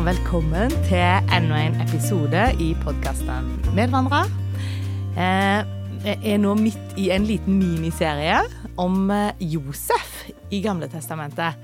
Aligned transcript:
og 0.00 0.06
velkommen 0.06 0.72
til 0.88 1.28
enda 1.36 1.58
en 1.60 1.74
episode 1.82 2.40
i 2.62 2.70
podkasten 2.80 3.48
Medvandrer. 3.76 4.30
Eh, 5.12 5.60
Jeg 6.00 6.16
er 6.32 6.38
nå 6.40 6.54
midt 6.56 6.94
i 6.96 7.10
en 7.12 7.26
liten 7.28 7.58
miniserie 7.60 8.38
om 8.80 9.10
eh, 9.12 9.36
Josef 9.44 10.30
i 10.50 10.62
Gamle 10.64 10.88
Testamentet. 10.88 11.58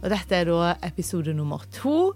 Og 0.00 0.08
dette 0.08 0.38
er 0.38 0.48
da 0.48 0.70
episode 0.88 1.34
nummer 1.36 1.66
to. 1.76 2.14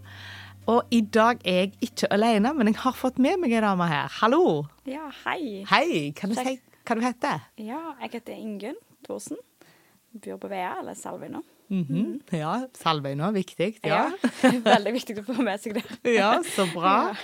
Og 0.66 0.88
i 0.96 1.02
dag 1.02 1.42
er 1.44 1.58
jeg 1.66 1.72
ikke 1.90 2.08
alene, 2.16 2.54
men 2.56 2.72
jeg 2.72 2.80
har 2.80 2.96
fått 2.96 3.20
med 3.20 3.36
meg 3.42 3.52
ei 3.52 3.60
dame 3.60 3.90
her. 3.90 4.08
Hallo! 4.22 4.64
Ja, 4.88 5.10
hei. 5.26 5.60
Hei, 5.68 6.14
kan 6.16 6.32
du 6.32 6.38
si 6.40 6.56
hva 6.86 6.96
du 6.96 7.04
heter? 7.04 7.44
Ja, 7.60 7.82
jeg 8.00 8.16
heter 8.16 8.32
Ingunn 8.38 8.80
Thorsen. 9.04 9.36
Bor 10.24 10.40
på 10.40 10.48
Vea, 10.48 10.78
eller 10.80 10.96
Salvi 10.96 11.28
nå. 11.28 11.44
Mhm. 11.70 12.20
Ja, 12.32 12.66
Salvøy 12.78 13.14
nå, 13.18 13.32
viktig. 13.34 13.78
Ja. 13.84 14.10
Veldig 14.72 14.92
viktig 15.00 15.18
å 15.20 15.24
få 15.26 15.42
med 15.42 15.60
seg 15.62 15.74
det. 15.78 15.84
ja, 16.18 16.36
så 16.42 16.66
bra. 16.74 17.14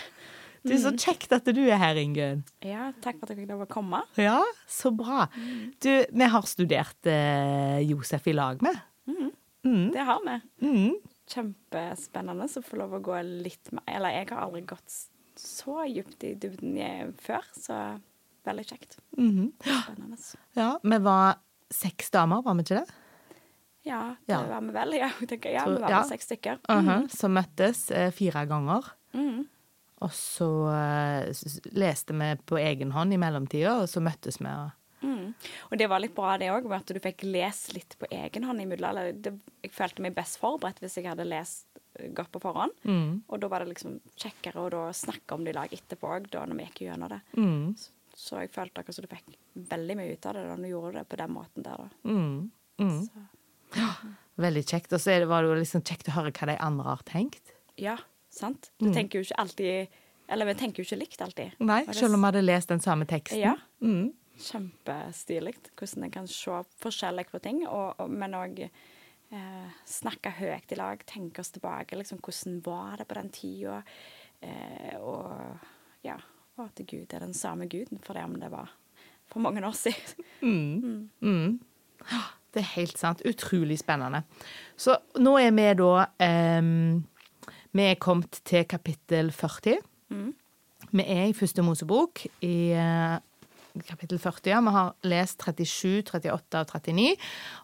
Du, 0.62 0.70
Så 0.78 0.92
kjekt 0.95 1.32
at 1.34 1.45
du 1.51 1.59
er 1.65 1.74
her, 1.80 1.98
Ingunn. 1.98 2.45
Ja, 2.62 2.92
takk 3.02 3.16
for 3.18 3.27
at 3.27 3.32
jeg 3.34 3.41
fikk 3.42 3.48
lov 3.51 3.65
å 3.65 3.70
komme. 3.70 4.02
Ja, 4.15 4.38
så 4.70 4.92
bra. 4.95 5.24
Du, 5.82 5.91
vi 6.06 6.28
har 6.34 6.46
studert 6.46 7.09
eh, 7.10 7.80
Josef 7.88 8.28
i 8.30 8.34
lag 8.37 8.62
med. 8.62 8.78
Mm. 9.65 9.91
Det 9.95 10.05
har 10.06 10.20
vi. 10.27 10.37
Mm. 10.66 10.95
Kjempespennende 11.32 12.46
å 12.51 12.62
få 12.66 12.79
lov 12.80 12.95
å 12.98 13.02
gå 13.02 13.18
litt 13.24 13.70
mer 13.74 13.84
Eller 13.87 14.16
jeg 14.16 14.27
har 14.32 14.40
aldri 14.46 14.62
gått 14.66 14.96
så 15.38 15.84
dypt 15.88 16.24
i 16.29 16.34
dybden 16.38 16.74
i- 16.79 17.12
før, 17.24 17.46
så 17.56 17.77
veldig 18.46 18.65
kjekt. 18.68 18.98
Mhm. 19.16 19.52
Spennende. 19.62 20.18
Ja, 20.59 20.79
vi 20.82 20.98
var 20.98 21.38
seks 21.73 22.10
damer, 22.10 22.43
var 22.45 22.54
vi 22.59 22.62
ikke 22.66 22.80
det? 22.82 22.95
Ja, 23.85 24.15
det 24.27 24.33
Ja. 24.33 24.43
var 24.47 24.61
vi 24.63 24.73
vel. 24.77 24.93
Ja, 25.01 25.11
tenker, 25.27 25.51
ja 25.51 25.65
vi 25.66 25.79
var 25.80 25.91
ja. 25.91 26.01
vel 26.02 26.09
seks 26.13 26.29
stykker. 26.30 26.61
Mhm, 26.69 27.09
Som 27.11 27.35
møttes 27.35 27.91
eh, 27.91 28.11
fire 28.15 28.45
ganger. 28.47 28.93
Mm. 29.15 29.47
Og 30.02 30.11
så 30.15 30.49
eh, 30.74 31.33
leste 31.79 32.15
vi 32.19 32.29
på 32.47 32.59
egen 32.59 32.93
hånd 32.95 33.15
i 33.15 33.19
mellomtida, 33.23 33.77
og 33.83 33.89
så 33.91 34.01
møttes 34.02 34.39
vi. 34.43 34.55
Mm. 35.02 35.35
Og 35.71 35.79
det 35.79 35.89
var 35.91 35.99
litt 36.02 36.15
bra 36.15 36.37
det 36.39 36.51
òg, 36.55 36.69
at 36.74 36.87
du 36.95 36.99
fikk 37.02 37.24
lese 37.27 37.74
litt 37.74 37.97
på 37.99 38.07
egen 38.11 38.45
hånd 38.47 38.63
imidlertid. 38.63 39.41
Jeg 39.63 39.73
følte 39.74 40.02
meg 40.05 40.15
best 40.15 40.39
forberedt 40.43 40.79
hvis 40.83 40.96
jeg 41.01 41.09
hadde 41.11 41.27
lest 41.27 41.67
eh, 41.99 42.11
godt 42.15 42.30
på 42.35 42.43
forhånd. 42.43 42.74
Mm. 42.87 43.23
Og 43.29 43.41
da 43.43 43.51
var 43.51 43.63
det 43.65 43.74
liksom 43.74 43.99
kjekkere 44.15 44.63
å 44.63 44.71
da 44.71 44.85
snakke 44.95 45.35
om 45.35 45.43
det 45.45 45.55
i 45.55 45.59
lag 45.59 45.74
etterpå 45.74 46.07
òg, 46.17 46.30
når 46.35 46.59
vi 46.59 46.69
gikk 46.69 46.85
gjennom 46.87 47.11
det. 47.11 47.21
Mm. 47.35 47.74
Så 48.15 48.39
jeg 48.43 48.51
følte 48.55 48.79
akkurat 48.83 48.95
som 48.95 49.07
du 49.07 49.11
fikk 49.11 49.39
veldig 49.71 49.96
mye 49.99 50.13
ut 50.15 50.27
av 50.29 50.35
det 50.37 50.43
da 50.46 50.57
når 50.57 50.67
du 50.69 50.73
gjorde 50.74 50.99
det 50.99 51.07
på 51.09 51.19
den 51.23 51.33
måten 51.33 51.65
der, 51.67 51.87
da. 51.87 51.89
Mm. 52.05 52.51
Mm. 52.83 52.99
Så, 53.07 53.23
Veldig 54.38 54.62
kjekt. 54.66 54.92
Og 54.92 55.01
så 55.01 55.18
var 55.28 55.42
det 55.42 55.51
jo 55.52 55.59
liksom 55.60 55.82
kjekt 55.84 56.09
å 56.09 56.15
høre 56.16 56.32
hva 56.32 56.46
de 56.52 56.56
andre 56.59 56.84
har 56.96 57.02
tenkt. 57.09 57.52
ja, 57.78 57.96
sant? 58.30 58.70
Du 58.78 58.87
Mm. 58.88 58.95
tenker 58.95 59.18
jo 59.20 59.24
ikke 59.26 59.38
alltid 59.38 59.88
Eller 60.28 60.46
vi 60.46 60.54
tenker 60.54 60.82
jo 60.82 60.84
ikke 60.87 60.98
likt 60.98 61.20
alltid. 61.20 61.52
Nei, 61.60 61.84
selv 61.93 62.15
om 62.15 62.20
vi 62.23 62.26
hadde 62.30 62.43
lest 62.46 62.68
den 62.68 62.80
samme 62.80 63.04
teksten. 63.04 63.38
Ja. 63.43 63.56
Mm. 63.82 64.12
Kjempestilig 64.38 65.54
hvordan 65.76 66.04
en 66.06 66.10
kan 66.15 66.26
se 66.31 66.50
forskjellig 66.81 67.26
på 67.31 67.41
ting, 67.43 67.66
og, 67.69 67.94
og, 68.00 68.09
men 68.10 68.32
òg 68.38 68.62
eh, 68.62 69.69
snakke 69.84 70.31
høyt 70.38 70.72
i 70.72 70.78
lag, 70.78 71.03
tenke 71.04 71.41
oss 71.43 71.50
tilbake. 71.53 71.98
Liksom, 71.98 72.19
hvordan 72.25 72.62
var 72.65 72.97
det 73.03 73.09
på 73.10 73.15
den 73.19 73.28
tida? 73.34 73.82
Eh, 74.41 74.97
og 75.03 75.59
ja, 76.06 76.16
og 76.56 76.65
at 76.70 76.81
Gud 76.87 77.12
er 77.12 77.20
den 77.26 77.34
samme 77.34 77.69
guden 77.69 78.00
for 78.03 78.15
det 78.15 78.25
om 78.25 78.38
det 78.41 78.50
var 78.50 78.70
for 79.26 79.41
mange 79.41 79.60
år 79.66 79.76
siden. 79.76 80.25
Mm. 80.41 81.10
Mm. 81.20 81.60
Det 82.53 82.61
er 82.61 82.75
helt 82.77 82.99
sant. 83.00 83.22
Utrolig 83.28 83.78
spennende. 83.81 84.22
Så 84.77 84.99
nå 85.23 85.37
er 85.41 85.55
vi 85.57 85.67
da 85.79 85.93
um, 86.61 87.03
Vi 87.73 87.89
er 87.89 88.01
kommet 88.01 88.43
til 88.45 88.67
kapittel 88.69 89.33
40. 89.33 89.79
Mm. 90.13 90.33
Vi 90.93 91.05
er 91.09 91.31
i 91.31 91.37
første 91.37 91.62
Mosebok 91.65 92.27
i 92.45 92.57
eh, 92.77 93.15
kapittel 93.87 94.19
40. 94.21 94.50
Ja. 94.50 94.60
Vi 94.60 94.72
har 94.75 94.93
lest 95.09 95.43
37, 95.43 96.03
38 96.09 96.60
og 96.60 96.72
39. 96.72 97.16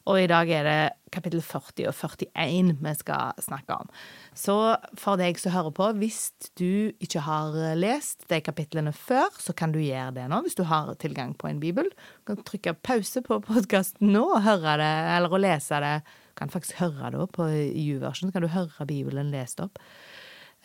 Og 0.09 0.21
i 0.21 0.29
dag 0.31 0.51
er 0.51 0.69
det 0.69 0.79
kapittel 1.15 1.43
40 1.45 1.89
og 1.89 1.95
41 1.97 2.75
vi 2.85 2.95
skal 2.99 3.43
snakke 3.43 3.79
om. 3.81 3.91
Så 4.37 4.57
for 5.01 5.21
deg 5.21 5.41
som 5.41 5.55
hører 5.55 5.75
på, 5.77 5.89
hvis 6.01 6.21
du 6.61 6.93
ikke 7.05 7.25
har 7.27 7.57
lest 7.79 8.29
de 8.31 8.41
kapitlene 8.45 8.93
før, 8.97 9.33
så 9.41 9.57
kan 9.57 9.73
du 9.75 9.81
gjøre 9.81 10.15
det 10.21 10.29
nå, 10.31 10.43
hvis 10.45 10.59
du 10.59 10.65
har 10.69 10.93
tilgang 11.01 11.35
på 11.39 11.51
en 11.51 11.61
bibel. 11.63 11.91
Du 12.23 12.35
kan 12.35 12.45
trykke 12.45 12.77
pause 12.85 13.25
på 13.25 13.41
podkasten 13.49 14.13
nå 14.15 14.25
og 14.29 14.45
høre 14.47 14.79
det, 14.81 14.95
eller 15.17 15.35
å 15.35 15.43
lese 15.43 15.83
det. 15.85 15.99
Du 16.33 16.39
kan 16.43 16.53
faktisk 16.55 16.81
høre 16.85 17.13
det 17.15 17.29
på 17.35 17.49
U-version, 17.49 18.31
så 18.31 18.37
kan 18.37 18.47
du 18.47 18.53
høre 18.53 18.89
Bibelen 18.89 19.33
lest 19.35 19.61
opp. 19.65 19.81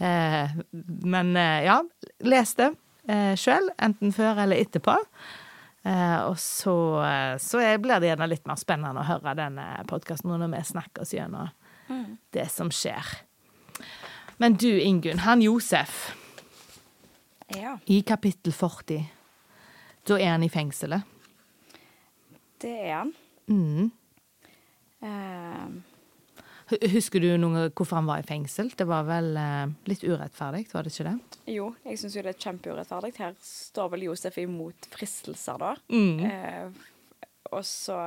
Eh, 0.02 0.50
men 1.06 1.36
eh, 1.38 1.66
ja, 1.68 1.78
les 2.26 2.56
det 2.58 2.74
eh, 3.08 3.34
sjøl, 3.36 3.70
enten 3.82 4.12
før 4.16 4.40
eller 4.44 4.56
etterpå. 4.64 4.96
Eh, 5.86 6.20
og 6.30 6.38
så, 6.40 6.74
eh, 7.04 7.38
så 7.44 7.60
blir 7.82 8.00
det 8.00 8.10
gjerne 8.14 8.30
litt 8.32 8.46
mer 8.48 8.56
spennende 8.56 9.02
å 9.02 9.08
høre 9.08 9.36
denne 9.36 9.66
podkasten 9.90 10.32
når 10.32 10.52
vi 10.58 10.64
snakker 10.64 11.02
oss 11.02 11.14
gjennom 11.14 11.50
Mm. 11.90 12.18
det 12.32 12.46
som 12.50 12.70
skjer. 12.72 13.04
Men 14.40 14.54
du, 14.56 14.70
Ingunn, 14.80 15.20
han 15.20 15.42
Josef, 15.42 16.16
Ja, 17.54 17.78
i 17.86 18.02
kapittel 18.02 18.54
40, 18.54 19.10
da 20.08 20.16
er 20.18 20.32
han 20.32 20.44
i 20.44 20.50
fengselet. 20.50 21.04
det 22.60 22.72
er 22.88 22.94
han. 22.96 23.14
Mm. 23.50 23.92
Eh, 25.02 25.66
Hu- 25.68 25.82
Husker 26.70 27.24
du 27.24 27.30
noe, 27.42 27.68
hvorfor 27.76 28.00
han 28.00 28.08
var 28.08 28.24
i 28.24 28.28
fengsel? 28.28 28.72
Det 28.78 28.86
var 28.88 29.06
vel 29.08 29.36
eh, 29.40 29.74
litt 29.90 30.04
urettferdig, 30.06 30.66
var 30.74 30.86
det 30.86 30.94
ikke 30.94 31.10
det? 31.10 31.18
jo, 31.52 31.70
jeg 31.84 32.00
syns 32.00 32.16
jo 32.16 32.24
det 32.24 32.34
er 32.34 32.44
kjempeurettferdig. 32.46 33.14
Her 33.20 33.34
står 33.44 33.90
vel 33.94 34.06
Josef 34.08 34.38
imot 34.42 34.88
fristelser, 34.94 35.60
da. 35.60 35.74
Mm. 35.92 36.24
Eh, 36.30 36.86
og 37.54 37.66
så 37.68 37.98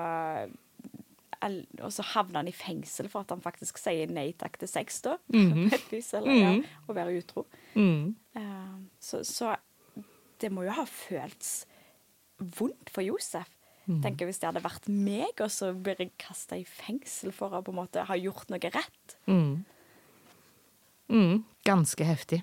og 1.46 1.92
så 1.92 2.02
havner 2.14 2.40
han 2.40 2.48
i 2.50 2.54
fengsel 2.54 3.10
for 3.12 3.22
at 3.22 3.30
han 3.30 3.42
faktisk 3.44 3.78
sier 3.78 4.10
nei 4.10 4.30
takk 4.40 4.56
til 4.58 4.70
sex, 4.70 5.00
da. 5.04 5.18
Mm 5.32 5.52
-hmm. 5.52 5.74
et 5.74 5.92
vis, 5.92 6.14
eller 6.14 6.32
ja, 6.32 6.62
å 6.88 6.92
være 6.92 7.18
utro. 7.18 7.46
Mm. 7.74 8.16
Eh, 8.34 8.76
så, 9.00 9.24
så 9.24 9.56
det 10.40 10.50
må 10.52 10.64
jo 10.64 10.70
ha 10.70 10.84
føltes 10.84 11.66
vondt 12.38 12.90
for 12.90 13.02
Josef. 13.02 13.48
Mhm. 13.88 14.02
Tenker 14.02 14.26
Hvis 14.26 14.40
det 14.40 14.48
hadde 14.48 14.62
vært 14.64 14.88
meg, 14.88 15.40
og 15.40 15.48
så 15.50 15.72
blir 15.74 15.96
jeg 15.98 16.10
kasta 16.18 16.56
i 16.58 16.64
fengsel 16.64 17.32
for 17.32 17.50
å 17.50 17.62
på 17.62 17.70
en 17.70 17.76
måte 17.78 18.04
ha 18.04 18.14
gjort 18.18 18.48
noe 18.50 18.58
rett. 18.74 19.16
Mm. 19.28 19.64
Mm. 21.08 21.44
Ganske 21.64 22.04
heftig. 22.04 22.42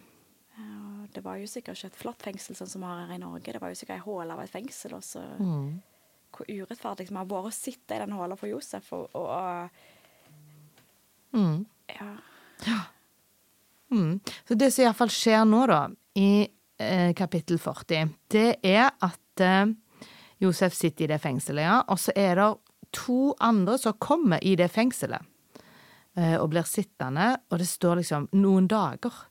Det 1.14 1.22
var 1.24 1.36
jo 1.38 1.46
sikkert 1.46 1.78
ikke 1.78 1.86
et 1.92 1.98
flott 2.00 2.24
fengsel 2.26 2.56
sånn 2.56 2.68
som 2.72 2.82
vi 2.82 2.88
har 2.88 3.06
her 3.06 3.14
i 3.16 3.20
Norge. 3.22 3.52
Det 3.54 3.60
var 3.62 3.70
jo 3.70 3.76
sikkert 3.76 4.00
ei 4.00 4.06
hål 4.06 4.32
av 4.32 4.40
et 4.40 4.50
fengsel. 4.50 4.94
Og 4.96 5.02
så 5.04 5.22
Mm. 5.40 5.82
hvor 6.32 6.46
urettferdig 6.48 7.08
det 7.10 7.16
har 7.18 7.26
vært 7.26 7.46
å 7.46 7.54
sitte 7.54 7.92
i 7.96 8.00
den 8.00 8.12
håla 8.12 8.36
for 8.38 8.48
Josef. 8.48 8.92
Og, 8.94 9.10
og, 9.14 9.28
og 9.30 9.70
Mm. 11.34 11.66
ja. 11.90 12.18
Mm. 13.92 14.20
Så 14.48 14.56
det 14.58 14.72
som 14.74 14.86
iallfall 14.86 15.10
skjer 15.10 15.46
nå, 15.46 15.68
da, 15.68 15.88
i 16.16 16.48
eh, 16.80 17.14
kapittel 17.14 17.58
40, 17.60 18.16
det 18.30 18.58
er 18.64 18.90
at 19.02 19.42
eh, 19.42 19.66
Josef 20.44 20.74
sitter 20.76 21.06
i 21.08 21.12
det 21.14 21.22
fengselet, 21.24 21.64
ja, 21.66 21.82
og 21.88 21.98
så 22.02 22.12
er 22.20 22.36
det 22.40 22.50
to 22.94 23.34
andre 23.42 23.78
som 23.82 23.96
kommer 24.04 24.44
i 24.44 24.56
det 24.60 24.68
fengselet. 24.72 25.24
eh, 26.16 26.36
Og 26.38 26.50
blir 26.52 26.62
sittende, 26.70 27.38
og 27.50 27.58
det 27.58 27.66
står 27.68 27.96
liksom 27.98 28.28
'noen 28.34 28.68
dager'. 28.68 29.26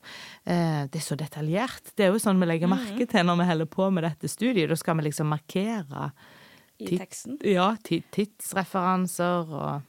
Eh, 0.45 0.87
Det 0.87 0.95
er 0.99 1.05
så 1.05 1.15
detaljert. 1.15 1.95
Det 1.95 2.05
er 2.05 2.11
jo 2.11 2.19
sånn 2.19 2.39
vi 2.39 2.45
legger 2.45 2.67
merke 2.67 3.07
til 3.07 3.23
når 3.25 3.37
vi 3.37 3.45
holder 3.45 3.65
på 3.65 3.91
med 3.93 4.03
dette 4.03 4.27
studiet. 4.27 4.67
Da 4.69 4.75
skal 4.75 4.97
vi 4.97 5.03
liksom 5.03 5.27
markere 5.29 6.11
I 6.79 6.97
teksten. 6.97 7.37
ja, 7.43 7.75
tidsreferanser 7.83 9.49
og 9.53 9.81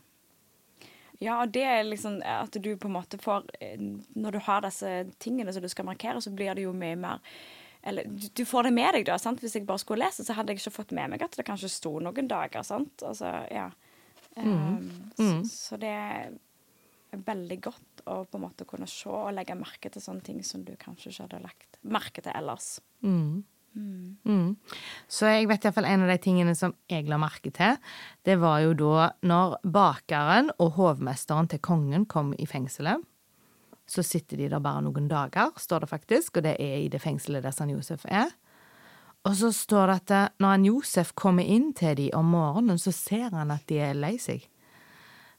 Ja, 1.20 1.40
og 1.42 1.52
det 1.52 1.62
er 1.62 1.84
liksom 1.84 2.20
at 2.26 2.50
du 2.60 2.76
på 2.76 2.86
en 2.86 2.92
måte 2.96 3.18
får 3.18 3.44
eh, 3.60 3.78
Når 4.16 4.32
du 4.32 4.38
har 4.40 4.60
disse 4.60 5.06
tingene 5.20 5.52
som 5.52 5.62
du 5.62 5.68
skal 5.68 5.84
markere, 5.86 6.20
så 6.20 6.34
blir 6.34 6.54
det 6.54 6.64
jo 6.64 6.72
mye 6.72 6.96
mer 6.96 7.18
Eller 7.84 8.08
du, 8.08 8.44
får 8.48 8.68
det 8.68 8.74
med 8.76 8.96
deg, 8.96 9.06
da. 9.10 9.18
sant? 9.20 9.42
Hvis 9.44 9.58
jeg 9.58 9.66
bare 9.68 9.82
skulle 9.82 10.06
lese, 10.06 10.24
så 10.24 10.36
hadde 10.36 10.54
jeg 10.54 10.62
ikke 10.62 10.78
fått 10.78 10.94
med 10.96 11.12
meg 11.12 11.24
at 11.26 11.36
det 11.36 11.44
kanskje 11.46 11.72
sto 11.72 11.98
noen 12.00 12.30
dager. 12.30 12.64
sant? 12.66 13.04
Altså, 13.04 13.32
ja. 13.52 13.68
Um, 14.34 14.90
Mm. 15.14 15.44
Så, 15.44 15.50
så 15.50 15.76
det 15.78 15.92
er 15.94 16.32
veldig 17.14 17.58
godt 17.62 18.04
å 18.10 18.24
på 18.26 18.38
en 18.38 18.42
måte 18.48 18.66
kunne 18.66 18.88
se 18.90 19.10
og 19.10 19.32
legge 19.36 19.54
merke 19.54 19.90
til 19.92 20.02
sånne 20.02 20.24
ting 20.26 20.40
som 20.42 20.64
du 20.66 20.72
kanskje 20.80 21.12
ikke 21.12 21.26
hadde 21.28 21.42
lagt 21.44 21.78
merke 21.86 22.24
til 22.24 22.34
ellers. 22.34 22.80
Mm. 23.06 23.44
Mm. 23.74 24.54
Så 25.10 25.30
jeg 25.32 25.48
vet 25.50 25.64
iallfall 25.66 25.88
en 25.88 26.04
av 26.06 26.12
de 26.12 26.18
tingene 26.22 26.54
som 26.58 26.76
jeg 26.90 27.08
la 27.10 27.18
merke 27.18 27.50
til, 27.54 27.78
det 28.26 28.36
var 28.42 28.60
jo 28.62 28.74
da 28.78 29.08
når 29.26 29.56
bakeren 29.66 30.52
og 30.58 30.76
hovmesteren 30.78 31.50
til 31.50 31.62
kongen 31.64 32.06
kom 32.10 32.32
i 32.38 32.46
fengselet. 32.46 33.02
Så 33.86 34.02
sitter 34.06 34.40
de 34.40 34.48
der 34.48 34.62
bare 34.64 34.82
noen 34.86 35.08
dager, 35.10 35.52
står 35.60 35.84
det 35.84 35.90
faktisk, 35.90 36.38
og 36.38 36.46
det 36.46 36.56
er 36.62 36.78
i 36.80 36.88
det 36.88 37.02
fengselet 37.02 37.44
der 37.44 37.52
San 37.52 37.72
Josef 37.72 38.06
er. 38.08 38.32
Og 39.24 39.36
så 39.36 39.50
står 39.52 39.90
det 39.90 39.96
at 40.00 40.14
eh, 40.14 40.32
når 40.40 40.54
han 40.54 40.66
Josef 40.68 41.12
kommer 41.16 41.44
inn 41.44 41.72
til 41.76 41.96
de 41.96 42.10
om 42.16 42.32
morgenen, 42.32 42.80
så 42.80 42.92
ser 42.92 43.30
han 43.32 43.52
at 43.52 43.64
de 43.68 43.80
er 43.80 43.96
lei 43.96 44.16
seg. 44.20 44.44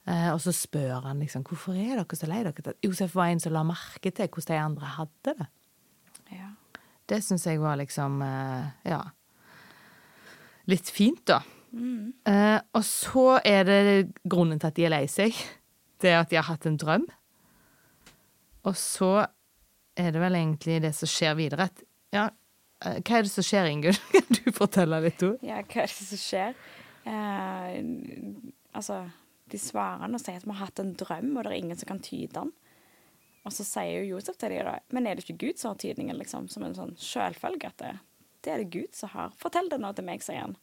Eh, 0.05 0.29
og 0.33 0.39
så 0.41 0.53
spør 0.53 1.07
han 1.07 1.21
liksom 1.21 1.45
hvorfor 1.45 1.77
er 1.77 1.97
dere 1.97 2.17
så 2.17 2.29
lei 2.29 2.43
dere. 2.45 2.77
Josef 2.85 3.13
var 3.17 3.33
en 3.33 3.41
som 3.41 3.53
la 3.53 3.65
merke 3.65 4.13
til 4.13 4.29
hvordan 4.29 4.53
de 4.53 4.63
andre 4.63 4.95
hadde 4.99 5.35
det. 5.41 5.51
Ja. 6.33 6.49
Det 7.05 7.21
syns 7.21 7.45
jeg 7.45 7.61
var 7.61 7.77
liksom 7.77 8.21
eh, 8.25 8.89
ja 8.89 9.03
litt 10.71 10.89
fint, 10.89 11.21
da. 11.29 11.41
Eh, 11.75 12.57
og 12.73 12.83
så 12.87 13.25
er 13.45 13.67
det 13.67 13.79
grunnen 14.23 14.61
til 14.61 14.71
at 14.71 14.77
de 14.77 14.87
er 14.87 14.93
lei 14.93 15.05
seg. 15.11 15.35
Det 16.01 16.11
er 16.11 16.21
at 16.21 16.31
de 16.31 16.39
har 16.39 16.47
hatt 16.49 16.65
en 16.69 16.79
drøm. 16.79 17.05
Og 18.65 18.75
så 18.79 19.11
er 19.95 20.11
det 20.11 20.21
vel 20.23 20.35
egentlig 20.39 20.79
det 20.83 20.91
som 20.97 21.09
skjer 21.09 21.37
videre. 21.37 21.69
At, 21.69 21.83
ja, 22.15 22.25
eh, 22.83 22.97
hva 22.99 23.19
er 23.19 23.27
det 23.27 23.31
som 23.31 23.45
skjer, 23.45 23.69
Ingunn? 23.71 23.99
Kan 24.15 24.39
du 24.39 24.51
fortelle 24.55 24.99
litt 25.05 25.23
om? 25.25 25.37
ja, 25.45 25.61
hva 25.61 25.85
er 25.85 25.91
det 25.91 26.09
som 26.09 26.21
skjer? 26.21 26.57
Eh, 27.05 27.77
altså, 28.75 29.03
de 29.53 29.61
svarer 29.61 30.09
og 30.09 30.21
sier 30.21 30.41
at 30.41 30.47
vi 30.47 30.53
har 30.55 30.65
hatt 30.65 30.81
en 30.81 30.95
drøm, 30.97 31.35
og 31.37 31.45
det 31.45 31.51
er 31.53 31.59
ingen 31.61 31.79
som 31.79 31.91
kan 31.93 32.01
tyde 32.03 32.33
den. 32.39 32.53
Og 33.45 33.53
så 33.53 33.61
sier 33.67 34.01
jo 34.01 34.15
Josef 34.15 34.39
til 34.41 34.55
dem 34.55 34.65
da, 34.65 34.79
men 34.89 35.05
er 35.05 35.15
det 35.19 35.27
ikke 35.27 35.37
Gud 35.45 35.61
som 35.61 35.75
har 35.75 35.81
tydningen, 35.83 36.17
liksom? 36.17 36.47
Som 36.49 36.65
en 36.65 36.73
sånn 36.73 36.95
sjølfølge 36.97 37.69
at 37.69 37.77
det, 37.83 37.91
det 38.41 38.51
er 38.55 38.63
det 38.63 38.71
Gud 38.73 38.97
som 38.97 39.11
har. 39.13 39.35
Fortell 39.37 39.69
det 39.69 39.77
nå 39.83 39.91
til 39.93 40.07
meg, 40.07 40.25
sier 40.25 40.47
han. 40.47 40.55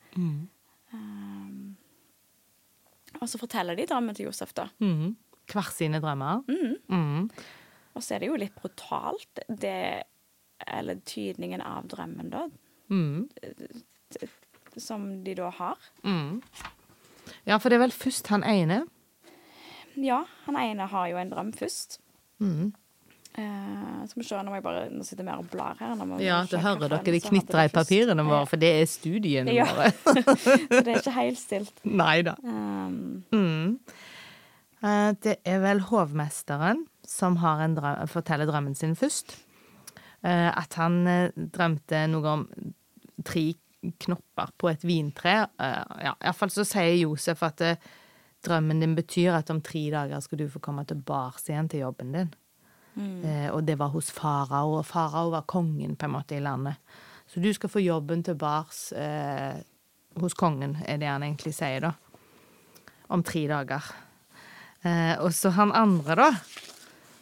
Um, 0.92 1.76
og 3.20 3.28
så 3.30 3.38
forteller 3.38 3.78
de 3.78 3.86
drømmen 3.86 4.18
til 4.18 4.26
Josef, 4.26 4.50
da. 4.58 4.66
Mm. 4.82 5.12
Hver 5.52 5.70
sine 5.70 6.02
drømmer. 6.02 6.42
Mhm. 6.50 7.30
Og 7.94 8.02
så 8.02 8.14
er 8.16 8.22
det 8.24 8.28
jo 8.30 8.38
litt 8.40 8.54
brutalt, 8.56 9.42
det 9.48 10.04
Eller 10.66 11.00
tydningen 11.04 11.60
av 11.66 11.88
drømmen, 11.90 12.28
da. 12.30 12.44
Mm. 12.90 13.28
Som 14.78 15.08
de 15.24 15.34
da 15.34 15.48
har. 15.50 15.78
Ja, 17.44 17.56
for 17.58 17.68
det 17.68 17.76
er 17.80 17.82
vel 17.82 17.94
først 17.96 18.28
han 18.30 18.44
ene. 18.46 18.84
Ja, 19.98 20.20
han 20.46 20.56
ene 20.56 20.86
har 20.88 21.08
jo 21.10 21.18
en 21.20 21.32
drøm 21.32 21.50
først. 21.56 21.98
Mm. 22.38 22.70
Uh, 23.32 24.04
skal 24.06 24.20
vi 24.20 24.26
se, 24.28 24.36
nå 24.44 24.52
må 24.52 24.58
jeg 24.58 24.64
bare 24.66 24.80
Nå 24.92 25.04
sitter 25.08 25.24
mer 25.24 25.40
og 25.40 25.46
blar 25.50 25.78
her. 25.80 25.94
Må 26.04 26.18
Ja, 26.20 26.42
du 26.44 26.58
hører 26.60 26.88
dere 26.92 27.14
de 27.14 27.20
knitrer 27.24 27.64
i 27.70 27.72
papirene 27.72 28.24
våre, 28.28 28.44
for 28.46 28.60
det 28.60 28.70
er 28.82 28.86
studiene 28.90 29.54
Ja. 29.56 29.66
våre. 29.72 29.90
Så 30.44 30.82
det 30.84 30.88
er 30.94 30.98
ikke 31.00 31.14
helt 31.16 31.40
stilt. 31.40 31.74
Nei 31.84 32.22
da. 32.28 32.36
Um, 32.44 33.24
Mm. 33.32 33.78
Uh, 34.82 35.12
Det 35.22 35.36
er 35.46 35.58
vel 35.62 35.80
hovmesteren 35.90 36.86
som 37.06 37.36
har 37.42 37.60
en 37.64 37.74
drøm, 37.76 38.06
forteller 38.08 38.46
drømmen 38.48 38.74
sin 38.78 38.94
først. 38.98 39.34
Eh, 40.22 40.50
At 40.50 40.74
han 40.78 41.06
eh, 41.06 41.30
drømte 41.36 42.04
noe 42.10 42.28
om 42.36 42.46
tre 43.24 43.52
knopper 44.04 44.52
på 44.58 44.70
et 44.70 44.84
vintre. 44.86 45.48
Eh, 45.58 45.82
Ja, 46.06 46.14
Iallfall 46.22 46.50
så 46.54 46.64
sier 46.64 46.94
Josef 47.00 47.42
at 47.42 47.62
drømmen 48.42 48.80
din 48.82 48.94
betyr 48.98 49.34
at 49.38 49.50
om 49.50 49.60
tre 49.62 49.88
dager 49.90 50.20
skal 50.22 50.38
du 50.38 50.48
få 50.50 50.60
komme 50.62 50.84
tilbake 50.86 51.42
igjen 51.48 51.68
til 51.70 51.84
jobben 51.86 52.12
din. 52.12 52.32
Eh, 53.24 53.48
Og 53.54 53.64
det 53.66 53.78
var 53.78 53.88
hos 53.94 54.10
farao, 54.10 54.78
og 54.78 54.86
farao 54.86 55.30
var 55.30 55.42
kongen 55.48 55.96
på 55.96 56.06
en 56.06 56.12
måte 56.18 56.36
i 56.36 56.40
landet. 56.40 56.76
Så 57.26 57.40
du 57.40 57.52
skal 57.54 57.70
få 57.70 57.80
jobben 57.80 58.22
tilbake 58.22 58.94
eh, 58.98 59.62
hos 60.20 60.34
kongen, 60.34 60.76
er 60.86 60.98
det 60.98 61.08
han 61.08 61.22
egentlig 61.22 61.54
sier, 61.54 61.80
da 61.80 61.92
om 63.12 63.22
tre 63.22 63.42
dager. 63.48 63.82
Eh, 64.88 65.18
og 65.20 65.32
så 65.36 65.50
han 65.52 65.72
andre, 65.76 66.14
da. 66.16 66.30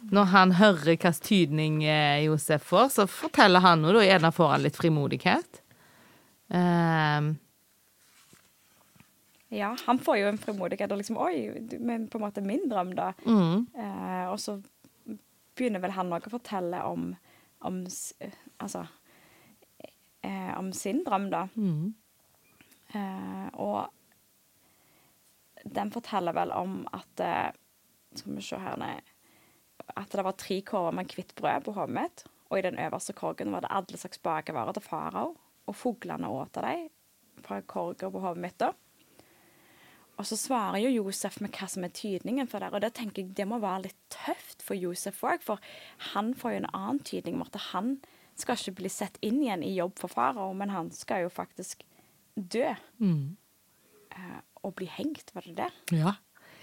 Når 0.09 0.23
han 0.33 0.51
hører 0.57 0.81
hvilken 0.87 1.13
tydning 1.21 1.83
eh, 1.85 2.23
Josef 2.25 2.63
får, 2.71 2.87
så 2.95 3.05
forteller 3.09 3.61
han 3.61 3.83
noe, 3.83 3.93
da, 3.99 4.05
gjerne 4.07 4.31
får 4.33 4.49
han 4.55 4.63
litt 4.65 4.79
frimodighet. 4.79 5.61
Um. 6.51 7.27
ja, 9.55 9.69
han 9.85 9.99
får 10.03 10.17
jo 10.19 10.27
en 10.27 10.39
frimodighet 10.41 10.91
og 10.91 10.99
liksom 10.99 11.19
Oi, 11.23 11.35
men 11.79 12.09
på 12.11 12.19
en 12.19 12.25
måte 12.25 12.43
min 12.43 12.65
drøm, 12.67 12.91
da. 12.97 13.13
mm, 13.23 13.67
Uh, 13.71 14.25
og 14.33 14.39
så 14.41 14.57
begynner 15.55 15.79
vel 15.83 15.95
han 15.95 16.11
òg 16.11 16.27
å 16.27 16.33
fortelle 16.33 16.81
om, 16.89 17.13
om 17.67 17.77
eh, 18.19 18.35
Altså 18.59 18.81
uh, 18.83 20.51
Om 20.57 20.73
sin 20.75 21.03
drøm, 21.07 21.31
da. 21.33 21.47
mm, 21.55 21.93
Uh, 22.91 23.47
og 23.55 23.87
den 25.63 25.91
forteller 25.93 26.35
vel 26.35 26.51
om 26.51 26.81
at 26.91 27.21
Skal 28.19 28.35
vi 28.35 28.43
se 28.43 28.57
her 28.59 28.75
nei, 28.81 28.97
At 29.95 30.13
det 30.13 30.25
var 30.25 30.37
tre 30.39 30.61
korver 30.65 30.95
med 30.95 31.11
hvitt 31.15 31.35
brød 31.37 31.65
på 31.65 31.75
hodet 31.77 31.97
mitt. 31.97 32.23
Og 32.51 32.59
i 32.59 32.65
den 32.65 32.79
øverste 32.79 33.15
korgen 33.15 33.51
var 33.53 33.63
det 33.63 33.71
alle 33.71 33.97
slags 33.97 34.19
bakevarer 34.23 34.75
til 34.75 34.85
farao. 34.85 35.35
Og 35.67 35.77
fuglene 35.77 36.29
åt 36.29 36.57
av 36.59 36.67
dem 36.67 36.89
fra 37.45 37.61
korger 37.61 38.11
på 38.11 38.23
hodet 38.23 38.43
mitt. 38.43 38.59
da. 38.59 38.73
Og 40.21 40.27
så 40.27 40.37
svarer 40.37 40.83
jo 40.83 40.91
Josef 40.91 41.39
med 41.41 41.55
hva 41.55 41.67
som 41.71 41.85
er 41.87 41.93
tydningen 41.97 42.49
for 42.49 42.61
det. 42.61 42.69
Og 42.75 42.83
det 42.83 42.93
tenker 42.97 43.23
jeg 43.23 43.35
det 43.37 43.47
må 43.49 43.57
være 43.61 43.87
litt 43.87 44.01
tøft 44.13 44.61
for 44.65 44.77
Josef 44.77 45.23
òg, 45.25 45.41
for 45.41 45.61
han 46.13 46.35
får 46.37 46.53
jo 46.53 46.61
en 46.61 46.73
annen 46.73 46.99
tydning 47.07 47.39
at 47.41 47.57
han 47.71 47.95
skal 48.37 48.59
ikke 48.59 48.79
bli 48.81 48.91
sett 48.91 49.17
inn 49.25 49.41
igjen 49.41 49.63
i 49.65 49.73
jobb 49.75 49.97
for 49.99 50.13
farao, 50.13 50.51
men 50.57 50.71
han 50.73 50.91
skal 50.95 51.25
jo 51.25 51.31
faktisk 51.33 51.83
dø 52.35 52.69
mm. 53.01 53.35
eh, 54.15 54.39
og 54.61 54.75
bli 54.77 54.87
hengt, 54.89 55.33
var 55.35 55.45
det 55.47 55.57
det? 55.57 55.71
Ja. 55.97 56.15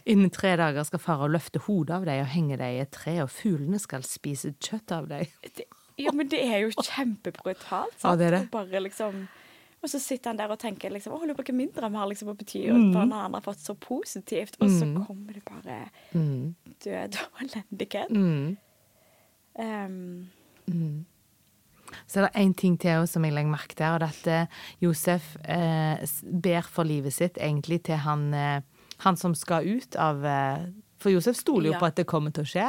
Innen 0.08 0.30
tre 0.32 0.54
dager 0.56 0.86
skal 0.88 1.02
farao 1.04 1.28
løfte 1.28 1.60
hodet 1.66 1.94
av 1.98 2.06
deg 2.08 2.22
og 2.22 2.30
henge 2.32 2.56
deg 2.56 2.78
i 2.78 2.80
et 2.84 2.90
tre, 2.94 3.18
og 3.22 3.28
fuglene 3.30 3.78
skal 3.82 4.06
spise 4.08 4.54
kjøtt 4.56 4.94
av 4.96 5.08
deg. 5.10 5.28
det? 5.58 5.66
Ja, 5.98 6.12
men 6.14 6.28
det 6.30 6.38
er 6.46 6.62
jo 6.64 6.70
kjempebrutalt, 6.78 7.96
sant? 7.98 8.06
Ja, 8.06 8.16
det 8.16 8.26
er 8.30 8.36
det. 8.38 8.42
Og 8.46 8.50
bare 8.54 8.80
liksom 8.86 9.26
og 9.78 9.86
så 9.86 10.00
sitter 10.02 10.32
han 10.32 10.38
der 10.40 10.50
og 10.50 10.58
tenker 10.58 10.90
liksom, 10.90 11.12
å, 11.14 11.20
lurer 11.22 11.36
på 11.38 11.44
hva 11.46 11.54
min 11.54 11.68
drøm 11.70 11.94
har 11.94 12.08
liksom 12.10 12.32
å 12.32 12.34
bety, 12.34 12.64
og 12.72 12.80
Mm. 12.80 12.94
når 13.12 13.20
han 13.22 13.34
har 13.36 13.44
fått 13.44 13.60
så 13.62 13.76
positivt, 13.78 14.56
og 14.58 14.72
så 14.74 14.88
kommer 15.06 15.36
det 15.36 15.44
bare 15.46 15.76
Mm, 16.14 16.54
død 16.82 17.14
og 17.22 17.44
elendighet. 17.44 18.10
mm. 18.10 18.56
Um, 19.58 21.06
Så 22.06 22.20
er 22.20 22.26
det 22.28 22.40
én 22.42 22.52
ting 22.56 22.76
til 22.78 23.06
som 23.06 23.24
jeg 23.24 23.32
legger 23.32 23.50
merke 23.50 23.74
til, 23.78 23.86
og 23.86 24.00
det 24.00 24.08
er 24.08 24.12
at 24.12 24.26
eh, 24.26 24.46
Josef 24.82 25.36
eh, 25.44 26.02
ber 26.42 26.62
for 26.68 26.82
livet 26.84 27.12
sitt 27.14 27.38
egentlig 27.38 27.82
til 27.84 27.96
han, 27.96 28.34
eh, 28.34 28.60
han 29.04 29.16
som 29.16 29.34
skal 29.38 29.66
ut 29.66 29.96
av 29.96 30.24
eh, 30.26 30.68
For 30.98 31.10
Josef 31.14 31.36
stoler 31.38 31.70
jo 31.70 31.72
Ja. 31.76 31.78
på 31.78 31.86
at 31.86 31.96
det 31.96 32.06
kommer 32.10 32.32
til 32.34 32.42
å 32.42 32.50
skje. 32.50 32.68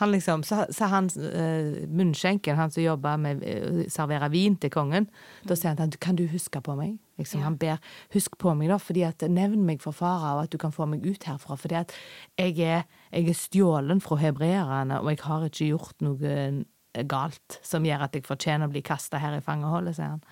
Han 0.00 0.10
liksom, 0.14 0.42
så, 0.42 0.64
så 0.72 0.86
han 0.88 1.10
uh, 1.12 1.86
munnskjenken, 1.86 2.56
han 2.56 2.70
som 2.72 2.82
jobber 2.82 3.18
med 3.20 3.42
å 3.44 3.82
servere 3.92 4.30
vin 4.32 4.56
til 4.56 4.70
kongen, 4.72 5.06
da 5.44 5.54
sier 5.54 5.76
han 5.76 5.92
kan 6.00 6.16
du 6.16 6.24
huske 6.32 6.62
på 6.64 6.74
meg? 6.78 6.94
Liksom, 7.20 7.42
Ja. 7.42 7.44
Han 7.44 7.58
ber 7.60 7.78
husk 8.14 8.38
på 8.40 8.54
meg, 8.56 8.70
da, 8.72 8.78
fordi 8.80 9.04
at 9.04 9.20
nevn 9.28 9.66
meg 9.68 9.82
for 9.84 9.92
fara, 9.92 10.32
og 10.38 10.46
at 10.46 10.50
du 10.54 10.58
kan 10.58 10.72
få 10.72 10.86
meg 10.88 11.04
ut 11.04 11.26
herfra. 11.28 11.58
Fordi 11.60 11.76
at 11.82 11.92
jeg 12.40 12.56
er, 12.64 12.86
jeg 13.12 13.28
er 13.28 13.36
stjålen 13.36 14.00
fra 14.00 14.16
hebreerne, 14.22 15.02
og 15.02 15.10
jeg 15.12 15.20
har 15.26 15.44
ikke 15.50 15.68
gjort 15.68 16.00
noe 16.06 16.64
galt 17.06 17.60
som 17.62 17.84
gjør 17.84 18.06
at 18.08 18.16
jeg 18.16 18.24
fortjener 18.26 18.66
å 18.66 18.72
bli 18.72 18.82
kasta 18.82 19.20
her 19.20 19.36
i 19.36 19.44
fangeholdet, 19.44 19.98
sier 20.00 20.16
han. 20.16 20.24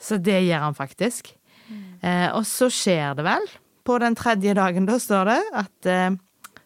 Så 0.00 0.16
det 0.18 0.40
gjør 0.40 0.64
han 0.70 0.74
faktisk. 0.74 1.34
Eh, 2.02 2.30
og 2.34 2.42
så 2.48 2.66
skjer 2.72 3.14
det 3.20 3.24
vel, 3.28 3.44
på 3.84 3.98
den 4.02 4.16
tredje 4.16 4.54
dagen, 4.56 4.88
da 4.88 4.98
står 5.00 5.30
det, 5.30 5.40
at 5.60 5.88
eh, 5.90 6.16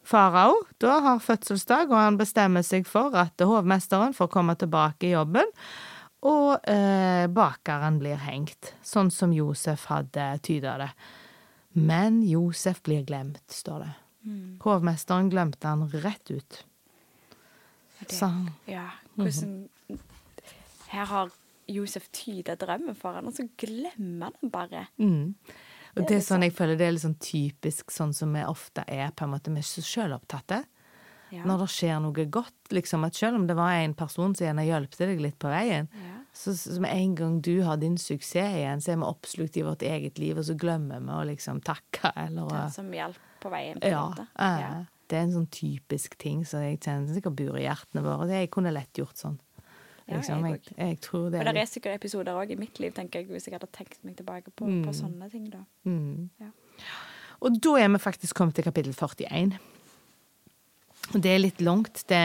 farao 0.06 0.62
da 0.80 0.98
har 1.04 1.22
fødselsdag, 1.22 1.90
og 1.90 1.98
han 1.98 2.18
bestemmer 2.20 2.66
seg 2.66 2.86
for 2.88 3.14
at 3.18 3.40
hovmesteren 3.44 4.16
får 4.16 4.30
komme 4.32 4.56
tilbake 4.58 5.10
i 5.10 5.14
jobben, 5.14 5.50
og 6.26 6.66
eh, 6.66 7.28
bakeren 7.30 8.00
blir 8.00 8.18
hengt, 8.24 8.72
sånn 8.82 9.10
som 9.14 9.34
Josef 9.34 9.86
hadde 9.92 10.32
tyda 10.42 10.76
det. 10.80 10.90
Men 11.78 12.22
Josef 12.26 12.80
blir 12.82 13.04
glemt, 13.06 13.44
står 13.54 13.84
det. 13.84 13.94
Hovmesteren 14.64 15.30
glemte 15.30 15.68
han 15.68 15.86
rett 15.88 16.30
ut. 16.30 16.64
det, 18.00 18.14
Så 18.14 18.28
ja, 18.66 18.90
hvordan 19.14 19.68
Her 20.88 21.04
har 21.04 21.30
Josef 21.68 22.08
tyda 22.12 22.56
drømmen 22.56 22.96
for 22.96 23.12
han, 23.12 23.28
og 23.28 23.36
så 23.36 23.46
glemmer 23.60 24.30
han 24.30 24.36
den 24.40 24.50
bare. 24.50 24.86
Mm. 24.96 25.34
Det 25.98 26.04
er 26.04 26.08
det 26.08 26.16
er 26.16 26.26
sånn 26.28 26.42
jeg 26.46 26.54
føler 26.54 26.76
det 26.78 26.86
er 26.86 26.92
litt 26.92 27.02
sånn 27.04 27.18
typisk 27.20 27.90
sånn 27.90 28.12
som 28.14 28.32
vi 28.32 28.42
ofte 28.44 28.84
er, 28.86 29.10
på 29.10 29.24
en 29.24 29.30
måte. 29.34 29.50
Vi 29.52 29.58
er 29.62 29.66
så 29.68 29.82
sjølopptatte. 29.82 30.64
Ja. 31.30 31.42
Når 31.44 31.58
det 31.60 31.68
skjer 31.68 31.98
noe 32.00 32.24
godt, 32.32 32.70
liksom. 32.72 33.04
At 33.04 33.14
selv 33.14 33.36
om 33.36 33.46
det 33.46 33.54
var 33.58 33.72
en 33.76 33.92
person 33.94 34.34
som 34.34 34.46
gjerne 34.46 34.64
hjalp 34.64 34.96
deg 34.96 35.20
litt 35.20 35.38
på 35.38 35.50
veien, 35.52 35.88
Ja. 35.92 36.14
så, 36.32 36.54
så 36.56 36.80
med 36.80 36.90
en 36.94 37.14
gang 37.14 37.40
du 37.44 37.62
har 37.66 37.76
din 37.76 37.98
suksess 38.00 38.54
igjen, 38.56 38.80
så 38.80 38.92
er 38.92 38.96
vi 38.96 39.02
oppslukt 39.10 39.56
i 39.60 39.62
vårt 39.66 39.82
eget 39.82 40.16
liv, 40.18 40.38
og 40.38 40.44
så 40.48 40.56
glemmer 40.56 41.00
vi 41.04 41.12
å 41.12 41.26
liksom 41.28 41.60
takke, 41.62 42.12
eller 42.16 42.48
Den 42.48 42.70
som 42.70 42.88
hjalp 42.90 43.18
på 43.42 43.50
veien. 43.52 43.78
På 43.80 43.86
en 43.86 43.92
Ja. 43.92 44.06
måte. 44.08 44.26
eh, 44.38 44.60
ja. 44.62 44.84
Det 45.08 45.16
er 45.18 45.22
en 45.22 45.32
sånn 45.32 45.50
typisk 45.50 46.16
ting 46.18 46.44
som 46.44 46.60
jeg 46.60 46.80
kjenner 46.80 47.14
sikkert 47.14 47.36
bor 47.36 47.56
i 47.58 47.64
hjertene 47.64 48.02
våre. 48.04 48.26
Det 48.26 48.40
jeg 48.42 48.50
kunne 48.50 48.72
lett 48.72 48.92
gjort 48.92 49.16
sånn. 49.16 49.38
Ja, 50.08 50.16
Liksom. 50.16 50.44
jeg 50.46 50.60
jeg, 50.64 50.74
jeg 50.78 51.00
tror 51.04 51.30
det 51.30 51.40
Og 51.42 51.46
er 51.46 51.52
det 51.52 51.62
er 51.62 51.68
sikkert 51.68 51.98
episoder 51.98 52.32
òg 52.40 52.50
i 52.54 52.56
mitt 52.56 52.78
liv, 52.80 52.92
tenker 52.96 53.20
jeg, 53.20 53.28
hvis 53.28 53.44
jeg 53.48 53.58
hadde 53.58 53.68
tenkt 53.76 53.98
meg 54.08 54.16
tilbake 54.16 54.50
på, 54.56 54.64
på 54.84 54.94
sånne 54.96 55.28
ting. 55.30 55.50
da. 55.52 55.64
Mm. 55.84 56.30
Ja. 56.40 56.48
Og 57.44 57.58
da 57.62 57.74
er 57.78 57.88
vi 57.92 58.00
faktisk 58.02 58.34
kommet 58.34 58.56
til 58.56 58.64
kapittel 58.64 58.94
41. 58.96 59.58
Og 61.14 61.20
det 61.22 61.30
er 61.34 61.38
litt 61.42 61.60
langt, 61.60 62.02
det 62.08 62.22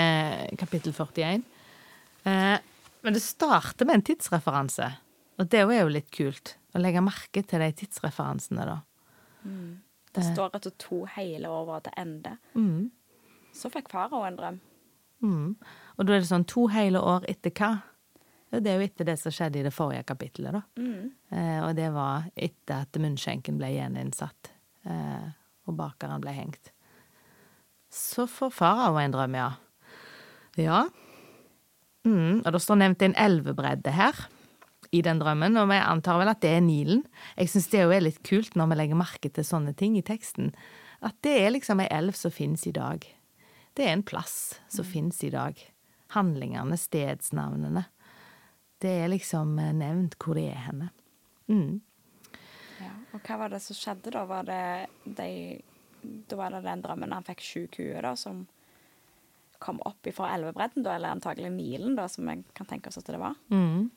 kapittel 0.60 0.94
41. 0.96 1.44
Eh, 2.26 2.58
men 3.04 3.14
det 3.14 3.22
starter 3.22 3.86
med 3.86 4.00
en 4.00 4.08
tidsreferanse. 4.08 4.90
Og 5.40 5.50
det 5.50 5.60
er 5.60 5.82
jo 5.84 5.92
litt 5.92 6.12
kult 6.14 6.56
å 6.74 6.82
legge 6.82 7.04
merke 7.04 7.44
til 7.46 7.60
de 7.60 7.72
tidsreferansene, 7.84 8.66
da. 8.66 8.80
Det 10.14 10.24
står 10.24 10.54
at 10.56 10.68
to 10.80 11.04
hele 11.18 11.50
år 11.50 11.66
var 11.68 11.82
til 11.86 11.96
ende. 11.98 12.38
Mm. 12.56 12.92
Så 13.54 13.70
fikk 13.74 13.90
faraoen 13.92 14.32
en 14.32 14.38
drøm. 14.40 14.60
Mm. 15.24 15.56
Og 15.98 16.06
da 16.06 16.16
er 16.16 16.24
det 16.24 16.30
sånn 16.30 16.48
to 16.50 16.68
hele 16.74 17.02
år 17.02 17.26
etter 17.30 17.54
hva? 17.58 17.72
Det 18.54 18.70
er 18.70 18.78
jo 18.78 18.86
etter 18.86 19.08
det 19.08 19.16
som 19.18 19.34
skjedde 19.34 19.62
i 19.62 19.66
det 19.66 19.74
forrige 19.74 20.06
kapittelet, 20.06 20.54
da. 20.54 20.62
Mm. 20.78 21.08
Eh, 21.34 21.60
og 21.66 21.72
det 21.78 21.90
var 21.94 22.28
etter 22.38 22.84
at 22.86 23.00
munnskjenken 23.02 23.58
ble 23.58 23.72
gjeninnsatt, 23.74 24.52
eh, 24.86 25.26
og 25.66 25.78
bakeren 25.80 26.22
ble 26.22 26.36
hengt. 26.36 26.70
Så 27.94 28.28
får 28.30 28.54
farao 28.54 29.00
en 29.02 29.16
drøm, 29.16 29.40
ja. 29.40 29.50
Ja. 30.62 30.84
Mm, 32.06 32.44
og 32.44 32.52
det 32.54 32.62
står 32.62 32.82
nevnt 32.84 33.06
en 33.06 33.18
elvebredde 33.18 33.96
her 33.96 34.26
i 34.94 35.02
den 35.02 35.18
drømmen, 35.22 35.58
og 35.58 35.72
vi 35.72 35.80
antar 35.82 36.20
vel 36.22 36.30
at 36.30 36.44
det 36.46 36.54
er 36.54 36.62
Nilen. 36.62 37.02
Jeg 37.40 37.50
syns 37.50 37.72
det 37.72 37.82
er 37.88 38.06
litt 38.06 38.22
kult 38.28 38.58
når 38.60 38.70
vi 38.70 38.80
legger 38.84 39.00
merke 39.00 39.34
til 39.34 39.48
sånne 39.48 39.74
ting 39.78 39.98
i 39.98 40.06
teksten, 40.06 40.54
at 41.02 41.18
det 41.26 41.40
er 41.42 41.56
liksom 41.56 41.82
ei 41.82 41.90
elv 41.90 42.14
som 42.18 42.34
finnes 42.34 42.68
i 42.70 42.76
dag. 42.76 43.02
Det 43.74 43.88
er 43.88 43.96
en 43.96 44.06
plass 44.06 44.60
som 44.70 44.86
finnes 44.86 45.18
i 45.26 45.34
dag. 45.34 45.58
Handlingene, 46.14 46.78
stedsnavnene. 46.78 47.86
Det 48.84 48.92
er 49.04 49.12
liksom 49.12 49.58
eh, 49.60 49.74
nevnt 49.76 50.18
hvor 50.22 50.38
de 50.38 50.48
er 50.52 50.62
henne. 50.68 50.90
Mm. 51.52 51.82
Ja. 52.82 52.94
Og 53.14 53.22
hva 53.24 53.40
var 53.44 53.54
det 53.54 53.62
som 53.64 53.78
skjedde 53.78 54.14
da? 54.16 54.26
Var 54.30 54.50
det 54.50 54.64
de, 55.20 55.30
da 56.30 56.40
var 56.40 56.56
det 56.56 56.64
den 56.66 56.84
drømmen 56.84 57.16
han 57.16 57.26
fikk 57.28 57.44
sju 57.46 57.62
kuer, 57.72 58.02
da, 58.04 58.16
som 58.20 58.46
kom 59.64 59.80
opp 59.88 60.08
ifra 60.08 60.34
elvebredden, 60.36 60.84
da, 60.84 60.98
eller 60.98 61.16
antagelig 61.16 61.52
Nilen, 61.56 61.96
da, 61.96 62.10
som 62.12 62.28
jeg 62.28 62.44
kan 62.58 62.68
tenke 62.68 62.92
oss 62.92 63.00
at 63.00 63.08
det 63.08 63.22
var. 63.22 63.38
Mm. 63.54 63.88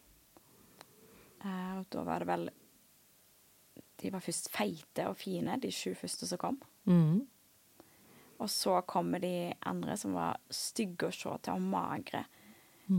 Eh, 1.42 1.72
og 1.80 1.88
da 1.90 2.04
var 2.06 2.22
det 2.22 2.30
vel 2.30 2.48
De 3.96 4.10
var 4.12 4.22
først 4.22 4.50
feite 4.52 5.06
og 5.08 5.16
fine, 5.18 5.56
de 5.58 5.72
sju 5.72 5.94
første 5.98 6.28
som 6.28 6.38
kom. 6.38 6.60
Mm. 6.84 7.24
Og 8.38 8.50
så 8.52 8.80
kommer 8.86 9.18
de 9.22 9.54
andre 9.66 9.96
som 9.96 10.12
var 10.12 10.36
stygge 10.52 11.08
å 11.08 11.14
se 11.14 11.32
til 11.42 11.54
og 11.54 11.62
magre. 11.72 12.24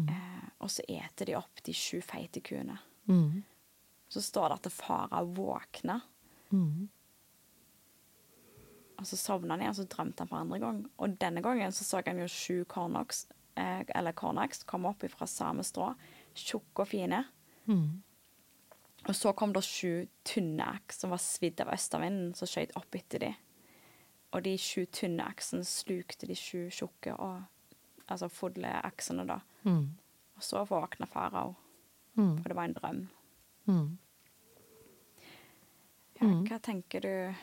Eh, 0.09 0.47
og 0.59 0.69
så 0.73 0.83
eter 0.89 1.25
de 1.29 1.35
opp 1.37 1.61
de 1.63 1.73
sju 1.73 2.01
feite 2.01 2.41
kuene. 2.43 2.79
Mm. 3.07 3.43
Så 4.09 4.21
står 4.23 4.49
det 4.49 4.57
at 4.65 4.71
fara 4.73 5.23
våkna, 5.23 6.01
Mm. 6.49 6.87
og 8.97 9.05
så 9.05 9.17
sovna 9.19 9.53
han 9.53 9.61
igjen, 9.61 9.73
og 9.75 9.75
så 9.75 9.87
drømte 9.91 10.23
han 10.23 10.29
for 10.31 10.37
andre 10.37 10.59
gang. 10.59 10.77
Og 10.97 11.17
denne 11.19 11.41
gangen 11.43 11.71
så 11.75 11.83
så 11.83 12.01
han 12.05 12.17
jo 12.21 12.27
sju 12.27 12.63
cornocks, 12.65 13.27
eh, 13.55 13.83
eller 13.95 14.11
kornaks, 14.13 14.63
komme 14.65 14.89
opp 14.89 15.03
fra 15.11 15.27
samme 15.27 15.63
strå. 15.63 15.91
Tjukke 16.33 16.81
og 16.81 16.87
fine. 16.87 17.25
Mm. 17.67 18.01
Og 19.07 19.13
så 19.15 19.35
kom 19.35 19.53
det 19.53 19.63
sju 19.63 20.07
tynne 20.23 20.65
aks 20.75 20.99
som 20.99 21.11
var 21.11 21.17
svidd 21.21 21.61
av 21.61 21.67
østavinden, 21.75 22.33
som 22.35 22.47
skjøt 22.47 22.75
opp 22.75 22.95
etter 22.95 23.19
de. 23.19 23.35
Og 24.37 24.43
de 24.45 24.53
sju 24.61 24.83
tynne 24.93 25.25
aksene 25.25 25.65
slukte 25.65 26.27
de 26.29 26.35
sju 26.37 26.67
tjukke 26.69 27.15
og 27.17 27.39
altså 28.07 28.29
fulle 28.29 28.69
aksene, 28.85 29.25
da. 29.27 29.39
Mm. 29.65 29.87
Og 30.37 30.43
så 30.45 30.61
våkna 30.69 31.09
farao, 31.09 31.55
Mm. 32.17 32.37
for 32.41 32.49
det 32.49 32.55
var 32.57 32.63
en 32.65 32.73
drøm. 32.73 32.99
Mm. 33.67 33.97
Ja, 36.17 36.27
hva 36.49 36.57
tenker 36.65 37.03
du 37.05 37.35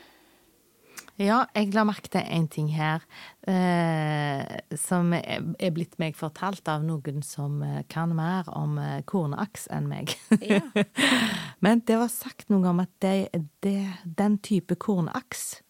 Ja, 1.19 1.45
jeg 1.55 1.75
la 1.75 1.85
merke 1.87 2.11
til 2.11 2.25
en 2.27 2.49
ting 2.51 2.69
her 2.75 3.05
eh, 3.47 4.77
som 4.79 5.13
er 5.15 5.45
er 5.61 5.71
blitt 5.71 5.95
meg 6.03 6.17
fortalt 6.19 6.67
av 6.69 6.83
noen 6.83 7.23
som 7.23 7.63
eh, 7.63 7.83
kan 7.89 8.15
mer 8.17 8.49
om 8.51 8.79
eh, 8.79 9.03
kornaks 9.07 9.69
enn 9.71 9.87
meg. 9.91 10.17
Ja. 10.43 10.59
Men 11.63 11.85
det 11.87 11.99
var 11.99 12.11
sagt 12.11 12.51
noe 12.51 12.67
om 12.73 12.83
at 12.83 12.91
det, 13.03 13.29
det, 13.63 13.77
den 14.05 14.39
type 14.39 14.75
kornaks 14.75 15.63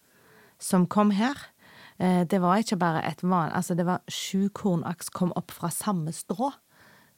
som 0.65 0.87
kom 0.89 1.11
her, 1.13 1.37
eh, 2.01 2.23
det 2.25 2.41
var 2.41 2.63
ikke 2.63 2.79
bare 2.81 3.03
et 3.05 3.21
van... 3.25 3.53
Altså, 3.53 3.77
det 3.77 3.85
var 3.89 4.01
sju 4.09 4.49
kornaks 4.57 5.11
kom 5.13 5.33
opp 5.37 5.53
fra 5.53 5.69
samme 5.75 6.13
strå. 6.17 6.53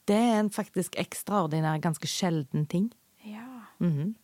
Det 0.06 0.16
er 0.18 0.40
en 0.40 0.50
faktisk 0.54 0.98
ekstraordinær, 0.98 1.78
ganske 1.84 2.10
sjelden 2.10 2.66
ting. 2.70 2.90
ja. 3.24 3.46
Mhm. 3.80 4.14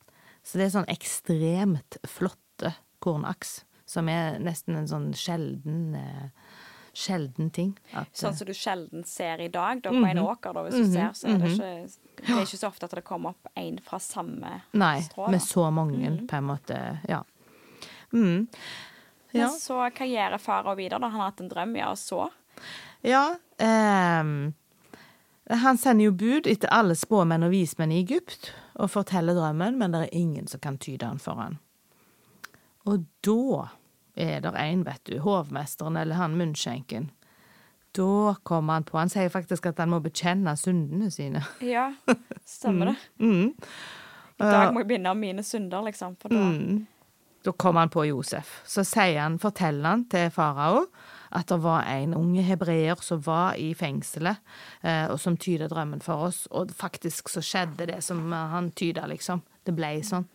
Så 0.42 0.58
det 0.58 0.64
er 0.66 0.70
sånn 0.74 0.88
ekstremt 0.90 1.96
flotte 2.10 2.72
kornaks, 2.98 3.60
som 3.86 4.08
er 4.10 4.40
nesten 4.42 4.74
en 4.74 4.88
sånn 4.90 5.12
sjelden 5.14 5.94
eh, 5.94 6.28
Sjelden 6.92 7.48
ting. 7.56 7.70
At, 7.96 8.10
Sånn 8.12 8.34
som 8.36 8.44
du 8.44 8.52
sjelden 8.52 9.00
ser 9.08 9.40
i 9.40 9.46
dag, 9.48 9.78
da, 9.80 9.88
på 9.94 10.02
en 10.04 10.18
åker, 10.20 10.52
da, 10.52 10.64
hvis 10.66 10.74
du 10.76 10.90
ser, 10.92 11.14
så 11.16 11.30
er 11.30 11.38
det 11.40 11.52
ikke 11.54 11.70
Det 12.18 12.34
er 12.34 12.42
ikke 12.42 12.58
så 12.60 12.68
ofte 12.68 12.84
at 12.90 12.96
det 12.98 13.04
kommer 13.06 13.32
opp 13.32 13.48
en 13.56 13.78
fra 13.86 13.96
samme 14.02 14.50
Nei, 14.76 14.98
strå. 15.06 15.30
med 15.32 15.40
så 15.40 15.64
mange, 15.72 16.10
på 16.28 16.36
en 16.36 16.44
måte. 16.50 16.80
Ja. 17.08 17.22
Mm. 18.12 18.44
Ja. 19.32 19.46
Men 19.48 19.58
så 19.58 19.78
hva 19.82 20.06
gjør 20.08 20.38
farao 20.38 20.74
videre? 20.76 20.98
da? 21.00 21.08
Han 21.08 21.20
har 21.20 21.30
hatt 21.30 21.40
en 21.40 21.48
drøm, 21.52 21.76
ja, 21.76 21.90
og 21.90 21.98
så? 21.98 22.26
Ja 23.02 23.22
ehm, 23.58 24.52
Han 25.50 25.78
sender 25.80 26.04
jo 26.04 26.12
bud 26.12 26.46
etter 26.46 26.70
alle 26.70 26.94
spåmenn 26.94 27.42
og 27.46 27.50
vismenn 27.50 27.90
i 27.92 27.98
Egypt 28.04 28.52
og 28.78 28.90
forteller 28.92 29.34
drømmen, 29.36 29.78
men 29.80 29.92
det 29.92 30.04
er 30.06 30.14
ingen 30.16 30.46
som 30.48 30.60
kan 30.60 30.78
tyde 30.78 31.02
den 31.06 31.18
for 31.20 31.34
han. 31.40 31.58
Og 32.86 33.04
da 33.24 33.66
er 34.16 34.40
det 34.44 34.52
en, 34.58 34.84
vet 34.86 35.02
du, 35.08 35.18
hovmesteren 35.24 35.96
eller 35.96 36.16
han 36.20 36.36
munnskjenken. 36.38 37.10
Da 37.92 38.34
kommer 38.48 38.78
han 38.78 38.84
på 38.88 38.96
Han 38.98 39.10
sier 39.12 39.28
faktisk 39.28 39.66
at 39.68 39.78
han 39.82 39.90
må 39.92 39.98
bekjenne 40.00 40.54
syndene 40.56 41.10
sine. 41.12 41.42
Ja, 41.60 41.90
stemmer 42.48 42.86
det. 42.92 42.96
Mm. 43.20 43.50
I 44.40 44.48
dag 44.48 44.72
må 44.72 44.80
jeg 44.80 44.88
begynne 44.88 45.12
om 45.12 45.20
mine 45.20 45.42
synder, 45.44 45.84
liksom. 45.84 46.16
For 46.20 46.32
da 46.32 46.40
Mm. 46.40 46.86
Da 47.42 47.52
kom 47.52 47.76
han 47.76 47.90
på 47.90 48.04
Josef. 48.06 48.60
Så 48.66 48.84
han, 48.94 49.38
forteller 49.42 49.88
han 49.88 50.04
til 50.10 50.30
farao 50.30 50.86
at 51.32 51.48
det 51.48 51.58
var 51.64 51.86
en 51.88 52.12
unge 52.14 52.42
hebreer 52.44 53.00
som 53.00 53.22
var 53.24 53.54
i 53.56 53.70
fengselet, 53.74 54.36
eh, 54.82 55.06
og 55.08 55.16
som 55.20 55.36
tyder 55.40 55.70
drømmen 55.72 56.02
for 56.04 56.28
oss. 56.28 56.42
Og 56.52 56.70
faktisk 56.76 57.32
så 57.32 57.40
skjedde 57.40 57.86
det 57.88 58.02
som 58.04 58.20
han 58.32 58.70
tyda, 58.76 59.06
liksom. 59.08 59.40
Det 59.64 59.72
ble 59.74 59.94
sånn. 60.04 60.26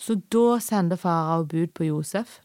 Så 0.00 0.16
da 0.32 0.58
sender 0.64 0.96
farao 0.98 1.44
bud 1.44 1.74
på 1.76 1.90
Josef. 1.90 2.38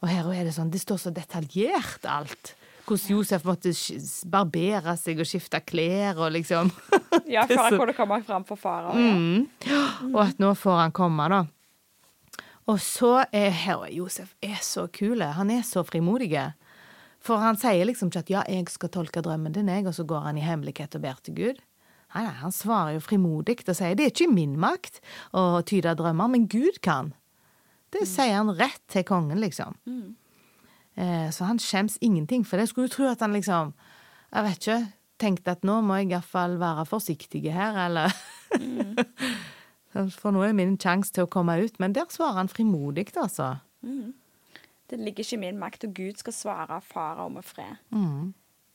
Og 0.00 0.08
her 0.08 0.30
er 0.32 0.46
det 0.46 0.54
sånn, 0.56 0.70
det 0.72 0.80
står 0.80 1.02
så 1.02 1.12
detaljert 1.12 2.06
alt. 2.08 2.54
Hvordan 2.86 3.12
Josef 3.18 3.44
måtte 3.46 3.74
barbere 4.30 4.96
seg 4.98 5.20
og 5.20 5.28
skifte 5.28 5.60
klær 5.66 6.16
og 6.24 6.32
liksom. 6.34 6.70
Ja, 7.30 7.44
for 7.50 7.68
så- 7.68 7.78
kunne 7.82 7.94
komme 7.98 8.22
fram 8.24 8.46
for 8.48 8.56
farao. 8.58 8.94
Ja. 8.96 9.12
Mm. 9.18 10.14
Og 10.14 10.20
at 10.24 10.38
nå 10.42 10.54
får 10.58 10.78
han 10.86 10.94
komme, 10.96 11.26
da. 11.30 11.44
Og 12.66 12.80
så 12.80 13.24
er 13.32 13.54
Josef 13.90 14.34
er 14.42 14.58
så 14.62 14.86
kul. 14.86 15.22
Han 15.22 15.50
er 15.50 15.62
så 15.62 15.82
frimodig. 15.82 16.34
For 17.20 17.36
han 17.36 17.56
sier 17.56 17.84
liksom 17.84 18.08
ikke 18.08 18.18
at 18.18 18.30
'ja, 18.30 18.42
jeg 18.48 18.68
skal 18.68 18.88
tolke 18.88 19.20
drømmen 19.20 19.52
din', 19.52 19.68
jeg, 19.68 19.86
og 19.86 19.94
så 19.94 20.04
går 20.04 20.20
han 20.20 20.38
i 20.38 20.40
hemmelighet 20.40 20.94
og 20.94 21.02
ber 21.02 21.18
til 21.22 21.34
Gud. 21.34 21.58
Nei, 22.14 22.24
nei, 22.24 22.32
han 22.32 22.52
svarer 22.52 22.92
jo 22.92 23.00
frimodig 23.00 23.68
og 23.68 23.76
sier 23.76 23.94
'det 23.94 24.04
er 24.04 24.10
ikke 24.10 24.30
i 24.30 24.34
min 24.34 24.56
makt 24.58 25.00
å 25.34 25.62
tyde 25.62 25.94
drømmer, 25.94 26.28
men 26.28 26.48
Gud 26.48 26.80
kan'. 26.82 27.12
Det 27.92 28.06
sier 28.08 28.36
han 28.36 28.50
rett 28.58 28.82
til 28.88 29.04
kongen, 29.04 29.40
liksom. 29.40 29.74
Eh, 30.96 31.30
så 31.30 31.44
han 31.44 31.58
skjems 31.58 31.98
ingenting 32.00 32.44
for 32.46 32.56
det. 32.56 32.68
Skulle 32.68 32.88
jo 32.88 32.94
tro 32.94 33.10
at 33.10 33.20
han 33.20 33.32
liksom 33.32 33.74
Jeg 34.32 34.44
vet 34.44 34.58
ikke. 34.58 34.92
Tenkte 35.18 35.50
at 35.50 35.64
nå 35.64 35.80
må 35.82 35.94
jeg 35.98 36.12
iallfall 36.12 36.58
være 36.58 36.86
forsiktig 36.86 37.52
her, 37.52 37.76
eller 37.76 38.12
For 39.92 40.30
nå 40.30 40.44
er 40.46 40.54
min 40.54 40.76
sjanse 40.78 41.14
til 41.14 41.26
å 41.26 41.30
komme 41.30 41.56
ut. 41.64 41.78
Men 41.82 41.94
der 41.96 42.10
svarer 42.12 42.38
han 42.42 42.52
frimodig, 42.52 43.08
altså. 43.18 43.56
Det 44.90 44.98
ligger 44.98 45.24
ikke 45.24 45.38
i 45.38 45.44
min 45.44 45.58
makt, 45.58 45.86
og 45.86 45.94
Gud 45.94 46.20
skal 46.20 46.34
svare 46.34 46.80
farao 46.82 47.28
med 47.30 47.46
fred. 47.46 47.78
Mm. 47.94 48.32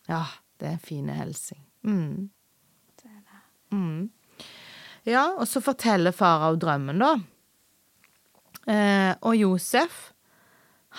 Ja, 0.07 0.23
det 0.59 0.67
er 0.67 0.75
en 0.77 0.83
fin 0.83 1.09
hilsen. 1.11 1.59
Mm. 1.83 2.29
Det 2.99 3.09
er 3.09 3.21
det. 3.21 3.41
Mm. 3.75 4.45
Ja, 5.05 5.25
og 5.37 5.47
så 5.47 5.61
forteller 5.63 6.15
farao 6.15 6.55
drømmen, 6.59 7.01
da. 7.03 7.13
Eh, 8.65 9.11
og 9.21 9.35
Josef, 9.37 10.11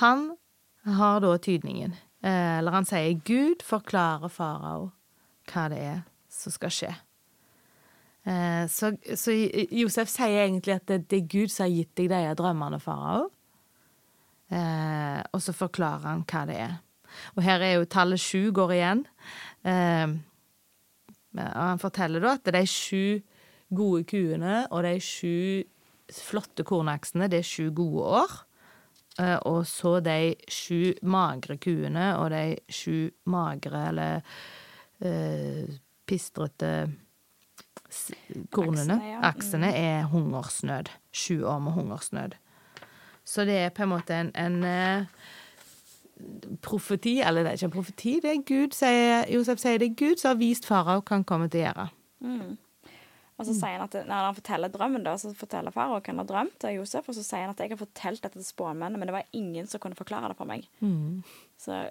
han 0.03 0.37
har 0.85 1.21
da 1.25 1.33
tydningen. 1.43 1.97
Eh, 2.23 2.59
eller 2.59 2.77
han 2.77 2.87
sier 2.87 3.17
Gud 3.27 3.65
forklarer 3.67 4.31
farao 4.33 4.91
hva 5.51 5.69
det 5.73 5.81
er 5.83 5.99
som 6.31 6.55
skal 6.55 6.73
skje. 6.75 6.93
Eh, 8.27 8.65
så, 8.73 8.91
så 9.15 9.35
Josef 9.71 10.11
sier 10.11 10.43
egentlig 10.45 10.75
at 10.81 10.87
det, 10.91 11.05
det 11.11 11.21
er 11.23 11.29
Gud 11.31 11.53
som 11.53 11.67
har 11.67 11.75
gitt 11.75 11.93
deg 11.99 12.11
de 12.11 12.23
drømmene, 12.39 12.81
farao. 12.83 13.29
Eh, 14.51 15.21
og 15.35 15.43
så 15.43 15.55
forklarer 15.55 16.09
han 16.11 16.25
hva 16.27 16.43
det 16.49 16.59
er. 16.67 16.75
Og 17.37 17.45
her 17.47 17.63
er 17.63 17.77
jo 17.79 17.87
tallet 17.91 18.21
sju 18.21 18.51
går 18.55 18.75
igjen. 18.77 19.05
Eh, 19.67 20.17
og 21.37 21.63
han 21.63 21.83
forteller 21.83 22.23
da 22.25 22.35
at 22.39 22.53
de 22.55 22.63
sju 22.71 23.23
gode 23.77 24.05
kuene 24.09 24.63
og 24.71 24.85
de 24.87 24.95
sju 25.03 25.65
flotte 26.15 26.63
kornaksene, 26.67 27.27
det 27.31 27.43
er 27.43 27.49
sju 27.49 27.71
gode 27.75 28.11
år. 28.23 28.37
Eh, 29.23 29.39
Og 29.49 29.63
så 29.71 29.99
de 30.05 30.35
sju 30.51 30.95
magre 31.07 31.59
kuene 31.63 32.13
og 32.21 32.31
de 32.35 32.45
sju 32.73 33.11
magre 33.33 33.89
eller 33.91 34.39
eh, 35.03 35.67
pistrete 36.07 36.73
kornene. 38.55 38.97
Aksene, 38.97 39.11
ja. 39.13 39.21
Aksene 39.31 39.71
er 39.77 40.11
hungersnød. 40.13 40.91
Sju 41.13 41.45
år 41.45 41.63
med 41.65 41.77
hungersnød. 41.79 42.37
Så 43.27 43.45
det 43.49 43.57
er 43.65 43.73
på 43.75 43.83
en 43.83 43.91
måte 43.91 44.15
en, 44.15 44.31
en 44.39 44.61
eh, 44.65 45.07
profeti, 46.63 47.19
eller 47.21 47.43
det 47.43 47.51
er 47.51 47.59
ikke 47.59 47.69
en 47.71 47.75
profeti, 47.75 48.13
det 48.23 48.31
er 48.31 48.45
Gud, 48.47 48.77
sier, 48.77 49.27
Josef 49.35 49.59
sier 49.61 49.81
det 49.83 49.91
er 49.91 49.97
Gud 49.99 50.23
som 50.23 50.31
har 50.33 50.39
vist 50.41 50.69
farao 50.69 51.03
hva 51.03 51.19
han 51.19 51.27
kommer 51.29 51.51
til 51.53 51.65
å 51.65 51.67
gjøre. 51.67 51.87
Og 53.37 53.45
så 53.45 53.53
sier 53.53 53.75
han 53.77 53.83
at 53.85 53.97
Når 54.09 54.29
han 54.31 54.37
forteller 54.39 54.71
drømmen, 54.73 55.03
da, 55.05 55.13
så 55.21 55.33
forteller 55.37 55.75
farao 55.75 55.99
hva 55.99 56.07
han 56.09 56.23
har 56.23 56.29
drømt 56.31 56.55
til 56.63 56.79
Josef, 56.79 57.11
og 57.11 57.19
så 57.19 57.25
sier 57.27 57.45
han 57.45 57.53
at 57.53 57.61
jeg 57.61 57.75
har 57.75 57.81
fortalt 57.83 58.23
dette 58.25 58.39
til 58.39 58.47
spåmennene, 58.49 58.97
men 59.03 59.11
det 59.11 59.17
var 59.19 59.29
ingen 59.37 59.67
som 59.69 59.83
kunne 59.83 59.99
forklare 59.99 60.31
det 60.33 60.39
for 60.39 60.49
meg. 60.49 60.69
Så 61.61 61.83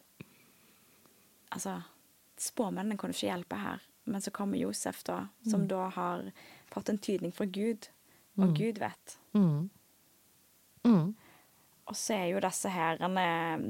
Altså 1.56 1.78
Spåmennene 2.42 2.98
kunne 3.00 3.14
ikke 3.16 3.30
hjelpe 3.30 3.56
her, 3.62 3.84
men 4.06 4.22
så 4.22 4.32
kommer 4.32 4.58
Josef, 4.62 5.04
da, 5.08 5.28
som 5.50 5.68
da 5.68 5.88
har 5.96 6.28
fått 6.72 6.90
en 6.90 6.98
tydning 7.02 7.32
fra 7.34 7.46
Gud, 7.46 7.88
og 8.38 8.52
Gud 8.58 8.80
vet. 8.82 9.18
Mm. 9.34 9.70
Mm. 10.86 11.16
Og 11.86 11.96
så 11.98 12.14
er 12.18 12.26
jo 12.34 12.40
disse 12.44 12.70
herrene 12.70 13.24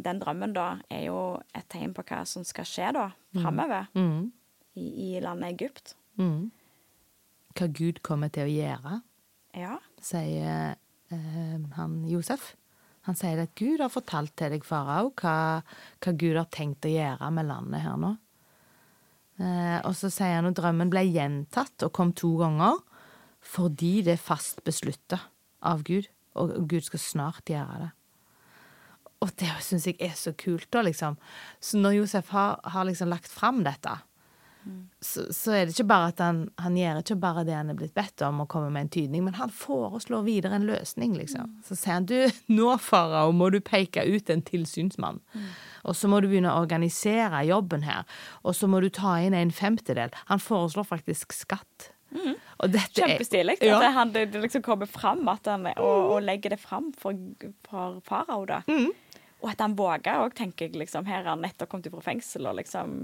Den 0.04 0.20
drømmen, 0.20 0.54
da, 0.56 0.80
er 0.90 1.06
jo 1.10 1.20
et 1.56 1.68
tegn 1.72 1.94
på 1.96 2.04
hva 2.08 2.22
som 2.28 2.44
skal 2.48 2.66
skje 2.68 2.92
da, 2.96 3.10
framover 3.36 3.88
Mm. 3.96 4.32
i, 4.76 4.86
i 5.16 5.20
landet 5.24 5.54
Egypt. 5.54 5.96
Mm. 6.20 6.50
Hva 7.56 7.68
Gud 7.72 8.02
kommer 8.04 8.30
til 8.30 8.48
å 8.48 8.52
gjøre, 8.56 9.02
Ja. 9.56 9.78
sier 10.02 10.76
eh, 11.12 11.60
han 11.78 12.02
Josef. 12.10 12.56
Han 13.06 13.16
sier 13.16 13.40
at 13.44 13.54
Gud 13.56 13.80
har 13.80 13.90
fortalt 13.94 14.34
til 14.36 14.50
deg, 14.56 14.64
farao, 14.66 15.12
hva, 15.22 15.62
hva 16.02 16.12
Gud 16.18 16.36
har 16.36 16.48
tenkt 16.52 16.88
å 16.88 16.92
gjøre 16.92 17.32
med 17.32 17.46
landet 17.48 17.82
her 17.86 17.96
nå. 18.02 18.16
Eh, 19.42 19.80
og 19.84 19.96
så 19.98 20.12
sier 20.14 20.38
han 20.38 20.48
at 20.50 20.58
drømmen 20.58 20.92
ble 20.92 21.04
gjentatt 21.10 21.84
og 21.84 21.94
kom 21.96 22.14
to 22.16 22.36
ganger 22.40 22.80
fordi 23.46 24.00
det 24.06 24.16
er 24.16 24.22
fast 24.26 24.64
beslutta 24.66 25.20
av 25.66 25.84
Gud, 25.86 26.08
og 26.34 26.56
Gud 26.66 26.88
skal 26.88 27.02
snart 27.02 27.52
gjøre 27.52 27.84
det. 27.84 27.92
Og 29.22 29.32
det 29.40 29.52
syns 29.64 29.86
jeg 29.86 30.00
er 30.02 30.16
så 30.18 30.34
kult, 30.38 30.66
da, 30.74 30.82
liksom. 30.86 31.18
Så 31.62 31.78
når 31.78 32.00
Josef 32.00 32.32
har, 32.34 32.58
har 32.74 32.88
liksom 32.90 33.12
lagt 33.12 33.30
fram 33.30 33.62
dette, 33.66 33.94
så, 35.02 35.28
så 35.34 35.52
er 35.54 35.66
det 35.68 35.76
ikke 35.76 35.88
bare 35.92 36.08
at 36.10 36.22
han, 36.24 36.40
han 36.58 36.78
gjør 36.80 37.00
ikke 37.04 37.18
bare 37.22 37.44
det 37.46 37.54
han 37.54 37.70
er 37.70 37.78
blitt 37.78 37.94
bedt 37.94 38.24
om, 38.26 38.40
å 38.42 38.48
komme 38.50 38.72
med 38.74 38.88
en 38.88 38.92
tydning, 38.96 39.24
men 39.28 39.36
han 39.38 39.52
foreslår 39.54 40.24
videre 40.26 40.58
en 40.58 40.66
løsning, 40.66 41.14
liksom. 41.20 41.52
Så 41.68 41.78
sier 41.78 42.00
han 42.00 42.08
du, 42.10 42.16
nå, 42.50 42.72
farao, 42.82 43.32
må 43.36 43.52
du 43.54 43.60
peke 43.62 44.02
ut 44.10 44.32
en 44.34 44.42
tilsynsmann. 44.46 45.22
Og 45.86 45.94
så 45.98 46.10
må 46.10 46.22
du 46.24 46.30
begynne 46.32 46.50
å 46.54 46.64
organisere 46.64 47.44
jobben 47.46 47.86
her. 47.86 48.08
Og 48.42 48.56
så 48.58 48.66
må 48.72 48.82
du 48.82 48.90
ta 48.90 49.20
inn 49.22 49.38
en 49.38 49.54
femtedel. 49.54 50.10
Han 50.32 50.42
foreslår 50.42 50.88
faktisk 50.90 51.36
skatt. 51.38 51.92
Er- 52.16 52.90
Kjempestilig. 52.96 53.58
Ja. 53.62 53.78
At 53.84 53.94
han, 53.94 54.12
det, 54.16 54.32
liksom 54.34 54.64
kommer 54.66 54.90
fram 54.90 55.28
han, 55.28 55.68
og, 55.78 56.12
og 56.16 56.22
legger 56.24 56.56
det 56.56 56.60
fram 56.64 56.92
for, 56.98 57.14
for 57.68 58.00
farao. 58.08 58.46
da. 58.50 58.62
Mm. 58.72 58.90
Og 59.44 59.50
at 59.52 59.62
han 59.62 59.76
våger 59.78 60.24
òg, 60.24 60.34
tenker 60.34 60.70
jeg. 60.70 60.76
liksom, 60.80 61.06
Her 61.06 61.22
har 61.22 61.36
han 61.36 61.44
nettopp 61.46 61.70
kommet 61.70 61.86
ut 61.90 61.94
fra 62.00 62.06
fengsel 62.08 62.48
og 62.50 62.56
liksom 62.58 62.96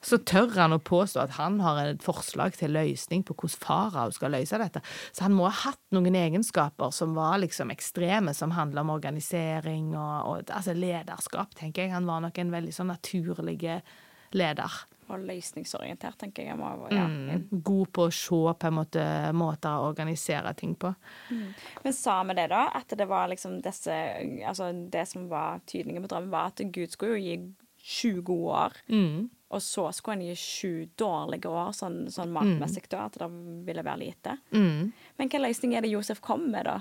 så 0.00 0.18
tør 0.24 0.54
han 0.56 0.74
å 0.74 0.80
påstå 0.80 1.20
at 1.22 1.34
han 1.36 1.58
har 1.60 1.82
et 1.84 2.04
forslag 2.04 2.56
til 2.56 2.72
løsning 2.72 3.24
på 3.26 3.36
hvordan 3.36 3.60
farao 3.60 4.14
skal 4.16 4.32
løse 4.32 4.60
dette. 4.60 4.82
Så 5.12 5.26
han 5.26 5.36
må 5.36 5.48
ha 5.48 5.54
hatt 5.66 5.82
noen 5.94 6.16
egenskaper 6.16 6.94
som 6.96 7.12
var 7.18 7.40
liksom 7.42 7.72
ekstreme, 7.74 8.34
som 8.36 8.56
handler 8.56 8.86
om 8.86 8.94
organisering 8.96 9.92
og, 9.92 10.14
og 10.30 10.54
altså 10.56 10.76
lederskap, 10.76 11.52
tenker 11.58 11.84
jeg. 11.84 11.94
Han 11.96 12.08
var 12.08 12.24
nok 12.24 12.40
en 12.40 12.54
veldig 12.54 12.72
sånn 12.76 12.90
naturlig 12.94 13.58
leder. 14.32 14.80
Og 15.10 15.24
løsningsorientert, 15.26 16.16
tenker 16.20 16.46
jeg. 16.46 16.56
må, 16.58 16.70
ja. 16.94 17.04
Mm. 17.10 17.48
God 17.50 17.90
på 17.92 18.06
å 18.06 18.12
se 18.14 18.40
på 18.62 18.68
en 18.68 18.76
måte 18.76 19.04
måter 19.34 19.74
å 19.74 19.88
organisere 19.90 20.52
ting 20.56 20.76
på. 20.78 20.92
Men 21.82 21.96
sa 21.96 22.20
vi 22.28 22.36
det, 22.38 22.46
da? 22.52 22.68
At 22.78 22.94
det 22.96 23.08
var 23.10 23.28
liksom 23.32 23.58
disse 23.64 23.96
Altså, 24.46 24.70
det 24.72 25.08
som 25.10 25.26
var 25.28 25.64
tydningen 25.66 26.06
på 26.06 26.12
drømmen, 26.12 26.30
var 26.32 26.54
at 26.54 26.62
Gud 26.70 26.94
skulle 26.94 27.18
jo 27.18 27.24
gi 27.26 27.40
sju 27.82 28.20
gode 28.20 28.56
år. 28.64 28.80
Mm. 28.88 29.28
Og 29.50 29.62
så 29.62 29.88
skulle 29.92 30.18
han 30.18 30.28
gi 30.28 30.36
sju 30.38 30.72
dårlige 31.00 31.50
år, 31.50 31.72
sånn, 31.74 32.04
sånn 32.12 32.30
matmessig, 32.34 32.84
da, 32.92 33.08
at 33.08 33.18
det 33.18 33.28
ville 33.66 33.82
være 33.82 34.02
lite. 34.04 34.36
Mm. 34.54 34.92
Men 35.18 35.32
hva 35.32 35.42
løsning 35.42 35.74
er 35.74 35.82
det 35.82 35.90
Josef 35.90 36.22
kom 36.22 36.46
med, 36.52 36.68
da? 36.70 36.78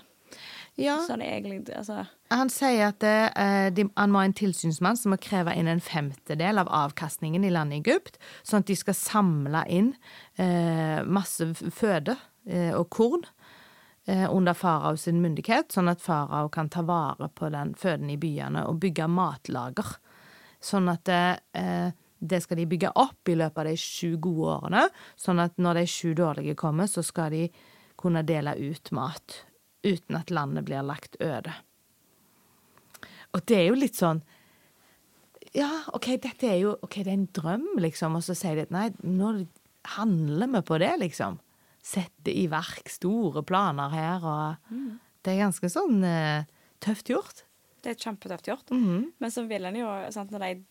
Ja. 0.80 1.00
Sånn 1.04 1.24
egentlig, 1.26 1.64
altså 1.76 2.04
Han 2.32 2.52
sier 2.54 2.92
at 2.92 3.00
det, 3.04 3.32
eh, 3.42 3.68
de, 3.74 3.88
han 3.98 4.14
må 4.14 4.22
ha 4.22 4.28
en 4.30 4.36
tilsynsmann 4.38 5.00
som 5.00 5.12
må 5.12 5.18
kreve 5.20 5.56
inn 5.58 5.68
en 5.68 5.82
femtedel 5.84 6.62
av 6.62 6.70
avkastningen 6.70 7.44
i 7.44 7.52
landet 7.52 7.82
Egypt, 7.82 8.20
sånn 8.46 8.64
at 8.64 8.70
de 8.70 8.78
skal 8.80 8.96
samle 8.96 9.66
inn 9.68 9.90
eh, 10.38 11.02
masse 11.04 11.50
føde 11.76 12.16
eh, 12.46 12.72
og 12.78 12.88
korn 12.94 13.26
eh, 14.06 14.28
under 14.30 14.56
farao 14.56 14.96
sin 14.98 15.20
myndighet, 15.24 15.74
sånn 15.74 15.92
at 15.92 16.06
farao 16.06 16.52
kan 16.54 16.70
ta 16.72 16.86
vare 16.86 17.32
på 17.34 17.50
den 17.52 17.74
føden 17.80 18.14
i 18.14 18.20
byene 18.22 18.68
og 18.70 18.80
bygge 18.86 19.10
matlager. 19.12 19.98
Sånn 20.60 20.90
at 20.92 21.10
eh, 21.10 21.92
det 22.20 22.42
skal 22.44 22.60
de 22.60 22.68
bygge 22.68 22.92
opp 23.00 23.30
i 23.32 23.38
løpet 23.40 23.62
av 23.62 23.70
de 23.70 23.76
sju 23.80 24.18
gode 24.20 24.56
årene, 24.58 24.88
sånn 25.20 25.40
at 25.44 25.56
når 25.62 25.82
de 25.82 25.86
sju 25.90 26.12
dårlige 26.18 26.58
kommer, 26.60 26.90
så 26.92 27.04
skal 27.06 27.32
de 27.36 27.46
kunne 28.00 28.24
dele 28.28 28.56
ut 28.60 28.92
mat 28.96 29.44
uten 29.84 30.18
at 30.20 30.32
landet 30.32 30.68
blir 30.68 30.84
lagt 30.84 31.16
øde. 31.24 31.54
Og 33.36 33.46
det 33.48 33.58
er 33.60 33.68
jo 33.70 33.80
litt 33.80 33.98
sånn 34.00 34.24
Ja, 35.56 35.70
OK, 35.98 36.12
dette 36.22 36.46
er 36.46 36.60
jo 36.62 36.76
OK, 36.86 37.00
det 37.02 37.10
er 37.10 37.16
en 37.16 37.30
drøm, 37.34 37.68
liksom, 37.82 38.18
og 38.20 38.26
så 38.26 38.36
sier 38.38 38.58
de 38.58 38.68
at 38.68 38.74
nei, 38.74 38.90
nå 39.02 39.32
handler 39.96 40.52
vi 40.54 40.62
på 40.68 40.78
det, 40.82 40.92
liksom. 41.02 41.40
Sette 41.82 42.30
i 42.30 42.46
verk 42.52 42.92
store 42.92 43.42
planer 43.48 43.90
her, 43.94 44.26
og 44.28 44.76
Det 45.24 45.34
er 45.34 45.46
ganske 45.46 45.70
sånn 45.72 46.04
eh, 46.06 46.46
tøft 46.80 47.10
gjort. 47.10 47.44
Det 47.82 47.92
er 47.94 47.96
kjempetøft 48.12 48.46
gjort. 48.50 48.70
Mhm. 48.72 49.14
Men 49.20 49.32
så 49.32 49.48
ville 49.48 49.68
en 49.68 49.76
jo 49.76 50.12
sant, 50.12 50.32
når 50.32 50.40
de, 50.40 50.64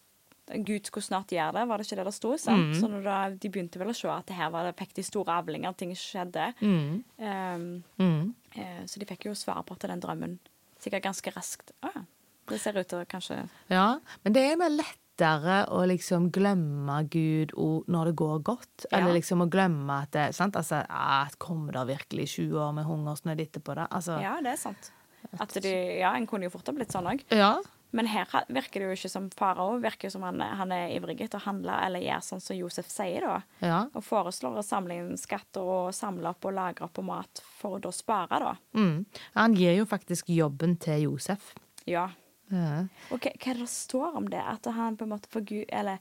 Gud 0.65 0.87
skulle 0.89 1.05
snart 1.05 1.29
gjøre 1.29 1.53
det, 1.59 1.69
var 1.69 1.77
det 1.79 1.87
ikke 1.87 1.97
det 1.97 2.05
det 2.07 2.15
sto? 2.15 2.37
sant? 2.39 2.71
Mhm. 2.73 2.81
Så 2.81 2.89
når 2.89 3.03
da, 3.05 3.17
de 3.31 3.49
begynte 3.51 3.79
vel 3.79 3.89
å 3.93 3.97
se 3.97 4.09
at 4.09 4.27
det 4.27 4.37
her 4.37 4.51
var 4.51 4.65
det 4.65 4.77
fikk 4.77 4.95
de 4.95 5.03
store 5.03 5.35
avlinger, 5.43 5.77
ting 5.77 5.91
skjedde. 5.95 6.55
Mm. 6.61 7.03
Um, 7.19 7.85
Mm. 7.99 8.35
eh, 8.57 8.85
så 8.87 8.99
de 8.99 9.05
fikk 9.07 9.27
jo 9.27 9.35
svar 9.35 9.63
på 9.65 9.79
til 9.79 9.91
den 9.91 10.01
drømmen 10.01 10.39
sikkert 10.81 11.03
ganske 11.03 11.33
raskt. 11.35 11.73
Ah, 11.83 11.91
ja. 11.95 12.03
det 12.49 12.61
ser 12.61 12.79
ut 12.79 12.89
til 12.89 12.99
å 13.01 13.05
kanskje 13.07 13.49
Ja, 13.69 13.99
men 14.25 14.33
det 14.33 14.41
er 14.53 14.57
mer 14.57 14.71
lettere 14.71 15.69
å 15.69 15.85
liksom 15.87 16.31
glemme 16.33 17.03
Gud 17.11 17.51
når 17.87 18.05
det 18.07 18.17
går 18.17 18.43
godt, 18.43 18.87
Ja. 18.91 18.99
eller 18.99 19.13
liksom 19.21 19.43
å 19.43 19.51
glemme 19.51 20.03
at 20.03 20.13
det 20.13 20.35
sant? 20.35 20.55
Altså, 20.57 20.87
ah, 20.89 21.29
kommer 21.39 21.73
det 21.73 21.99
virkelig 21.99 22.29
20 22.39 22.55
år 22.57 22.73
med 22.75 22.87
hungersnød 22.87 23.39
etterpå 23.41 23.75
det? 23.75 23.89
Altså, 23.91 24.19
Ja, 24.23 24.41
det 24.41 24.53
er 24.53 24.57
sant. 24.57 24.93
At 25.37 25.53
de, 25.63 25.73
ja, 26.01 26.15
En 26.17 26.27
kunne 26.27 26.49
jo 26.49 26.55
fort 26.55 26.67
ha 26.71 26.73
blitt 26.77 26.95
sånn 26.95 27.11
òg. 27.11 27.25
ja. 27.35 27.57
Men 27.91 28.05
her 28.05 28.29
virker 28.53 28.83
det 28.83 28.89
jo 28.91 28.97
ikke 28.99 29.09
som 29.09 29.31
farao. 29.33 29.79
Virker 29.81 30.11
som 30.13 30.21
han, 30.27 30.43
han 30.45 30.73
er 30.77 30.91
ivrig 30.93 31.23
etter 31.25 31.41
å 31.41 31.47
handle 31.47 31.73
eller 31.87 32.03
gjøre 32.05 32.21
sånn 32.27 32.43
som 32.45 32.57
Josef 32.59 32.91
sier, 32.93 33.25
da. 33.25 33.39
ja. 33.65 33.79
Og 33.97 34.05
foreslår 34.05 34.59
å 34.61 34.65
samle 34.67 34.99
inn 35.01 35.15
skatter 35.17 35.65
og 35.65 35.95
samle 35.97 36.29
opp 36.35 36.45
og 36.45 36.53
lagre 36.53 36.85
opp 36.85 36.93
på 36.99 37.05
mat 37.09 37.41
for 37.57 37.79
å 37.79 37.81
da 37.81 37.93
spare, 37.97 38.43
da. 38.45 38.53
Mm. 38.77 39.07
Han 39.39 39.57
gir 39.57 39.79
jo 39.79 39.87
faktisk 39.89 40.29
jobben 40.29 40.77
til 40.85 41.07
Josef. 41.07 41.55
Ja. 41.89 42.11
Ja. 42.53 42.85
Og 43.09 43.25
hva, 43.25 43.33
hva 43.33 43.55
er 43.55 43.63
det 43.63 43.71
står 43.73 44.21
om 44.21 44.29
det? 44.29 44.45
At 44.45 44.69
han 44.77 45.01
på 45.01 45.09
en 45.09 45.11
måte 45.13 45.29
for 45.33 45.45
Gud 45.45 45.67
Eller 45.69 45.99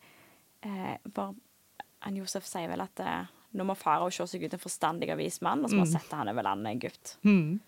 eh, 0.64 0.94
for, 1.16 1.36
han 2.04 2.20
Josef 2.20 2.46
sier 2.48 2.68
vel 2.72 2.84
at 2.84 3.00
eh, 3.04 3.32
nå 3.56 3.64
må 3.68 3.76
farao 3.80 4.12
se 4.12 4.28
seg 4.28 4.44
ut 4.44 4.54
en 4.56 4.62
forstandig 4.62 5.10
og 5.16 5.20
vis 5.24 5.40
mann, 5.40 5.64
og 5.64 5.72
så 5.72 5.80
må 5.80 5.86
han 5.88 5.96
sette 5.96 6.20
han 6.20 6.28
over 6.32 6.44
landet 6.46 6.76
Egypt. 6.76 7.16
Mm. 7.24 7.60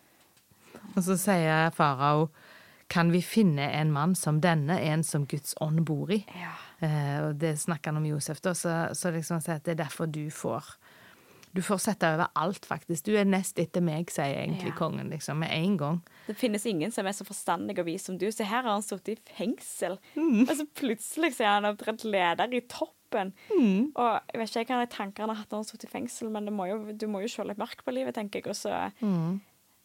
Og 0.96 1.04
så 1.06 1.18
sier 1.20 1.70
farao 1.76 2.30
kan 2.90 3.12
vi 3.14 3.20
finne 3.22 3.68
en 3.78 3.92
mann 3.94 4.16
som 4.18 4.40
denne, 4.42 4.80
en 4.82 5.04
som 5.06 5.28
Guds 5.30 5.54
ånd 5.62 5.84
bor 5.86 6.10
i? 6.10 6.24
Ja. 6.34 6.56
Eh, 6.82 7.18
og 7.28 7.36
det 7.38 7.52
snakker 7.62 7.92
han 7.92 8.00
om 8.02 8.08
Josef, 8.10 8.40
da, 8.42 8.56
så, 8.58 8.72
så 8.98 9.12
liksom 9.14 9.38
han 9.38 9.44
sier 9.46 9.60
at 9.60 9.66
det 9.68 9.76
er 9.76 9.84
derfor 9.84 10.10
du 10.10 10.24
får 10.34 10.72
Du 11.54 11.62
får 11.66 11.80
sette 11.82 12.06
over 12.14 12.28
alt, 12.38 12.66
faktisk. 12.70 13.06
Du 13.08 13.16
er 13.18 13.26
nest 13.26 13.58
etter 13.58 13.82
meg, 13.82 14.12
sier 14.14 14.36
egentlig 14.38 14.70
Ja. 14.70 14.76
kongen, 14.78 15.08
liksom, 15.10 15.40
med 15.42 15.50
en 15.54 15.78
gang. 15.78 15.96
Det 16.28 16.36
finnes 16.38 16.66
ingen 16.70 16.92
som 16.94 17.08
er 17.10 17.12
så 17.18 17.26
forstandig 17.26 17.74
og 17.82 17.86
vis 17.88 18.06
som 18.06 18.18
du. 18.22 18.28
Se, 18.32 18.44
her 18.46 18.62
har 18.62 18.70
han 18.76 18.86
sittet 18.86 19.16
i 19.18 19.34
fengsel. 19.38 19.98
Mm. 20.16 20.44
Og 20.46 20.52
så 20.60 20.68
plutselig 20.78 21.32
så 21.40 21.48
er 21.48 21.56
han 21.56 21.66
omtrent 21.72 22.06
leder 22.06 22.54
i 22.54 22.62
toppen. 22.70 23.34
Mm. 23.50 23.90
Og 23.98 24.20
jeg 24.30 24.42
vet 24.44 24.56
ikke 24.62 24.78
hva 24.78 24.86
tanker 24.94 25.26
han 25.26 25.34
har 25.34 25.42
hatt 25.42 25.50
når 25.50 25.58
han 25.58 25.66
har 25.66 25.72
sittet 25.72 25.90
i 25.90 25.94
fengsel, 25.96 26.30
men 26.30 26.46
det 26.46 26.54
må 26.54 26.68
jo, 26.70 26.78
du 26.94 27.08
må 27.10 27.22
jo 27.26 27.32
se 27.34 27.42
litt 27.50 27.58
mørkt 27.58 27.82
på 27.86 27.96
livet, 27.98 28.14
tenker 28.18 28.44
jeg. 28.44 28.48
Og 28.54 28.56
så 28.62 28.92
Mm. 29.02 29.40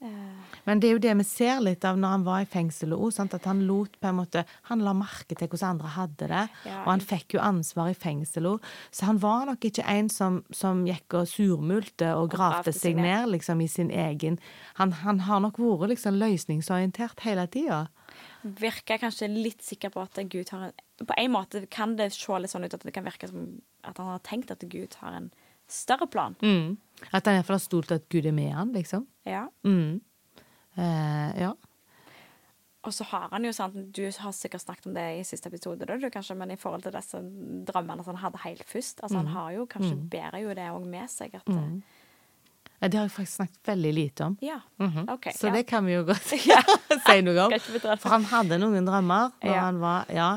Eh, 0.05 0.59
Men 0.65 0.81
det 0.81 0.89
er 0.89 0.95
jo 0.95 1.03
det 1.03 1.15
vi 1.19 1.27
ser 1.29 1.61
litt 1.65 1.85
av 1.85 1.99
når 2.01 2.13
han 2.15 2.27
var 2.27 2.45
i 2.45 2.49
fengselet 2.49 2.99
òg, 2.99 3.35
at 3.35 3.49
han 3.49 3.65
lot 3.69 3.99
på 4.01 4.09
en 4.09 4.19
måte 4.21 4.45
Han 4.71 4.85
la 4.85 4.95
merke 4.97 5.37
til 5.37 5.49
hvordan 5.49 5.77
andre 5.77 5.93
hadde 5.97 6.29
det, 6.31 6.45
Ja, 6.69 6.83
og 6.85 6.91
han 6.93 7.05
fikk 7.05 7.37
jo 7.37 7.43
ansvar 7.45 7.91
i 7.91 7.97
fengsel 7.99 8.49
òg. 8.55 8.71
Så 8.91 9.09
han 9.09 9.21
var 9.23 9.47
nok 9.51 9.65
ikke 9.65 9.87
en 9.89 10.09
som, 10.13 10.43
som 10.51 10.85
gikk 10.87 11.19
og 11.19 11.29
surmulte 11.29 12.15
og 12.15 12.31
gravde 12.35 12.73
seg 12.73 12.97
ned. 12.97 13.29
liksom 13.35 13.61
i 13.61 13.69
sin 13.69 13.91
egen. 13.91 14.39
Han, 14.81 14.93
han 14.93 15.21
har 15.29 15.41
nok 15.41 15.59
vært 15.59 15.95
liksom 15.95 16.19
løsningsorientert 16.21 17.21
hele 17.25 17.47
tida. 17.47 17.89
virker 18.43 18.99
kanskje 19.01 19.29
litt 19.29 19.63
sikker 19.65 19.91
på 19.91 20.03
at 20.05 20.19
Gud 20.29 20.51
har 20.51 20.69
en 20.69 21.07
På 21.07 21.15
en 21.19 21.33
måte 21.33 21.67
kan 21.67 21.97
det 21.97 22.13
se 22.13 22.39
litt 22.39 22.51
sånn 22.51 22.65
ut 22.65 22.75
at 22.75 22.85
det 22.85 22.93
kan 22.95 23.05
virke 23.05 23.27
som 23.29 23.61
at 23.83 23.99
han 23.99 24.07
har 24.07 24.21
tenkt 24.25 24.51
at 24.51 24.63
Gud 24.71 24.95
har 25.01 25.17
en 25.17 25.31
større 25.75 26.09
plan. 26.11 26.37
Mm. 26.43 26.77
At 27.11 27.27
han 27.27 27.39
iallfall 27.39 27.59
har 27.59 27.63
stolt 27.63 27.93
at 27.95 28.09
Gud 28.13 28.27
er 28.27 28.35
med 28.35 28.53
han, 28.55 28.73
liksom. 28.75 29.07
Ja. 29.29 29.47
Mm. 29.67 30.01
Eh, 30.75 31.31
ja. 31.41 31.53
og 32.83 32.95
så 32.95 33.05
har 33.07 33.29
han 33.31 33.45
jo 33.47 33.53
sant, 33.55 33.77
Du 33.95 34.03
har 34.03 34.33
sikkert 34.35 34.65
snakket 34.65 34.89
om 34.91 34.97
det 34.97 35.05
i 35.21 35.27
siste 35.27 35.47
episode, 35.47 35.87
da, 35.87 35.95
du, 35.97 36.09
kanskje, 36.11 36.35
men 36.35 36.51
i 36.51 36.59
forhold 36.59 36.83
til 36.83 36.95
disse 36.97 37.21
drømmene 37.69 38.03
som 38.03 38.17
han 38.17 38.25
hadde 38.25 38.41
helt 38.43 38.65
først 38.67 39.05
altså 39.07 39.21
Han 39.21 39.31
har 39.37 39.53
jo 39.55 39.69
kanskje 39.71 39.95
bærer 40.11 40.43
jo 40.43 40.57
det 40.59 40.67
òg 40.73 40.89
med 40.91 41.11
seg. 41.11 41.37
at 41.39 41.47
mm. 41.47 41.83
Ja, 42.81 42.89
Det 42.89 42.99
har 42.99 43.07
jeg 43.07 43.15
faktisk 43.15 43.37
snakket 43.37 43.69
veldig 43.71 43.93
lite 43.95 44.25
om. 44.25 44.37
Ja. 44.43 44.59
OK. 45.09 45.31
Så 45.37 45.47
ja. 45.47 45.55
det 45.55 45.67
kan 45.67 45.87
vi 45.87 45.95
jo 45.95 46.03
godt 46.05 46.27
si 47.07 47.21
noe 47.23 47.47
om. 47.47 47.55
For 48.03 48.09
han 48.11 48.27
hadde 48.29 48.59
noen 48.59 48.85
drømmer 48.85 49.31
når 49.45 49.61
han 49.61 49.81
var 49.81 50.11
Ja. 50.13 50.31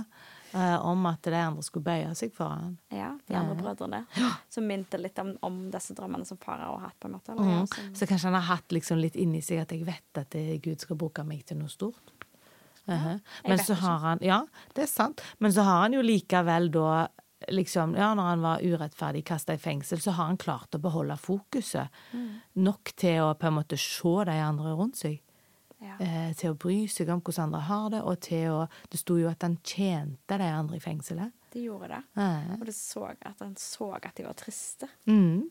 Eh, 0.58 0.76
om 0.90 1.06
at 1.10 1.22
de 1.30 1.38
andre 1.40 1.64
skulle 1.66 1.86
bøye 1.88 2.16
seg 2.18 2.34
for 2.36 2.50
han. 2.56 2.78
Ja, 2.94 3.12
de 3.30 3.36
andre 3.38 3.56
brødrene. 3.62 4.02
Som 4.50 4.66
minte 4.68 4.98
litt 5.00 5.20
om, 5.22 5.36
om 5.46 5.60
disse 5.74 5.94
drømmene 5.98 6.26
som 6.26 6.38
far 6.42 6.58
har 6.66 6.80
hatt. 6.88 6.98
på 7.00 7.08
en 7.12 7.16
måte. 7.20 7.32
Eller, 7.36 7.44
Mm. 7.44 7.60
ja, 7.60 7.66
som, 7.76 7.94
Så 7.96 8.08
kanskje 8.10 8.32
han 8.32 8.40
har 8.42 8.48
hatt 8.56 8.74
liksom 8.76 9.00
litt 9.02 9.16
inni 9.16 9.42
seg 9.46 9.62
at 9.62 9.72
jeg 9.76 9.86
vet 9.86 10.18
at 10.24 10.38
Gud 10.66 10.82
skal 10.82 10.98
bruke 10.98 11.24
meg 11.26 11.46
til 11.46 11.58
noe 11.62 11.70
stort. 11.70 12.14
Mhm. 12.88 13.20
Men 13.48 13.58
så 13.60 13.74
har 13.76 13.98
han 14.00 14.20
Ja, 14.22 14.46
det 14.74 14.84
er 14.84 14.88
sant. 14.88 15.22
Men 15.40 15.52
så 15.52 15.64
har 15.64 15.82
han 15.82 15.94
jo 15.94 16.02
likevel 16.02 16.72
da 16.72 17.08
liksom, 17.54 17.96
ja, 17.96 18.14
Når 18.16 18.24
han 18.24 18.42
var 18.42 18.60
urettferdig 18.66 19.24
kasta 19.26 19.54
i 19.54 19.58
fengsel, 19.62 20.00
så 20.02 20.12
har 20.12 20.26
han 20.26 20.38
klart 20.38 20.72
å 20.74 20.80
beholde 20.82 21.18
fokuset. 21.22 21.88
Mm. 22.14 22.42
Nok 22.56 22.94
til 22.98 23.20
å 23.22 23.36
på 23.38 23.46
en 23.48 23.54
måte 23.54 23.78
se 23.78 24.26
de 24.26 24.32
andre 24.42 24.74
rundt 24.76 24.96
seg. 24.98 25.20
Ja. 25.84 25.98
Eh, 26.02 26.32
til 26.38 26.54
å 26.54 26.58
bry 26.58 26.80
seg 26.90 27.12
om 27.14 27.22
hvordan 27.22 27.50
andre 27.50 27.66
har 27.68 27.90
det, 27.94 28.02
og 28.02 28.20
til 28.26 28.48
å 28.54 28.62
Det 28.92 29.00
sto 29.00 29.18
jo 29.20 29.30
at 29.30 29.44
han 29.46 29.60
tjente 29.64 30.38
de 30.40 30.48
andre 30.50 30.80
i 30.80 30.84
fengselet. 30.84 31.36
De 31.54 31.62
gjorde 31.68 31.92
det. 31.94 32.02
Eh. 32.22 32.56
Og 32.60 32.66
det 32.66 32.76
så 32.76 33.06
at 33.12 33.44
han 33.44 33.56
så 33.60 33.92
at 33.96 34.16
de 34.16 34.26
var 34.26 34.38
triste. 34.38 34.90
Mm. 35.06 35.50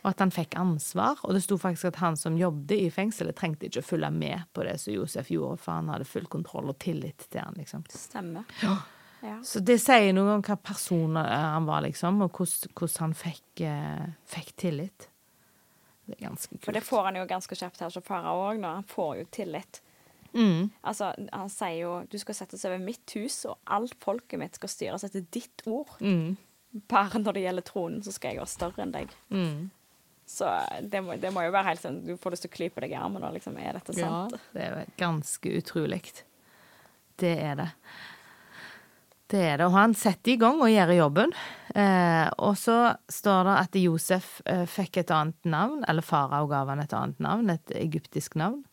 Og 0.00 0.08
at 0.08 0.22
han 0.22 0.32
fikk 0.32 0.56
ansvar. 0.56 1.20
Og 1.28 1.36
det 1.36 1.42
sto 1.44 1.58
faktisk 1.60 1.90
at 1.90 2.00
han 2.00 2.16
som 2.16 2.38
jobbet 2.40 2.86
i 2.86 2.88
fengselet, 2.94 3.36
trengte 3.36 3.68
ikke 3.68 3.82
å 3.82 3.88
følge 3.90 4.10
med 4.14 4.48
på 4.56 4.64
det 4.64 4.78
som 4.80 4.94
Josef 4.94 5.28
gjorde, 5.30 5.60
for 5.60 5.76
han 5.76 5.92
hadde 5.92 6.08
full 6.08 6.26
kontroll 6.30 6.72
og 6.72 6.78
tillit 6.80 7.28
til 7.28 7.44
han, 7.44 7.58
liksom. 7.60 7.84
Stemmer. 7.92 8.48
Ja. 8.64 8.78
Så 9.44 9.60
det 9.60 9.76
sier 9.82 10.14
noe 10.16 10.38
om 10.38 10.44
hva 10.44 10.56
person 10.56 11.18
eh, 11.20 11.28
han 11.28 11.68
var, 11.68 11.84
liksom, 11.84 12.22
og 12.24 12.32
hvordan, 12.32 12.72
hvordan 12.72 13.02
han 13.04 13.16
fikk, 13.20 13.64
eh, 13.68 14.06
fikk 14.32 14.54
tillit. 14.64 15.09
Det 16.10 16.18
er 16.18 16.26
ganske 16.26 16.50
kult. 16.56 16.64
For 16.66 16.74
det 16.74 16.82
får 16.82 17.06
han 17.06 17.20
jo 17.20 17.28
ganske 17.30 17.56
kjapt 17.62 17.80
her 17.84 17.94
som 17.94 18.04
farao 18.04 18.42
òg, 18.48 18.60
når 18.60 18.80
han 18.80 18.86
får 18.90 19.12
jo 19.20 19.26
tillit. 19.38 19.80
Mm. 20.32 20.70
Altså, 20.86 21.10
Han 21.32 21.50
sier 21.50 21.80
jo 21.80 21.92
du 22.10 22.18
skal 22.22 22.36
settes 22.38 22.64
over 22.66 22.82
mitt 22.82 23.14
hus, 23.18 23.44
og 23.50 23.58
alt 23.70 23.94
folket 24.02 24.40
mitt 24.42 24.58
skal 24.58 24.72
styres 24.72 25.06
etter 25.06 25.26
ditt 25.30 25.62
ord. 25.70 25.92
Mm. 26.02 26.34
Bare 26.90 27.18
når 27.22 27.36
det 27.36 27.44
gjelder 27.46 27.66
tronen, 27.66 28.02
så 28.02 28.14
skal 28.14 28.34
jeg 28.34 28.42
være 28.42 28.54
større 28.54 28.84
enn 28.84 28.94
deg. 28.94 29.14
Mm. 29.30 29.70
Så 30.30 30.50
det 30.82 31.02
må, 31.02 31.16
det 31.18 31.32
må 31.34 31.42
jo 31.42 31.50
være 31.50 31.72
helt 31.72 31.82
sånn 31.82 31.96
Du 32.06 32.12
får 32.14 32.36
lyst 32.36 32.44
til 32.44 32.52
å 32.52 32.54
klype 32.54 32.82
deg 32.84 32.92
i 32.94 32.98
armen 33.00 33.24
og 33.26 33.32
liksom 33.34 33.56
Er 33.58 33.80
dette 33.80 33.96
Ja, 33.98 34.28
det 34.54 34.62
er 34.62 34.92
ganske 35.00 35.54
utrolig. 35.58 36.04
Det 37.18 37.32
er 37.34 37.56
det. 37.58 37.66
Det 39.30 39.40
er 39.46 39.60
det. 39.60 39.66
Og 39.68 39.74
han 39.76 39.92
setter 39.94 40.32
i 40.34 40.38
gang 40.40 40.58
og 40.62 40.70
gjør 40.72 40.90
jobben. 40.96 41.30
Eh, 41.78 42.26
og 42.42 42.56
så 42.58 42.78
står 43.10 43.44
det 43.46 43.58
at 43.60 43.76
Josef 43.78 44.40
eh, 44.50 44.64
fikk 44.66 44.98
et 45.04 45.12
annet 45.14 45.46
navn, 45.46 45.84
eller 45.88 46.02
farao 46.02 46.48
gav 46.50 46.72
han 46.72 46.82
et 46.82 46.94
annet 46.98 47.20
navn, 47.22 47.52
et 47.54 47.74
egyptisk 47.78 48.34
navn. 48.40 48.64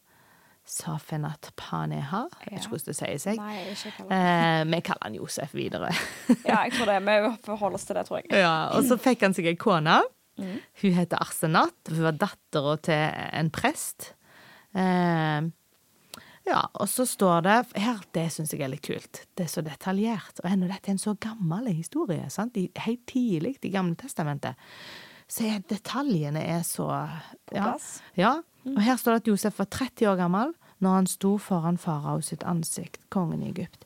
Safenat 0.68 1.52
Paneha. 1.56 2.26
Jeg 2.44 2.52
vet 2.58 2.66
ikke 2.66 2.74
hvordan 2.74 2.90
det 2.90 2.96
sier 2.98 3.20
seg. 3.24 3.38
Nei. 3.40 3.62
Eh, 4.18 4.64
vi 4.68 4.80
kaller 4.84 5.06
han 5.08 5.16
Josef 5.16 5.54
videre. 5.56 5.94
Ja, 6.50 6.64
jeg 6.66 6.74
tror 6.76 6.90
det. 6.92 6.98
Vi 7.06 7.32
forholder 7.46 7.80
oss 7.80 7.86
til 7.88 7.96
det, 8.00 8.04
tror 8.10 8.20
jeg. 8.20 8.32
ja, 8.42 8.56
og 8.76 8.84
så 8.90 8.98
fikk 9.00 9.24
han 9.24 9.36
seg 9.38 9.48
ei 9.54 9.56
kone. 9.62 10.02
Hun 10.38 10.94
heter 10.98 11.22
Arsenat. 11.24 11.78
Hun 11.90 12.04
var 12.04 12.18
dattera 12.20 12.76
til 12.86 13.16
en 13.40 13.48
prest. 13.54 14.12
Eh, 14.78 15.48
ja, 16.48 16.62
og 16.80 16.88
så 16.90 17.06
står 17.08 17.42
det 17.46 17.56
her, 17.84 18.00
Det 18.16 18.28
syns 18.34 18.54
jeg 18.54 18.62
er 18.64 18.72
litt 18.72 18.86
kult. 18.86 19.24
Det 19.36 19.46
er 19.46 19.52
så 19.52 19.64
detaljert. 19.66 20.40
Og 20.44 20.50
ennå 20.50 20.70
dette 20.70 20.90
er 20.92 20.96
en 20.96 21.02
så 21.02 21.16
gammel 21.20 21.68
historie. 21.74 22.30
sant? 22.30 22.58
I, 22.58 22.70
helt 22.86 23.06
tidlig 23.08 23.58
i 23.62 23.72
Gamle 23.74 23.96
testamentet. 23.96 24.56
Så 25.28 25.44
er 25.44 25.64
detaljene 25.68 26.40
er 26.40 26.64
så 26.64 26.88
På 26.88 27.56
ja, 27.56 27.64
plass. 27.74 28.02
ja. 28.16 28.38
Og 28.68 28.80
her 28.84 28.98
står 29.00 29.18
det 29.18 29.22
at 29.22 29.28
Josef 29.28 29.60
var 29.60 29.70
30 29.72 30.08
år 30.12 30.18
gammel 30.20 30.54
når 30.84 30.94
han 30.94 31.08
sto 31.08 31.38
foran 31.42 31.78
farao 31.78 32.22
sitt 32.22 32.44
ansikt, 32.44 33.00
kongen 33.10 33.42
i 33.42 33.50
Egypt. 33.50 33.86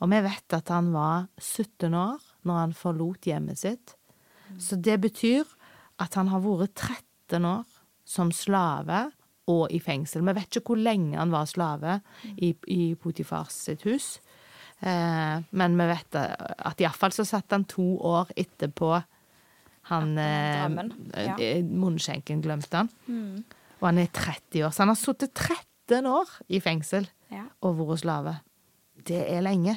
Og 0.00 0.10
vi 0.10 0.20
vet 0.24 0.56
at 0.56 0.70
han 0.72 0.92
var 0.94 1.28
17 1.38 1.94
år 1.94 2.22
når 2.44 2.60
han 2.60 2.74
forlot 2.76 3.26
hjemmet 3.28 3.58
sitt. 3.60 3.94
Så 4.58 4.76
det 4.76 5.00
betyr 5.02 5.44
at 6.02 6.14
han 6.18 6.28
har 6.28 6.42
vært 6.44 6.74
13 6.74 7.44
år 7.48 7.64
som 8.04 8.32
slave 8.34 9.10
og 9.50 9.72
i 9.74 9.80
fengsel. 9.82 10.24
Vi 10.24 10.34
vet 10.36 10.48
ikke 10.48 10.74
hvor 10.74 10.80
lenge 10.80 11.18
han 11.18 11.32
var 11.34 11.48
slave 11.50 11.98
i, 12.36 12.54
i 12.72 12.94
Potifars 13.00 13.56
sitt 13.66 13.84
hus. 13.88 14.18
Eh, 14.80 15.42
men 15.50 15.76
vi 15.78 15.88
vet 15.88 16.16
at 16.18 16.80
iallfall 16.80 17.12
så 17.14 17.26
satt 17.28 17.52
han 17.54 17.66
to 17.68 17.94
år 18.04 18.32
etterpå 18.40 18.94
han 19.90 20.18
eh, 20.18 21.26
ja. 21.26 21.36
eh, 21.36 21.64
Munnskjenken 21.64 22.40
glemte 22.44 22.82
han. 22.84 22.90
Og 23.80 23.88
han 23.90 24.00
er 24.00 24.08
30 24.16 24.64
år. 24.64 24.72
Så 24.72 24.84
han 24.84 24.92
har 24.94 25.00
sittet 25.00 25.34
13 25.36 26.08
år 26.08 26.30
i 26.48 26.60
fengsel 26.64 27.08
Ja, 27.32 27.44
og 27.60 27.76
vært 27.82 28.04
slave. 28.04 28.38
Det 29.04 29.20
er 29.28 29.44
lenge. 29.44 29.76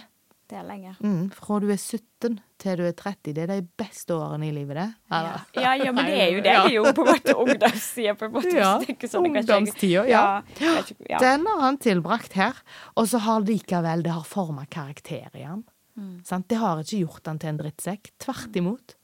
Det 0.49 0.63
lenger. 0.63 0.95
lenge. 1.01 1.13
Mm, 1.13 1.29
fra 1.35 1.59
du 1.59 1.67
er 1.71 1.77
17 1.77 2.39
til 2.57 2.79
du 2.79 2.83
er 2.87 2.95
30. 2.97 3.33
Det 3.35 3.43
er 3.43 3.51
de 3.51 3.67
beste 3.79 4.15
årene 4.15 4.47
i 4.47 4.51
livet, 4.55 4.75
det. 4.79 4.87
Ja. 5.11 5.39
Ja, 5.53 5.75
ja, 5.75 5.91
men 5.91 6.09
det 6.09 6.17
er 6.23 6.31
jo 6.31 6.41
det. 6.41 6.43
Det 6.43 6.55
er 6.57 6.75
jo 6.75 6.83
på 6.95 7.05
en 7.05 7.11
måte 7.13 7.35
ungdomstida. 7.43 8.15
på 8.15 8.27
en 8.29 8.35
måte. 8.35 8.53
Ja, 8.55 8.73
sånn, 9.07 9.29
ungdomstida, 9.31 10.05
ja. 10.09 10.25
ja. 10.59 11.21
Den 11.23 11.47
har 11.49 11.63
han 11.65 11.79
tilbrakt 11.83 12.37
her. 12.39 12.59
Og 12.95 13.09
så 13.11 13.21
har 13.27 13.45
likevel 13.47 14.05
det 14.05 14.15
har 14.15 14.27
forma 14.27 14.65
karakter 14.65 15.33
i 15.35 15.47
han. 15.47 15.65
Mm. 15.97 16.21
Det 16.23 16.61
har 16.61 16.83
ikke 16.83 17.01
gjort 17.03 17.31
han 17.31 17.41
til 17.41 17.53
en 17.53 17.63
drittsekk. 17.63 18.13
Tvert 18.21 18.61
imot. 18.61 18.95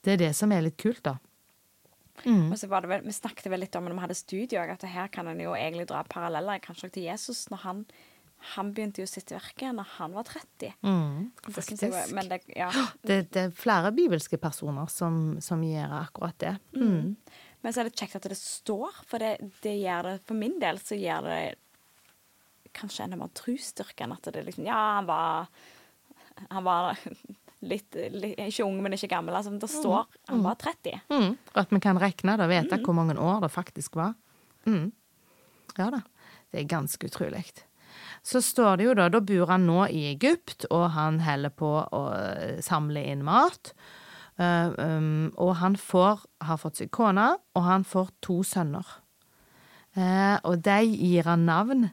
Det 0.00 0.16
er 0.16 0.22
det 0.28 0.36
som 0.38 0.52
er 0.54 0.64
litt 0.64 0.78
kult, 0.80 1.02
da. 1.04 1.18
Og 2.24 2.58
så 2.58 2.68
var 2.68 2.84
det 2.84 2.90
vel, 2.90 3.04
Vi 3.06 3.12
snakket 3.16 3.48
vel 3.50 3.62
litt 3.64 3.76
om 3.76 3.86
når 3.86 3.96
vi 3.96 4.04
hadde 4.04 4.18
studio, 4.18 4.60
at 4.60 4.82
her 4.84 5.08
kan 5.12 5.28
en 5.30 5.40
jo 5.40 5.54
egentlig 5.56 5.86
dra 5.88 6.02
paralleller 6.04 6.60
kanskje 6.60 6.90
til 6.92 7.08
Jesus. 7.08 7.48
når 7.50 7.62
Han, 7.64 7.84
han 8.54 8.70
begynte 8.72 9.02
jo 9.02 9.06
sitt 9.08 9.30
virke 9.34 9.68
når 9.76 9.88
han 9.98 10.14
var 10.16 10.24
30. 10.24 10.70
Mm, 10.82 11.30
Det 11.46 11.52
faktisk. 11.54 12.12
men 12.16 12.28
det, 12.30 12.38
ja. 12.56 12.70
Det, 13.02 13.18
det 13.34 13.42
er 13.46 13.50
flere 13.54 13.92
bibelske 13.92 14.38
personer 14.40 14.88
som, 14.88 15.36
som 15.44 15.62
gjør 15.64 15.92
akkurat 16.00 16.38
det. 16.40 16.54
Mm. 16.76 17.16
Men 17.60 17.72
så 17.74 17.82
er 17.82 17.90
det 17.90 17.98
kjekt 18.00 18.16
at 18.16 18.28
det 18.32 18.38
står, 18.40 19.02
for 19.06 19.20
det, 19.20 19.34
det 19.60 19.74
gjør 19.82 20.06
det 20.08 20.14
For 20.24 20.38
min 20.38 20.56
del 20.62 20.78
så 20.80 20.96
gjør 20.96 21.26
det 21.28 21.40
kanskje 22.72 23.04
enda 23.04 23.18
mer 23.20 23.32
trosstyrke 23.36 24.06
enn 24.06 24.14
at 24.14 24.30
det 24.32 24.44
liksom 24.46 24.64
Ja, 24.68 24.78
han 24.96 25.08
var 25.10 25.48
Han 26.48 26.64
var 26.64 26.96
litt, 27.72 27.98
litt 28.14 28.38
Ikke 28.46 28.64
ung, 28.64 28.78
men 28.80 28.96
ikke 28.96 29.10
gammel. 29.12 29.36
Altså, 29.36 29.52
det 29.60 29.68
står 29.68 30.06
han 30.30 30.44
var 30.46 30.56
30. 30.56 31.02
Mm. 31.12 31.34
Og 31.52 31.60
at 31.60 31.74
vi 31.74 31.80
kan 31.84 32.00
regne 32.00 32.38
det 32.40 32.46
og 32.48 32.54
vite 32.54 32.80
hvor 32.86 32.96
mange 32.96 33.18
år 33.20 33.42
det 33.44 33.52
faktisk 33.52 34.00
var. 34.00 34.14
Mm. 34.64 34.88
Ja 35.76 35.90
da. 35.92 36.00
Det 36.50 36.64
er 36.64 36.70
ganske 36.70 37.06
utrolig. 37.06 37.44
Så 38.22 38.42
står 38.44 38.76
det 38.76 38.86
jo 38.88 38.94
da 38.98 39.08
Da 39.08 39.20
bor 39.24 39.48
han 39.48 39.66
nå 39.68 39.86
i 39.88 40.10
Egypt, 40.12 40.66
og 40.70 40.90
han 40.96 41.20
holder 41.24 41.54
på 41.56 41.72
å 41.82 42.02
samle 42.64 43.04
inn 43.12 43.24
mat. 43.24 43.72
Eh, 44.40 44.72
um, 44.78 45.28
og 45.36 45.56
han 45.60 45.76
får, 45.76 46.24
har 46.40 46.60
fått 46.60 46.80
seg 46.80 46.92
kone, 46.94 47.26
og 47.56 47.66
han 47.66 47.84
får 47.84 48.12
to 48.24 48.40
sønner. 48.46 48.86
Uh, 49.98 50.38
og 50.46 50.62
de 50.64 50.78
gir 50.86 51.26
han 51.26 51.44
navn. 51.48 51.90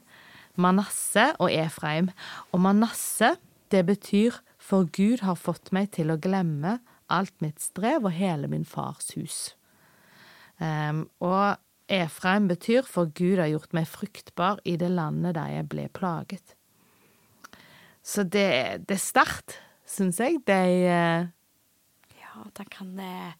Manasse 0.58 1.32
og 1.38 1.52
Efraim. 1.52 2.10
Og 2.52 2.62
Manasse, 2.62 3.34
det 3.70 3.84
betyr 3.86 4.38
for 4.58 4.88
Gud 4.94 5.22
har 5.26 5.38
fått 5.38 5.72
meg 5.74 5.92
til 5.96 6.12
å 6.12 6.18
glemme 6.20 6.78
alt 7.12 7.34
mitt 7.44 7.60
strev 7.62 8.06
og 8.06 8.16
hele 8.16 8.50
min 8.50 8.66
fars 8.68 9.12
hus. 9.16 9.38
Um, 10.58 11.06
og 11.22 11.58
Efraim 11.88 12.48
betyr 12.50 12.84
for 12.84 13.08
Gud 13.16 13.38
har 13.40 13.48
gjort 13.48 13.72
meg 13.76 13.88
fruktbar 13.88 14.60
i 14.68 14.76
det 14.80 14.90
landet 14.92 15.34
der 15.38 15.54
jeg 15.56 15.68
ble 15.72 15.88
plaget. 15.96 16.54
Så 18.04 18.22
det, 18.24 18.84
det 18.88 18.96
er 18.96 19.02
sterkt, 19.02 19.58
syns 19.88 20.20
jeg. 20.20 20.38
De 20.48 20.58
eh, 20.88 21.28
Ja, 22.20 22.44
da 22.56 22.64
kan 22.70 22.92
eh, 23.00 23.34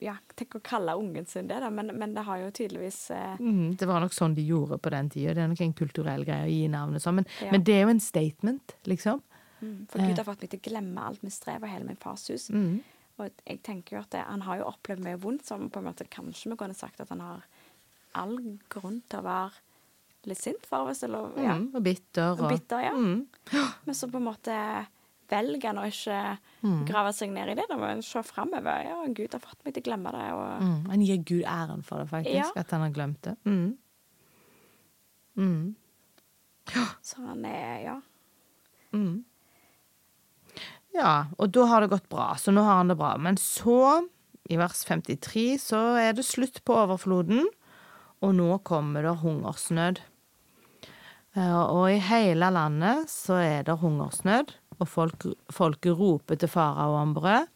Ja, 0.00 0.14
tenk 0.36 0.56
å 0.58 0.62
kalle 0.64 0.94
ungen 0.98 1.26
sin 1.28 1.48
det, 1.50 1.60
da, 1.62 1.70
men, 1.72 1.92
men 1.98 2.14
det 2.16 2.24
har 2.26 2.40
jo 2.42 2.50
tydeligvis 2.54 2.98
eh, 3.16 3.36
mm, 3.40 3.76
Det 3.80 3.88
var 3.88 4.00
nok 4.04 4.14
sånn 4.16 4.36
de 4.36 4.44
gjorde 4.48 4.78
på 4.82 4.92
den 4.94 5.10
tida. 5.12 5.34
Det 5.36 5.44
er 5.44 5.50
nok 5.52 5.64
en 5.64 5.76
kulturell 5.80 6.24
greie 6.28 6.46
å 6.48 6.52
gi 6.52 6.68
navnet 6.72 7.04
sånn. 7.04 7.20
Men, 7.20 7.28
Ja. 7.42 7.50
men 7.54 7.64
det 7.66 7.76
er 7.76 7.84
jo 7.86 7.92
en 7.96 8.00
statement, 8.04 8.76
liksom. 8.88 9.20
mm, 9.60 9.76
For 9.92 10.00
Gud 10.04 10.16
har 10.20 10.28
fått 10.28 10.44
meg 10.44 10.52
til 10.54 10.60
å 10.62 10.68
glemme 10.70 11.06
alt 11.10 11.22
mitt 11.26 11.36
strev 11.36 11.62
og 11.64 11.72
hele 11.72 11.84
min 11.88 12.00
fars 12.00 12.28
hus. 12.32 12.48
Mm. 12.52 12.80
Og 13.20 13.30
jeg 13.46 13.62
tenker 13.66 13.96
jo 13.96 14.02
at 14.02 14.10
det, 14.14 14.22
han 14.26 14.42
har 14.46 14.60
jo 14.60 14.68
opplevd 14.70 15.04
mye 15.04 15.18
vondt, 15.20 15.44
som 15.46 15.68
på 15.70 15.80
en 15.82 15.88
måte 15.90 16.06
kanskje 16.10 16.50
vi 16.52 16.56
kunne 16.60 16.74
sagt 16.78 17.00
at 17.04 17.08
han 17.12 17.20
har 17.24 17.42
all 18.18 18.36
grunn 18.72 19.02
til 19.08 19.20
å 19.20 19.26
være 19.26 19.52
litt 20.28 20.40
sint 20.40 20.66
for, 20.68 20.84
hvis 20.88 21.00
det 21.04 21.10
lov. 21.12 21.36
Ja. 21.40 21.54
Mm, 21.56 21.68
og 21.78 21.82
bitter. 21.86 22.32
Og, 22.34 22.48
Bitter, 22.50 22.80
ja. 22.84 22.92
Mm. 22.96 23.26
Men 23.86 23.94
så 23.96 24.08
på 24.10 24.18
en 24.20 24.26
måte 24.26 24.56
velger 25.30 25.68
han 25.70 25.78
å 25.78 25.86
ikke 25.88 26.38
Mm. 26.60 26.80
grave 26.84 27.12
seg 27.16 27.30
ned 27.32 27.48
i 27.48 27.54
det, 27.56 27.64
da, 27.70 27.76
må 27.80 27.86
en 27.88 28.02
se 28.04 28.20
framover. 28.26 28.82
Ja, 28.84 28.96
Gud 29.16 29.32
har 29.32 29.40
fått 29.40 29.62
meg 29.64 29.72
til 29.72 29.80
å 29.80 29.86
glemme 29.86 30.10
det. 30.12 30.26
Og, 30.36 30.62
Mm. 30.66 30.88
Han 30.90 31.00
gir 31.06 31.22
Gud 31.24 31.44
æren 31.48 31.82
for 31.86 32.02
det, 32.02 32.08
faktisk. 32.10 32.34
Ja. 32.34 32.50
At 32.60 32.70
han 32.74 32.82
har 32.84 32.90
glemt 32.92 33.22
det. 33.22 33.36
Mm. 33.46 33.76
Mm. 35.38 35.74
Så 37.02 37.22
han 37.24 37.44
er 37.44 37.82
Ja. 37.84 38.00
Mm. 38.92 39.24
Ja, 40.96 41.30
og 41.38 41.52
da 41.54 41.66
har 41.70 41.84
det 41.84 41.92
gått 41.92 42.08
bra, 42.10 42.32
så 42.38 42.52
nå 42.54 42.64
har 42.66 42.80
han 42.80 42.90
det 42.90 42.98
bra. 42.98 43.12
Men 43.22 43.38
så, 43.40 44.02
i 44.50 44.58
vers 44.58 44.82
53, 44.88 45.44
så 45.62 45.80
er 46.00 46.16
det 46.18 46.26
slutt 46.26 46.62
på 46.66 46.74
overfloden, 46.82 47.46
og 48.20 48.34
nå 48.36 48.48
kommer 48.66 49.06
det 49.06 49.14
hungersnød. 49.22 50.00
Eh, 51.36 51.60
Og 51.62 51.86
i 51.92 52.00
hele 52.02 52.50
landet 52.50 53.08
så 53.12 53.38
er 53.40 53.62
det 53.68 53.78
hungersnød, 53.80 54.54
og 54.80 54.88
folk, 54.88 55.26
folket 55.52 55.96
roper 55.98 56.40
til 56.40 56.50
farao 56.50 56.96
om 56.98 57.14
brød. 57.14 57.46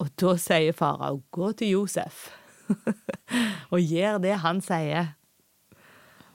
Og 0.00 0.08
da 0.20 0.36
sier 0.40 0.72
farao, 0.76 1.22
gå 1.34 1.50
til 1.58 1.74
Josef, 1.74 2.28
og 3.72 3.80
gjør 3.82 4.20
det 4.22 4.38
han 4.44 4.62
sier. 4.64 5.16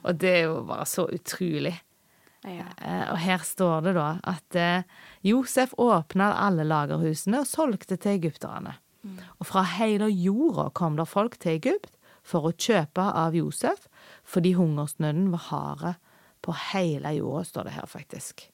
Og 0.05 0.19
det 0.21 0.29
er 0.35 0.43
jo 0.49 0.59
bare 0.67 0.85
så 0.85 1.07
utrolig. 1.09 1.73
Ja. 2.45 2.65
Eh, 2.77 3.11
Og 3.11 3.17
her 3.21 3.43
står 3.43 3.81
det 3.87 3.93
da 3.97 4.07
at 4.23 4.55
eh, 4.59 4.83
Josef 5.25 5.73
åpna 5.81 6.31
alle 6.45 6.65
lagerhusene 6.67 7.41
og 7.43 7.49
solgte 7.49 7.97
til 7.97 8.17
egypterne. 8.19 8.77
Og 9.37 9.45
fra 9.45 9.61
hele 9.75 10.07
jorda 10.09 10.71
kom 10.73 10.95
det 10.97 11.05
folk 11.05 11.35
til 11.37 11.59
Egypt 11.59 11.91
for 12.25 12.47
å 12.49 12.55
kjøpe 12.57 13.03
av 13.05 13.35
Josef, 13.37 13.83
fordi 14.25 14.55
hungersnøden 14.57 15.27
var 15.29 15.43
harde 15.51 15.91
på 16.41 16.55
hele 16.71 17.11
jorda, 17.13 17.43
står 17.45 17.67
det 17.69 17.75
her 17.75 17.85
faktisk. 17.91 18.47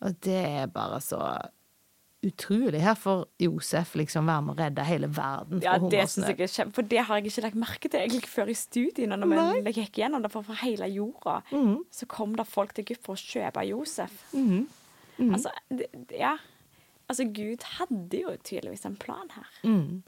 Og 0.00 0.16
det 0.24 0.40
er 0.62 0.72
bare 0.72 1.00
så 1.04 1.20
utrolig. 2.26 2.80
Her 2.82 2.94
får 2.98 3.24
Josef 3.44 3.94
liksom 4.00 4.26
være 4.26 4.42
med 4.46 4.54
å 4.54 4.58
redde 4.62 4.84
hele 4.88 5.08
verden 5.08 5.60
Ja, 5.62 5.76
fra 5.78 5.88
det 5.92 6.00
synes 6.08 6.26
hungersnød. 6.28 6.38
jeg 6.38 6.48
er 6.48 6.54
kjempe... 6.54 6.74
For 6.74 6.82
det 6.94 7.02
har 7.08 7.20
jeg 7.20 7.26
ikke 7.30 7.42
lagt 7.46 7.60
merke 7.64 7.88
til 7.92 8.00
egentlig 8.00 8.30
før 8.32 8.48
i 8.52 8.54
studiene, 8.58 9.16
når 9.20 9.32
Nei. 9.34 9.60
vi 9.66 9.72
gikk 9.80 10.00
gjennom 10.02 10.22
det. 10.24 10.30
For 10.32 10.42
fra 10.42 10.54
hele 10.62 10.88
jorda 10.94 11.36
Mhm. 11.52 11.76
så 11.90 12.06
kom 12.08 12.34
det 12.36 12.46
folk 12.46 12.72
til 12.74 12.84
Egypt 12.84 13.04
for 13.04 13.14
å 13.14 13.20
kjøpe 13.20 13.66
Josef. 13.68 14.16
Mhm. 14.32 14.66
Altså, 15.30 15.50
det, 15.70 15.86
det- 15.92 16.18
ja. 16.18 16.36
Altså, 17.08 17.24
Gud 17.32 17.62
hadde 17.78 18.20
jo 18.22 18.36
tydeligvis 18.42 18.84
en 18.86 18.96
plan 18.96 19.28
her. 19.30 19.46
Mm. 19.62 20.02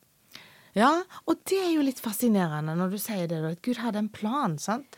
Ja, 0.75 1.03
og 1.27 1.37
det 1.49 1.59
er 1.63 1.71
jo 1.75 1.83
litt 1.83 2.01
fascinerende 2.01 2.75
når 2.77 2.91
du 2.91 2.99
sier 2.99 3.27
det, 3.29 3.39
at 3.45 3.63
Gud 3.63 3.77
hadde 3.77 3.97
en 3.99 4.09
plan, 4.09 4.59
sant? 4.59 4.97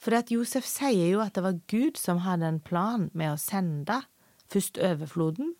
For 0.00 0.14
at 0.16 0.30
Josef 0.32 0.64
sier 0.64 1.10
jo 1.12 1.20
at 1.20 1.34
det 1.36 1.42
var 1.44 1.58
Gud 1.68 1.96
som 2.00 2.18
hadde 2.24 2.46
en 2.48 2.60
plan 2.60 3.10
med 3.12 3.32
å 3.34 3.38
sende 3.40 4.02
først 4.48 4.78
overfloden, 4.80 5.54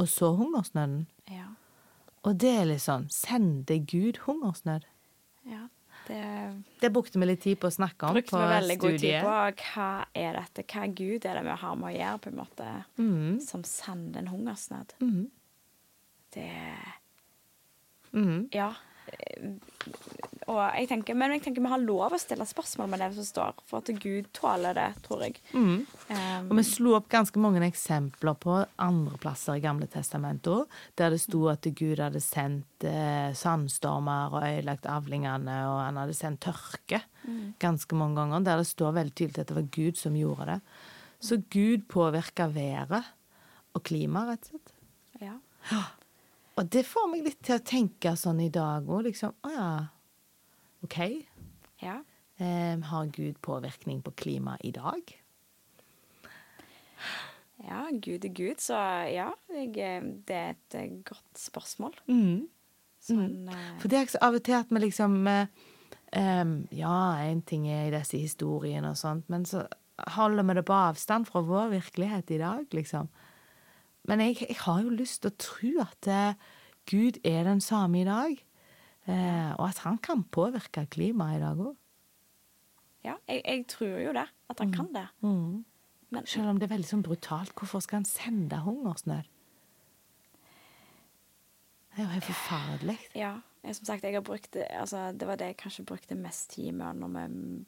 og 0.00 0.08
så 0.08 0.30
hungersnøden. 0.38 1.04
Ja. 1.30 1.50
Og 2.24 2.40
det 2.40 2.50
er 2.52 2.66
litt 2.68 2.84
sånn 2.84 3.06
Sender 3.12 3.82
Gud 3.84 4.24
hungersnød? 4.26 4.88
ja. 5.48 5.66
Det 6.08 6.62
Det 6.80 6.90
brukte 6.92 7.18
vi 7.18 7.26
litt 7.26 7.42
tid 7.42 7.58
på 7.60 7.68
å 7.68 7.74
snakke 7.74 8.08
om 8.08 8.16
brukte 8.16 8.32
på 8.34 8.40
vi 8.40 8.46
veldig 8.50 8.76
god 8.82 8.98
tid 8.98 9.16
på. 9.22 9.34
Hva 9.62 9.90
er 10.16 10.38
dette? 10.38 10.64
Hva 10.64 10.86
Gud 10.86 11.26
er 11.28 11.38
det 11.38 11.42
vi 11.44 11.56
har 11.62 11.76
med 11.76 11.90
å 11.90 11.96
gjøre, 11.96 12.20
på 12.24 12.30
en 12.30 12.38
måte, 12.40 12.68
mm. 12.98 13.40
som 13.44 13.64
sender 13.68 14.22
en 14.22 14.30
hungersnød? 14.32 14.94
Mm. 15.04 15.26
Det 16.34 16.48
mm. 18.12 18.48
Ja. 18.54 18.72
Og 20.50 20.58
jeg 20.74 20.88
tenker, 20.90 21.14
men 21.14 21.34
jeg 21.34 21.44
tenker 21.44 21.62
vi 21.62 21.70
har 21.70 21.82
lov 21.82 22.14
å 22.16 22.18
stille 22.20 22.44
spørsmål 22.48 22.88
med 22.90 23.02
det 23.04 23.10
som 23.14 23.26
står, 23.26 23.60
for 23.68 23.84
at 23.84 23.90
Gud 24.02 24.26
tåler 24.36 24.74
det, 24.74 24.88
tror 25.04 25.22
jeg. 25.22 25.36
Mm. 25.54 25.84
Um, 26.08 26.48
Og 26.50 26.58
vi 26.58 26.64
slo 26.66 26.96
opp 26.98 27.06
ganske 27.12 27.42
mange 27.42 27.62
eksempler 27.68 28.38
på 28.40 28.56
andre 28.82 29.20
plasser 29.22 29.60
i 29.60 29.62
Gamle 29.62 29.86
testamentet 29.90 30.74
der 30.98 31.14
det 31.14 31.20
sto 31.22 31.44
at 31.52 31.68
Gud 31.78 32.02
hadde 32.02 32.22
sendt 32.24 32.86
eh, 32.88 33.30
sandstormer 33.36 34.34
og 34.34 34.48
ødelagt 34.48 34.88
avlingene, 34.90 35.60
og 35.70 35.78
han 35.84 36.00
hadde 36.02 36.18
sendt 36.18 36.42
tørke 36.48 37.02
ganske 37.62 37.94
mange 37.94 38.18
ganger, 38.18 38.42
der 38.48 38.62
det 38.62 38.66
står 38.72 38.96
veldig 38.96 39.14
tydelig 39.14 39.44
at 39.44 39.52
det 39.52 39.58
var 39.60 39.70
Gud 39.76 40.00
som 40.00 40.18
gjorde 40.18 40.50
det. 40.54 40.58
Så 41.20 41.36
Gud 41.52 41.86
påvirker 41.92 42.50
været 42.50 43.12
og 43.76 43.84
klimaet, 43.86 44.34
rett 44.34 44.48
og 44.48 44.54
slett. 44.56 44.76
ja. 45.70 45.82
Og 46.60 46.68
det 46.68 46.82
får 46.84 47.06
meg 47.08 47.24
litt 47.24 47.40
til 47.46 47.56
å 47.56 47.64
tenke 47.64 48.12
sånn 48.20 48.42
i 48.44 48.50
dag 48.52 48.84
òg, 48.84 49.06
liksom. 49.08 49.32
Å 49.48 49.52
ja, 49.54 49.70
OK. 50.84 50.98
ja. 51.80 51.96
Um, 52.40 52.82
har 52.88 53.08
Gud 53.12 53.38
påvirkning 53.44 54.02
på 54.04 54.12
klimaet 54.16 54.64
i 54.64 54.72
dag? 54.76 55.12
Ja, 57.64 57.86
Gud 57.92 58.24
er 58.24 58.32
Gud, 58.36 58.60
så 58.60 58.76
ja. 59.08 59.30
Jeg, 59.52 59.72
eh, 59.76 60.04
det 60.28 60.36
er 60.36 60.54
et 60.54 60.76
eh, 60.76 60.94
godt 61.04 61.40
spørsmål. 61.40 61.96
Mm. 62.08 62.46
Sånn 63.00 63.26
mm. 63.48 63.50
For 63.80 63.92
det 63.92 63.98
er 63.98 64.12
så 64.12 64.20
av 64.24 64.36
og 64.36 64.44
til 64.44 64.58
at 64.58 64.72
vi 64.72 64.82
liksom 64.84 65.16
um, 65.24 66.54
Ja, 66.76 66.96
én 67.24 67.40
ting 67.48 67.68
er 67.72 67.88
i 67.88 67.94
disse 67.94 68.20
historiene 68.20 68.92
og 68.92 69.00
sånt, 69.00 69.28
men 69.32 69.48
så 69.48 69.64
holder 70.16 70.44
vi 70.48 70.56
det 70.60 70.64
på 70.68 70.76
avstand 70.76 71.28
fra 71.28 71.44
vår 71.44 71.72
virkelighet 71.76 72.32
i 72.36 72.40
dag, 72.40 72.64
liksom. 72.76 73.08
Men 74.10 74.24
jeg, 74.24 74.40
jeg 74.42 74.58
har 74.64 74.80
jo 74.82 74.90
lyst 74.90 75.22
til 75.22 75.30
å 75.30 75.38
tro 75.38 75.68
at 75.84 76.08
eh, 76.10 76.48
Gud 76.90 77.20
er 77.26 77.44
den 77.46 77.60
samme 77.62 78.00
i 78.00 78.06
dag, 78.08 78.32
eh, 79.06 79.50
og 79.54 79.68
at 79.68 79.84
han 79.84 80.00
kan 80.02 80.24
påvirke 80.34 80.88
klimaet 80.90 81.38
i 81.38 81.44
dag 81.44 81.60
òg. 81.62 81.76
Ja, 83.06 83.14
jeg, 83.30 83.44
jeg 83.46 83.66
tror 83.70 84.00
jo 84.02 84.14
det. 84.16 84.26
At 84.50 84.58
han 84.60 84.72
kan 84.74 84.90
det. 84.96 85.08
Men 85.22 85.66
Mm. 86.10 86.26
Selv 86.26 86.48
om 86.50 86.58
det 86.58 86.66
er 86.66 86.72
veldig 86.72 86.88
sånn 86.88 87.04
brutalt. 87.06 87.52
Hvorfor 87.54 87.78
skal 87.84 88.00
han 88.00 88.08
sende 88.08 88.58
hungersnød? 88.64 89.28
Det 91.90 92.00
er 92.00 92.02
jo 92.02 92.14
helt 92.16 92.26
forferdelig. 92.26 92.96
ja, 93.14 93.36
jeg, 93.62 93.76
som 93.76 93.86
sagt, 93.86 94.02
jeg 94.02 94.16
har 94.16 94.24
brukt 94.26 94.56
altså, 94.56 95.12
Det 95.12 95.28
var 95.28 95.38
det 95.38 95.52
jeg 95.52 95.56
kanskje 95.60 95.84
brukte 95.86 96.18
mest 96.18 96.50
tid 96.56 96.72
med 96.72 96.98
når 96.98 97.14
vi 97.14 97.64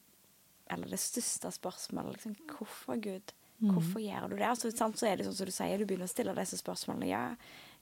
Eller 0.74 0.88
det 0.88 0.98
største 0.98 1.50
spørsmålet. 1.54 2.12
Liksom, 2.16 2.34
hvorfor, 2.50 2.98
Gud? 2.98 3.32
Hvorfor 3.70 4.00
gjør 4.02 4.28
du 4.30 4.36
det? 4.36 4.48
Altså, 4.48 4.70
sant, 4.74 4.98
så 4.98 5.06
er 5.06 5.16
det 5.16 5.26
sånn 5.26 5.36
som 5.38 5.46
du 5.46 5.52
sier, 5.54 5.78
du 5.78 5.86
begynner 5.86 6.08
å 6.08 6.10
stille 6.10 6.34
disse 6.34 6.58
spørsmålene. 6.58 7.06
Ja, 7.06 7.22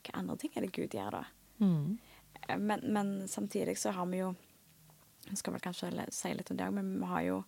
hva 0.05 0.19
andre 0.21 0.37
ting 0.37 0.53
er 0.57 0.67
det 0.67 0.73
Gud 0.77 0.93
gjør 0.93 1.11
da? 1.17 1.25
Mm. 1.61 1.99
Eh, 2.49 2.57
Men, 2.59 2.81
men 2.93 3.13
samtidig 3.29 3.79
så 3.79 3.91
har 3.97 4.07
vi 4.07 4.19
jo 4.23 4.35
Jeg 5.29 5.37
skal 5.39 5.53
vel 5.53 5.61
kanskje 5.61 6.07
si 6.13 6.33
litt 6.35 6.51
om 6.51 6.57
det 6.57 6.67
òg, 6.67 6.73
men 6.75 6.95
vi 7.01 7.07
har 7.07 7.23
jo 7.23 7.45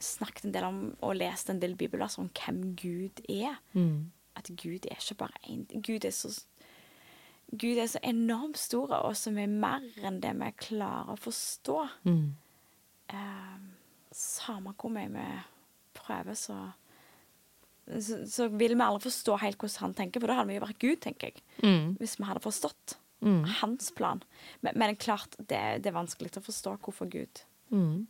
snakket 0.00 0.44
en 0.48 0.52
del 0.52 0.64
om 0.64 0.78
og 1.04 1.14
lest 1.16 1.50
en 1.52 1.60
del 1.60 1.74
bibelverser 1.76 2.22
om 2.24 2.30
hvem 2.32 2.74
Gud 2.80 3.20
er. 3.28 3.58
Mm. 3.76 4.10
At 4.36 4.48
Gud 4.56 4.86
er 4.88 4.96
ikke 4.96 5.18
bare 5.20 5.36
én 5.46 5.66
Gud 5.84 6.04
er 6.04 6.10
så 6.16 6.32
Gud 7.52 7.76
er 7.76 7.86
så 7.86 7.98
enormt 8.02 8.56
stor, 8.56 8.88
og 9.04 9.16
som 9.16 9.36
er 9.38 9.46
mer 9.46 9.84
enn 10.02 10.20
det 10.24 10.32
vi 10.40 10.46
klarer 10.56 11.12
å 11.12 11.18
forstå. 11.20 11.78
Mm. 12.08 12.30
Eh, 13.12 13.58
samme 14.16 14.72
hvor 14.72 14.88
mye 14.94 15.10
vi 15.12 15.26
prøver, 15.92 16.32
så, 16.34 16.56
så 18.00 18.22
Så 18.28 18.48
vil 18.48 18.76
vi 18.76 18.82
aldri 18.84 19.10
forstå 19.10 19.38
helt 19.42 19.58
hvordan 19.58 19.86
han 19.86 19.94
tenker, 19.94 20.20
for 20.20 20.30
da 20.32 20.40
hadde 20.40 20.48
vi 20.48 20.58
jo 20.58 20.64
vært 20.66 20.82
Gud, 20.82 21.00
tenker 21.04 21.30
jeg. 21.30 21.42
Mm. 21.62 21.96
Hvis 22.00 22.18
vi 22.18 22.28
hadde 22.28 22.44
forstått 22.44 22.98
Mm. 23.22 23.44
hans 23.60 23.92
plan. 23.94 24.18
Men, 24.60 24.72
men 24.74 24.96
klart, 24.96 25.36
det, 25.38 25.84
det 25.84 25.92
er 25.92 25.94
vanskelig 25.94 26.32
å 26.36 26.42
forstå 26.42 26.78
hvorfor 26.82 27.06
Gud 27.06 27.44
Mm. 27.72 28.06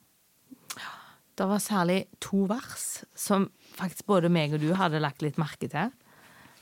Det 1.38 1.47
var 1.47 1.59
særlig 1.62 2.07
to 2.21 2.45
vers 2.51 3.05
som 3.14 3.51
faktisk 3.77 4.07
både 4.07 4.29
meg 4.33 4.53
og 4.57 4.61
du 4.61 4.73
hadde 4.75 5.01
lagt 5.01 5.23
litt 5.23 5.38
merke 5.40 5.68
til. 5.71 5.92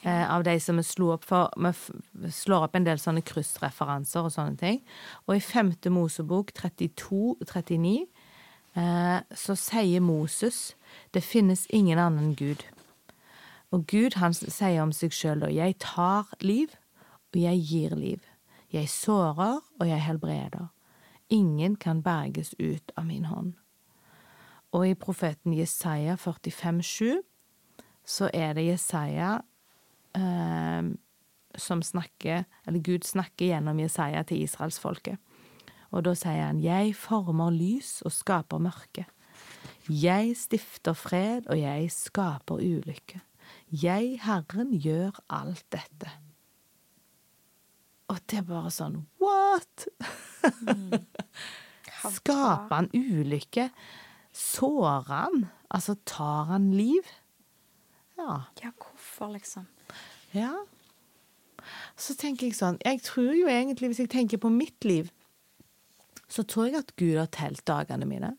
Eh, 0.02 0.26
av 0.32 0.44
de 0.44 0.54
som 0.60 0.76
vi 0.76 0.84
slo 0.86 1.10
opp 1.12 1.26
for 1.28 1.50
Vi 1.56 2.30
slår 2.32 2.64
opp 2.64 2.76
en 2.76 2.86
del 2.86 3.00
sånne 3.00 3.24
kryssreferanser 3.26 4.24
og 4.24 4.32
sånne 4.32 4.56
ting. 4.58 4.82
Og 5.26 5.36
i 5.36 5.40
femte 5.44 5.90
Mosebok 5.92 6.52
32-39 6.56 8.06
eh, 8.76 9.18
så 9.32 9.56
sier 9.58 10.00
Moses 10.00 10.74
det 11.12 11.24
finnes 11.24 11.66
ingen 11.70 11.98
annen 11.98 12.34
Gud. 12.34 12.64
Og 13.70 13.86
Gud 13.86 14.16
han 14.18 14.34
sier 14.34 14.82
om 14.82 14.92
seg 14.94 15.14
sjøl 15.14 15.44
da 15.44 15.50
jeg 15.52 15.78
tar 15.82 16.30
liv, 16.42 16.72
og 17.30 17.38
jeg 17.38 17.62
gir 17.68 17.94
liv. 17.94 18.24
Jeg 18.70 18.90
sårer, 18.90 19.60
og 19.80 19.86
jeg 19.86 20.02
helbreder. 20.02 20.70
Ingen 21.30 21.76
kan 21.76 22.02
berges 22.02 22.54
ut 22.58 22.90
av 22.96 23.06
min 23.06 23.28
hånd. 23.30 23.54
Og 24.74 24.88
i 24.88 24.94
profeten 24.98 25.54
Jesaja 25.54 26.16
45,7 26.18 27.22
så 28.06 28.30
er 28.34 28.54
det 28.54 28.66
Jesaja 28.66 29.38
eh, 30.18 30.90
som 31.58 31.82
snakker, 31.82 32.44
eller 32.66 32.82
Gud 32.82 33.06
snakker 33.06 33.50
gjennom 33.50 33.78
Jesaja 33.82 34.22
til 34.26 34.42
israelsfolket. 34.42 35.18
Og 35.90 36.04
da 36.06 36.14
sier 36.18 36.46
han, 36.46 36.62
jeg 36.62 36.94
former 36.98 37.50
lys 37.54 37.98
og 38.06 38.14
skaper 38.14 38.62
mørke. 38.62 39.06
Jeg 39.90 40.36
stifter 40.38 40.94
fred, 40.94 41.48
og 41.50 41.58
jeg 41.58 41.90
skaper 41.94 42.62
ulykke. 42.62 43.22
Jeg, 43.70 44.18
Herren, 44.24 44.72
gjør 44.82 45.14
alt 45.30 45.62
dette. 45.70 46.10
Og 48.10 48.18
det 48.26 48.40
er 48.40 48.46
bare 48.48 48.72
sånn 48.74 48.96
What?! 49.22 49.86
Skaper 52.16 52.72
han 52.72 52.88
ulykke? 52.96 53.68
Sårer 54.34 55.06
han? 55.10 55.44
Altså, 55.70 55.94
tar 56.08 56.48
han 56.50 56.70
liv? 56.74 57.06
Ja. 58.18 58.40
Ja, 58.62 58.72
hvorfor, 58.74 59.30
liksom? 59.36 59.68
Ja. 60.34 60.52
Så 62.00 62.16
tenker 62.18 62.48
jeg 62.48 62.56
sånn 62.56 62.80
Jeg 62.82 63.02
tror 63.06 63.30
jo 63.36 63.50
egentlig, 63.52 63.92
hvis 63.92 64.02
jeg 64.02 64.12
tenker 64.12 64.40
på 64.42 64.50
mitt 64.52 64.82
liv, 64.88 65.12
så 66.30 66.42
tror 66.46 66.70
jeg 66.70 66.80
at 66.80 66.94
Gud 66.98 67.18
har 67.18 67.30
telt 67.34 67.62
dagene 67.68 68.08
mine. 68.08 68.32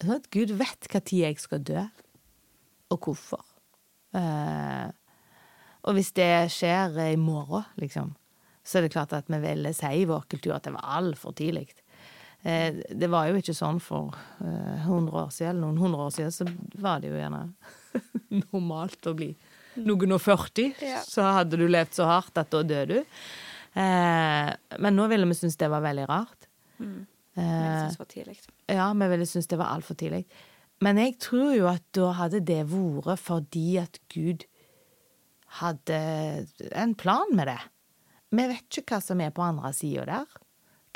Tror 0.00 0.18
at 0.20 0.30
Gud 0.32 0.52
vet 0.56 0.88
tid 0.88 1.20
jeg 1.24 1.40
skal 1.40 1.64
dø. 1.64 1.84
og 2.90 2.98
hvorfor. 3.02 3.55
Eh, 4.16 4.86
og 5.86 5.94
hvis 5.96 6.12
det 6.16 6.48
skjer 6.50 6.96
i 7.12 7.16
morgen, 7.20 7.66
liksom, 7.78 8.14
så 8.66 8.78
er 8.78 8.86
det 8.86 8.94
klart 8.96 9.14
at 9.14 9.28
vi 9.30 9.38
vil 9.42 9.68
si 9.76 9.92
i 10.00 10.06
vår 10.08 10.26
kultur 10.30 10.56
at 10.56 10.66
det 10.66 10.74
var 10.74 10.96
altfor 10.98 11.36
tidlig. 11.38 11.68
Eh, 12.46 12.74
det 12.90 13.10
var 13.10 13.28
jo 13.30 13.38
ikke 13.40 13.54
sånn 13.56 13.78
for 13.82 14.16
eh, 14.42 14.86
100 14.86 15.14
år 15.14 15.30
siden, 15.34 15.52
eller 15.56 15.66
noen 15.66 15.82
hundre 15.82 16.08
år 16.08 16.14
siden, 16.14 16.34
så 16.34 16.46
var 16.82 17.02
det 17.02 17.12
jo 17.12 17.20
gjerne 17.20 17.44
normalt 18.52 19.10
å 19.10 19.14
bli 19.18 19.30
noen 19.82 20.16
og 20.16 20.22
40. 20.22 20.72
Ja. 20.84 21.02
Så 21.04 21.26
hadde 21.26 21.58
du 21.60 21.66
levd 21.68 21.96
så 21.98 22.08
hardt 22.08 22.38
at 22.40 22.50
da 22.54 22.62
dør 22.66 22.90
du. 22.92 22.98
Eh, 23.76 24.50
men 24.82 24.98
nå 24.98 25.06
ville 25.12 25.28
vi 25.30 25.38
synes 25.38 25.58
det 25.60 25.70
var 25.72 25.84
veldig 25.84 26.08
rart. 26.10 26.50
Mm. 26.78 27.00
Vi 27.36 27.46
synes 27.46 27.96
det 27.96 28.00
var 28.00 28.12
tidlig. 28.12 28.38
ja, 28.72 28.86
vi 28.96 29.08
ville 29.12 29.26
synes 29.28 29.50
det 29.50 29.58
var 29.60 29.74
altfor 29.74 29.98
tidlig. 30.00 30.22
Men 30.84 30.98
jeg 31.00 31.14
tror 31.22 31.54
jo 31.56 31.68
at 31.70 31.84
da 31.96 32.10
hadde 32.18 32.42
det 32.44 32.62
vært 32.68 33.22
fordi 33.24 33.78
at 33.80 33.96
Gud 34.12 34.44
hadde 35.60 36.00
en 36.76 36.94
plan 36.98 37.30
med 37.36 37.48
det. 37.48 37.60
Vi 38.36 38.44
vet 38.50 38.80
ikke 38.82 38.96
hva 38.96 39.04
som 39.04 39.22
er 39.24 39.30
på 39.32 39.44
andre 39.46 39.70
sida 39.72 40.04
der. 40.08 40.26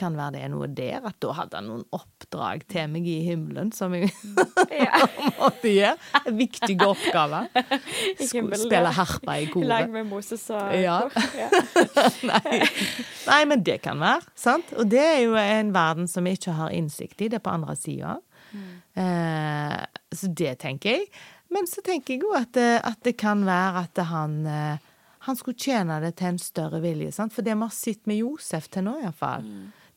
Kan 0.01 0.15
være 0.17 0.33
det 0.39 0.41
er 0.47 0.49
noe 0.53 0.67
der, 0.73 1.03
at 1.05 1.17
da 1.21 1.33
hadde 1.37 1.59
han 1.59 1.67
noen 1.69 1.83
oppdrag 1.93 2.63
til 2.73 2.87
meg 2.89 3.05
i 3.09 3.19
himmelen 3.27 3.69
som 3.77 3.93
jeg 3.97 4.09
Ja. 4.73 5.01
måtte 5.41 5.69
gjøre. 5.73 5.97
Viktige 6.39 6.87
oppgaver. 6.89 7.49
Spille 8.21 8.93
harpa 8.97 9.37
i 9.43 9.49
koret. 9.53 9.69
lag 9.69 9.91
med 9.93 10.09
Moses 10.09 10.47
og 10.57 10.73
Ja. 10.77 11.03
ja. 11.41 11.51
Nei. 12.29 12.61
Nei, 13.29 13.41
men 13.53 13.65
det 13.65 13.81
kan 13.85 14.01
være. 14.01 14.25
sant? 14.41 14.73
Og 14.81 14.89
det 14.93 15.05
er 15.05 15.21
jo 15.27 15.37
en 15.41 15.73
verden 15.77 16.09
som 16.09 16.25
vi 16.29 16.37
ikke 16.37 16.57
har 16.57 16.73
innsikt 16.77 17.21
i. 17.21 17.29
Det 17.33 17.41
er 17.41 17.45
på 17.45 17.53
andre 17.57 17.77
sida. 17.77 18.19
Eh, 18.97 19.85
så 20.15 20.31
det 20.35 20.59
tenker 20.63 20.91
jeg. 20.97 21.09
Men 21.51 21.67
så 21.67 21.83
tenker 21.83 22.15
jeg 22.15 22.23
jo 22.23 22.33
at, 22.39 22.53
det- 22.53 22.81
at 22.85 23.01
det 23.03 23.17
kan 23.19 23.45
være 23.47 23.85
at 23.85 23.97
han 24.07 24.47
eh, 24.47 24.79
han 25.27 25.37
skulle 25.37 25.59
tjene 25.61 25.99
det 26.01 26.15
til 26.17 26.27
en 26.29 26.39
større 26.39 26.81
vilje. 26.81 27.11
Sant? 27.13 27.33
For 27.35 27.43
det 27.45 27.53
vi 27.55 27.61
har 27.61 27.75
sett 27.77 28.07
med 28.09 28.17
Josef 28.23 28.69
til 28.73 28.85
nå, 28.87 28.95
iallfall, 29.03 29.43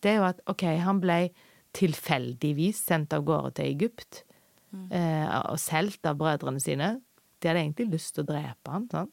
det 0.03 0.11
er 0.11 0.15
jo 0.17 0.25
at 0.27 0.41
OK, 0.51 0.63
han 0.83 0.99
ble 0.99 1.29
tilfeldigvis 1.73 2.81
sendt 2.89 3.13
av 3.15 3.23
gårde 3.27 3.53
til 3.57 3.69
Egypt 3.71 4.23
eh, 4.91 5.27
og 5.51 5.59
solgt 5.61 6.05
av 6.09 6.17
brødrene 6.19 6.59
sine. 6.61 6.89
De 7.39 7.47
hadde 7.49 7.61
egentlig 7.63 7.87
lyst 7.93 8.15
til 8.15 8.23
å 8.25 8.29
drepe 8.33 8.71
han, 8.73 8.87
sant? 8.91 9.11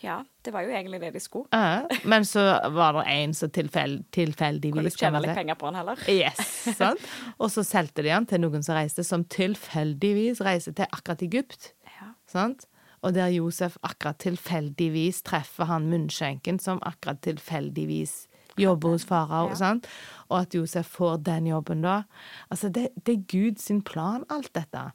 Ja, 0.00 0.16
det 0.44 0.52
var 0.54 0.64
jo 0.64 0.72
egentlig 0.72 1.00
det 1.02 1.10
de 1.14 1.20
skulle. 1.20 1.48
Uh, 1.52 1.84
men 2.08 2.24
så 2.24 2.42
var 2.72 2.96
det 2.96 3.04
en 3.12 3.34
som 3.36 3.50
tilfeld, 3.52 4.06
tilfeldigvis 4.16 4.96
Kunne 4.96 5.02
tjene 5.02 5.22
litt 5.26 5.36
penger 5.36 5.58
på 5.60 5.68
han 5.68 5.78
heller. 5.80 6.00
Yes, 6.08 6.40
sant? 6.78 7.04
Og 7.36 7.52
så 7.52 7.64
solgte 7.66 8.04
de 8.06 8.14
han 8.14 8.28
til 8.28 8.40
noen 8.44 8.64
som 8.64 8.78
reiste, 8.78 9.04
som 9.06 9.26
tilfeldigvis 9.28 10.40
reiste 10.46 10.72
til 10.78 10.88
akkurat 10.88 11.24
Egypt. 11.26 11.72
Ja. 11.98 12.14
Sant? 12.30 12.66
Og 13.04 13.14
der 13.16 13.32
Josef 13.32 13.76
akkurat 13.84 14.20
tilfeldigvis 14.20 15.22
treffer 15.28 15.68
han 15.70 15.88
munnskjenken 15.92 16.60
som 16.60 16.80
akkurat 16.84 17.20
tilfeldigvis 17.24 18.26
jobber 18.60 18.96
hos 18.96 19.04
farao. 19.08 19.52
Ja. 19.56 19.74
Og 20.28 20.40
at 20.42 20.54
Josef 20.54 20.86
får 20.96 21.20
den 21.28 21.46
jobben 21.46 21.84
da. 21.84 22.02
Altså, 22.50 22.68
det, 22.68 22.90
det 23.06 23.14
er 23.14 23.28
Guds 23.30 23.70
plan, 23.84 24.24
alt 24.30 24.52
dette. 24.54 24.90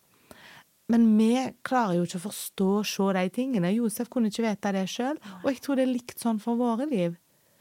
Men 0.91 1.05
vi 1.17 1.31
klarer 1.65 1.97
jo 1.97 2.05
ikke 2.05 2.19
å 2.19 2.27
forstå 2.27 2.65
og 2.79 2.85
se 2.85 3.05
de 3.17 3.29
tingene. 3.33 3.71
Josef 3.73 4.09
kunne 4.13 4.29
ikke 4.29 4.45
vite 4.45 4.73
det 4.75 4.83
sjøl. 4.91 5.17
Og 5.41 5.47
jeg 5.49 5.61
tror 5.65 5.79
det 5.79 5.87
er 5.87 5.93
likt 5.95 6.21
sånn 6.21 6.41
for 6.41 6.59
våre 6.59 6.85
liv. 6.89 7.15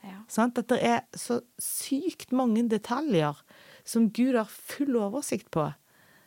Ja. 0.04 0.18
At 0.44 0.60
det 0.68 0.80
er 0.84 1.06
så 1.16 1.38
sykt 1.60 2.34
mange 2.36 2.66
detaljer 2.68 3.38
som 3.88 4.10
Gud 4.12 4.36
har 4.36 4.50
full 4.50 4.96
oversikt 5.00 5.50
på, 5.50 5.70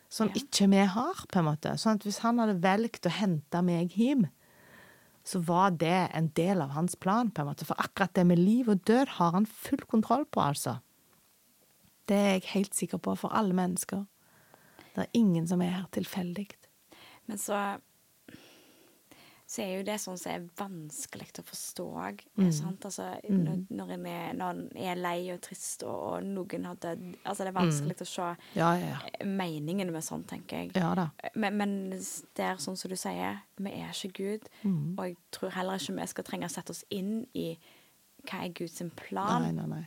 som 0.09 0.29
Ja. 0.29 0.41
ikke 0.41 0.69
vi 0.69 0.85
har, 0.85 1.13
på 1.29 1.39
en 1.39 1.45
måte. 1.45 1.77
Sånn 1.77 1.95
at 1.95 2.03
hvis 2.03 2.19
han 2.25 2.39
hadde 2.39 2.61
valgt 2.61 3.05
å 3.05 3.13
hente 3.13 3.61
meg 3.61 3.93
hjem, 3.93 4.27
så 5.23 5.41
var 5.43 5.71
det 5.71 6.09
en 6.15 6.29
del 6.29 6.61
av 6.61 6.69
hans 6.69 6.95
plan, 6.95 7.29
på 7.29 7.41
en 7.41 7.47
måte. 7.49 7.65
For 7.65 7.75
akkurat 7.75 8.13
det 8.13 8.25
med 8.25 8.39
liv 8.39 8.69
og 8.69 8.85
død 8.85 9.07
har 9.19 9.31
han 9.31 9.45
full 9.45 9.83
kontroll 9.85 10.25
på, 10.25 10.39
altså. 10.41 10.79
Det 12.07 12.15
er 12.15 12.39
jeg 12.39 12.43
helt 12.53 12.73
sikker 12.73 12.97
på 12.97 13.17
for 13.17 13.29
alle 13.35 13.53
mennesker. 13.53 14.05
Det 14.95 15.03
er 15.03 15.09
ingen 15.13 15.45
som 15.47 15.61
er 15.61 15.69
her 15.69 15.87
tilfeldig. 15.91 16.47
Men 17.27 17.37
så 17.41 17.59
så 19.47 19.61
er 19.63 19.77
jo 19.77 19.83
det 19.87 19.95
sånn 20.03 20.17
som 20.19 20.31
er 20.33 20.47
vanskelig 20.59 21.29
å 21.39 21.43
forstå 21.47 21.83
òg. 21.87 22.23
sant? 22.51 22.83
Altså, 22.89 23.05
når, 23.31 23.61
når, 23.71 23.93
en 23.95 24.07
er, 24.11 24.33
når 24.35 24.49
en 24.57 24.65
er 24.75 24.99
lei 24.99 25.29
og 25.31 25.39
trist, 25.45 25.85
og, 25.87 26.01
og 26.09 26.25
noen 26.27 26.67
har 26.67 26.75
dødd 26.83 27.05
Altså, 27.21 27.45
det 27.45 27.53
er 27.53 27.55
vanskelig 27.55 27.95
å 28.03 28.07
se 28.11 28.27
Ja, 28.59 28.73
ja, 28.75 28.89
ja. 28.91 28.99
meningen 29.23 29.93
med 29.95 30.03
sånt, 30.03 30.27
tenker 30.27 30.65
jeg. 30.65 30.73
Ja. 30.75 31.07
Men, 31.39 31.55
men 31.61 31.77
det 31.95 32.43
er 32.43 32.59
sånn 32.59 32.75
som 32.75 32.91
du 32.91 32.97
sier, 32.99 33.39
vi 33.55 33.71
er 33.71 33.95
ikke 33.95 34.11
Gud. 34.19 34.51
Og 34.99 35.03
jeg 35.07 35.17
tror 35.31 35.55
heller 35.55 35.79
ikke 35.79 35.95
vi 36.01 36.11
skal 36.11 36.27
trenge 36.27 36.51
å 36.51 36.55
sette 36.57 36.75
oss 36.75 36.83
inn 36.91 37.21
i 37.31 37.53
hva 38.27 38.43
er 38.43 38.51
Guds 38.51 38.83
plan. 38.99 39.47
Nei, 39.47 39.55
nei, 39.55 39.69
nei. 39.71 39.85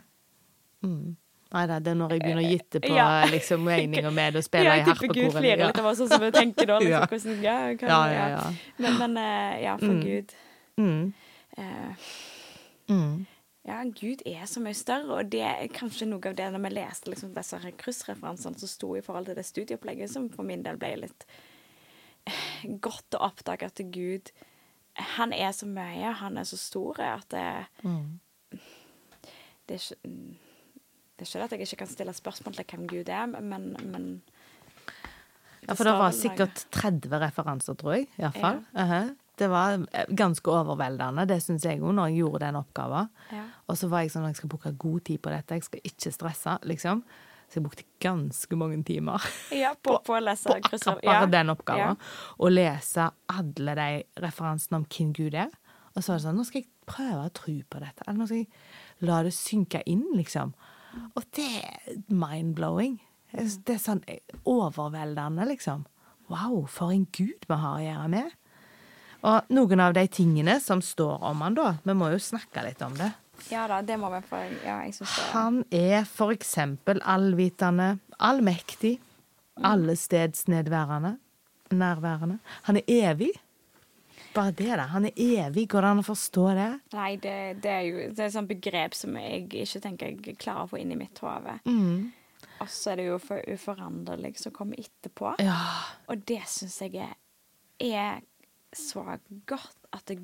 Mm. 1.50 1.56
Nei 1.58 1.66
da, 1.66 1.78
det 1.82 1.90
er 1.90 1.94
når 1.98 2.10
jeg 2.14 2.20
begynner 2.22 2.42
å 2.44 2.50
gitte 2.50 2.80
på 2.84 2.92
Ja. 2.94 3.24
liksom, 3.26 3.64
regninger 3.66 4.10
med 4.20 4.36
og 4.36 4.44
spille 4.46 4.64
ja, 4.64 4.74
i 4.74 4.78
jeg 4.78 4.86
tipper 4.86 5.08
Gud 5.08 5.16
harpekoret. 5.24 5.40
flirer 5.42 5.66
litt 5.66 5.78
av 5.82 5.86
oss, 5.90 5.98
sånn 5.98 6.08
som 6.12 6.20
vi 6.22 6.30
tenker 6.30 6.66
da. 6.66 6.78
Liksom, 6.84 6.92
Ja. 6.92 7.00
hvordan, 7.06 7.42
ja, 7.42 7.56
kan, 7.76 7.88
Ja, 7.88 8.00
ja, 8.12 8.28
ja. 8.36 8.52
Men, 8.78 8.98
men 8.98 9.16
eh, 9.18 9.62
ja, 9.64 9.76
for 9.78 10.00
Gud 10.04 10.34
Mm. 10.78 11.12
eh, 11.58 12.06
Mm. 12.90 13.26
Ja, 13.66 13.82
Gud 13.84 14.22
er 14.26 14.46
så 14.46 14.58
mye 14.62 14.74
større, 14.74 15.18
og 15.20 15.28
det 15.30 15.42
er 15.44 15.66
kanskje 15.68 16.06
noe 16.08 16.24
av 16.30 16.34
det 16.34 16.46
når 16.52 16.62
vi 16.64 16.70
leste 16.74 17.10
liksom, 17.12 17.34
disse 17.34 17.58
kryssreferansene 17.78 18.58
som 18.58 18.68
sto 18.68 18.94
i 18.96 19.02
forhold 19.04 19.26
til 19.26 19.34
det 19.36 19.44
studieopplegget, 19.46 20.10
som 20.10 20.28
for 20.32 20.42
min 20.42 20.62
del 20.62 20.76
ble 20.80 20.94
litt 21.02 21.26
eh, 22.26 22.64
godt 22.80 23.14
å 23.18 23.26
oppdage 23.28 23.66
at 23.68 23.82
Gud 23.92 24.30
Han 25.18 25.32
er 25.32 25.52
så 25.52 25.66
mye, 25.70 26.12
han 26.18 26.36
er 26.38 26.44
så 26.44 26.56
stor, 26.58 26.98
at 27.00 27.28
det, 27.30 27.66
Mm. 27.84 28.18
det 29.68 29.76
er 29.76 29.94
ikke 29.94 30.36
det 31.20 31.28
er 31.28 31.44
ikke 31.44 31.46
at 31.46 31.56
jeg 31.56 31.68
ikke 31.68 31.80
kan 31.84 31.90
stille 31.92 32.14
spørsmål 32.16 32.56
til 32.56 32.68
hvem 32.72 32.86
Gud 32.90 33.08
er, 33.12 33.26
men, 33.26 33.72
men 33.92 34.06
Ja, 35.66 35.74
for 35.74 35.84
det 35.84 35.92
var 35.92 36.14
sikkert 36.16 36.64
30 36.72 37.20
referanser, 37.20 37.76
tror 37.78 37.98
jeg. 37.98 38.08
i 38.16 38.22
hvert 38.24 38.38
fall. 38.40 38.62
Uh-huh. 38.74 39.10
Det 39.40 39.48
var 39.48 39.78
eh, 39.92 40.06
ganske 40.16 40.52
overveldende, 40.52 41.26
det 41.28 41.40
syns 41.44 41.64
jeg 41.64 41.80
òg, 41.80 41.92
når 41.96 42.10
jeg 42.10 42.22
gjorde 42.24 42.46
den 42.46 42.60
oppgaven. 42.60 43.10
Ja. 43.32 43.44
Og 43.68 43.78
så 43.78 43.88
var 43.92 44.04
jeg 44.04 44.12
sånn 44.12 44.26
jeg 44.28 44.40
skal 44.40 44.52
bruke 44.52 44.72
god 44.72 45.04
tid 45.08 45.20
på 45.22 45.32
dette, 45.32 45.56
jeg 45.56 45.68
skal 45.68 45.84
ikke 45.92 46.12
stresse, 46.16 46.56
liksom. 46.68 47.04
Så 47.50 47.58
jeg 47.58 47.66
brukte 47.66 47.86
ganske 47.98 48.56
mange 48.56 48.78
timer 48.86 49.24
Ja, 49.62 49.72
på, 49.74 49.96
på 50.06 50.14
å 50.14 50.20
lese 50.22 50.46
på 50.46 50.54
akkurat 50.60 51.00
bare 51.02 51.24
ja. 51.24 51.30
den 51.32 51.50
oppgaven. 51.50 51.96
Og 52.38 52.52
lese 52.52 53.08
alle 53.32 53.74
de 53.78 53.88
referansene 54.22 54.78
om 54.78 54.84
hvem 54.86 55.10
Gud 55.16 55.34
er. 55.34 55.50
Og 55.96 55.98
så 55.98 56.12
var 56.12 56.20
det 56.20 56.24
sånn, 56.28 56.38
nå 56.38 56.46
skal 56.46 56.62
jeg 56.62 56.70
prøve 56.86 57.24
å 57.24 57.32
tro 57.34 57.56
på 57.66 57.80
dette. 57.82 58.06
Eller 58.06 58.20
nå 58.20 58.28
skal 58.30 58.44
jeg 58.44 59.08
la 59.08 59.22
det 59.26 59.34
synke 59.34 59.82
inn, 59.90 60.06
liksom. 60.14 60.54
Og 61.14 61.24
det 61.36 61.46
er 61.62 61.96
mind-blowing. 62.08 62.98
Det 63.32 63.76
er 63.76 63.82
sånn 63.82 64.02
overveldende, 64.48 65.46
liksom. 65.52 65.84
Wow, 66.30 66.64
for 66.70 66.94
en 66.94 67.06
gud 67.14 67.46
vi 67.46 67.58
har 67.58 67.78
å 67.78 67.84
gjøre 67.84 68.08
med. 68.10 68.36
Og 69.26 69.50
noen 69.52 69.82
av 69.84 69.94
de 69.96 70.06
tingene 70.08 70.56
som 70.62 70.80
står 70.82 71.20
om 71.28 71.42
han 71.44 71.58
da, 71.58 71.74
vi 71.84 71.94
må 71.98 72.08
jo 72.14 72.20
snakke 72.22 72.64
litt 72.64 72.80
om 72.82 72.94
det. 72.96 73.10
ja 73.50 73.66
da, 73.68 73.82
det 73.82 73.98
må 74.00 74.10
vi 74.14 74.20
få 74.28 74.40
Ja, 74.64 74.80
jeg 74.84 74.94
syns 74.96 75.16
det 75.16 75.26
Han 75.34 75.64
er 75.70 76.04
for 76.08 76.32
eksempel 76.32 77.00
allvitende, 77.04 77.98
allmektig, 78.18 78.98
allestedsnedværende, 79.60 81.18
nærværende. 81.70 82.38
Han 82.62 82.76
er 82.80 82.82
evig. 83.10 83.32
Bare 84.34 84.54
det, 84.54 84.70
da. 84.78 84.86
Han 84.92 85.08
er 85.08 85.16
evig. 85.16 85.66
Går 85.72 85.82
det 85.82 85.90
an 85.90 86.02
å 86.02 86.06
forstå 86.06 86.46
det? 86.54 86.70
Nei, 86.94 87.10
det, 87.22 87.36
det 87.64 87.72
er 87.74 87.84
jo 87.88 87.96
det 88.10 88.22
er 88.22 88.28
et 88.28 88.36
sånt 88.36 88.50
begrep 88.50 88.96
som 88.98 89.16
jeg 89.18 89.48
ikke 89.64 89.82
tenker 89.82 90.12
jeg 90.12 90.38
klarer 90.38 90.68
å 90.68 90.70
få 90.70 90.80
inn 90.80 90.94
i 90.94 90.98
mitt 91.00 91.18
hode. 91.24 91.56
Mm. 91.66 92.10
Og 92.60 92.68
så 92.70 92.92
er 92.92 93.00
det 93.00 93.08
jo 93.08 93.16
for 93.22 93.42
uforanderlig 93.48 94.36
som 94.40 94.54
kommer 94.54 94.80
etterpå. 94.80 95.34
Ja. 95.42 95.58
Og 96.12 96.22
det 96.28 96.42
syns 96.52 96.78
jeg 96.84 97.00
er, 97.02 97.16
er 97.80 98.20
så 98.76 99.02
godt 99.50 99.90
at 99.96 100.06
det, 100.12 100.20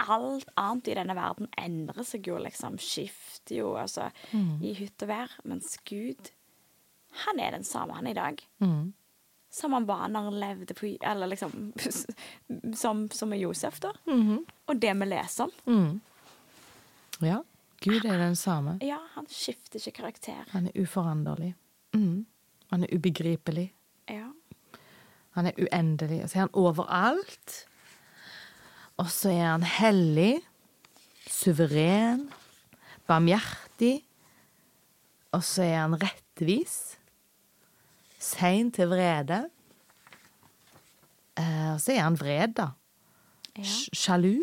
alt 0.00 0.48
annet 0.60 0.90
i 0.92 0.96
denne 0.96 1.16
verden 1.16 1.50
endrer 1.60 2.06
seg 2.06 2.28
jo, 2.28 2.38
liksom. 2.40 2.78
Skifter 2.80 3.60
jo, 3.60 3.72
altså, 3.80 4.10
i 4.32 4.72
hytt 4.78 5.02
og 5.04 5.10
vær. 5.10 5.34
Mens 5.48 5.76
Gud, 5.88 6.30
han 7.26 7.42
er 7.42 7.56
den 7.56 7.66
samme, 7.66 7.98
han 7.98 8.08
i 8.08 8.16
dag. 8.16 8.40
Mm. 8.62 8.94
Som 9.56 9.72
han 9.72 9.86
var 9.88 10.08
når 10.12 10.26
han 10.28 10.38
levde 10.40 10.74
på 10.76 10.90
Eller 11.00 11.30
liksom 11.32 11.72
Som, 12.82 13.06
som 13.10 13.32
er 13.32 13.40
Josef, 13.40 13.80
da. 13.80 13.92
Mhm. 14.04 14.42
Og 14.68 14.80
det 14.82 14.92
vi 15.00 15.08
leser 15.08 15.44
om. 15.44 15.52
Mm. 15.66 16.00
Ja. 17.24 17.42
Gud 17.80 18.04
er 18.04 18.18
den 18.18 18.36
samme. 18.36 18.78
Ja, 18.82 18.98
han 19.14 19.26
skifter 19.30 19.78
ikke 19.78 20.02
karakter. 20.02 20.44
Han 20.50 20.66
er 20.66 20.80
uforanderlig. 20.80 21.54
Mm. 21.94 22.26
Han 22.72 22.84
er 22.84 22.92
ubegripelig. 22.96 23.68
Ja. 24.10 24.30
Han 25.36 25.46
er 25.46 25.52
uendelig. 25.60 26.22
Og 26.24 26.30
så 26.30 26.38
er 26.38 26.46
han 26.46 26.54
overalt. 26.56 27.56
Og 28.96 29.10
så 29.12 29.30
er 29.30 29.44
han 29.44 29.62
hellig, 29.62 30.40
suveren, 31.28 32.30
barmhjertig. 33.06 34.00
Og 35.36 35.44
så 35.44 35.66
er 35.66 35.82
han 35.82 35.98
rettvis, 36.00 36.95
sein 38.26 38.72
til 38.74 38.90
vrede. 38.90 39.44
Eh, 41.38 41.76
Eller 41.76 41.78
så 41.78 41.92
er 41.92 42.02
han 42.02 42.18
vred, 42.20 42.54
da. 42.56 42.70
Ja. 43.56 43.62
Sjalu, 43.96 44.42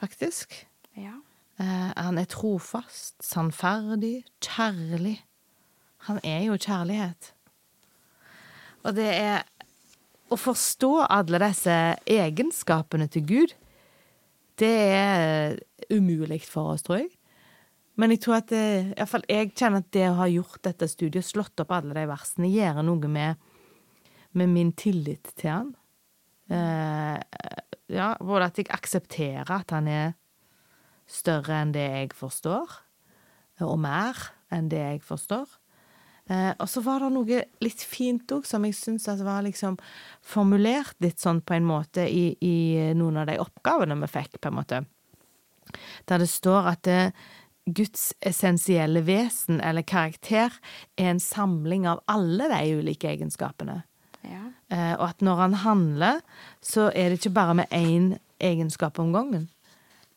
faktisk. 0.00 0.66
ja. 0.96 1.14
Eh, 1.60 1.92
han 1.96 2.18
er 2.18 2.24
trofast, 2.24 3.14
sannferdig, 3.22 4.24
kjærlig. 4.40 5.18
Han 6.08 6.18
er 6.24 6.40
jo 6.48 6.56
kjærlighet. 6.56 7.32
Og 8.82 8.94
det 8.96 9.08
er 9.14 9.42
Å 10.32 10.36
forstå 10.40 11.02
alle 11.12 11.36
disse 11.42 11.74
egenskapene 12.08 13.04
til 13.12 13.26
Gud, 13.28 13.50
det 14.56 14.70
er 14.96 15.58
umulig 15.92 16.38
for 16.48 16.70
oss, 16.72 16.80
tror 16.86 17.02
jeg. 17.02 17.10
Men 18.00 18.14
jeg 18.14 18.22
tror 18.24 18.38
at 18.38 18.48
det, 18.48 18.64
i 18.92 18.96
hvert 18.96 19.10
fall 19.10 19.26
jeg 19.28 19.52
kjenner 19.52 19.82
at 19.82 19.90
det 19.92 20.06
å 20.08 20.18
ha 20.22 20.28
gjort 20.30 20.62
dette 20.64 20.88
studiet, 20.88 21.26
slått 21.28 21.60
opp 21.60 21.74
alle 21.76 21.96
de 21.96 22.06
versene, 22.08 22.48
gjør 22.48 22.80
noe 22.86 23.10
med, 23.12 23.48
med 24.38 24.52
min 24.52 24.72
tillit 24.78 25.34
til 25.36 25.52
han. 25.52 25.72
Eh, 26.52 27.18
ja, 27.92 28.12
både 28.20 28.48
at 28.48 28.60
jeg 28.60 28.70
aksepterer 28.72 29.52
at 29.52 29.74
han 29.76 29.90
er 29.90 30.14
større 31.08 31.58
enn 31.60 31.74
det 31.74 31.84
jeg 31.84 32.14
forstår, 32.16 32.78
og 33.62 33.76
mer 33.82 34.16
enn 34.52 34.70
det 34.72 34.80
jeg 34.80 35.02
forstår. 35.04 35.58
Eh, 36.30 36.52
og 36.54 36.68
så 36.70 36.80
var 36.84 37.02
det 37.02 37.12
noe 37.12 37.42
litt 37.64 37.84
fint 37.84 38.32
òg, 38.32 38.46
som 38.48 38.64
jeg 38.64 38.76
syns 38.78 39.08
var 39.20 39.44
liksom 39.44 39.76
formulert 40.24 40.96
litt 41.04 41.20
sånn 41.20 41.42
på 41.44 41.58
en 41.58 41.68
måte 41.68 42.06
i, 42.08 42.30
i 42.40 42.56
noen 42.96 43.20
av 43.22 43.28
de 43.28 43.38
oppgavene 43.42 43.98
vi 44.04 44.10
fikk, 44.12 44.40
på 44.40 44.52
en 44.52 44.58
måte. 44.60 44.82
Der 46.08 46.20
det 46.20 46.30
står 46.30 46.68
at 46.72 46.82
det, 46.86 47.00
Guds 47.66 48.10
essensielle 48.26 49.04
vesen 49.06 49.60
eller 49.62 49.84
karakter 49.86 50.50
er 50.98 51.12
en 51.12 51.20
samling 51.22 51.86
av 51.86 52.02
alle 52.10 52.48
de 52.50 52.76
ulike 52.80 53.10
egenskapene. 53.10 53.82
ja. 54.22 54.50
Eh, 54.72 54.94
og 54.96 55.08
at 55.10 55.20
når 55.20 55.36
han 55.36 55.54
handler, 55.54 56.20
så 56.60 56.90
er 56.94 57.10
det 57.10 57.20
ikke 57.20 57.34
bare 57.36 57.54
med 57.54 57.66
én 57.70 58.18
egenskap 58.40 58.98
om 58.98 59.12
gangen, 59.12 59.48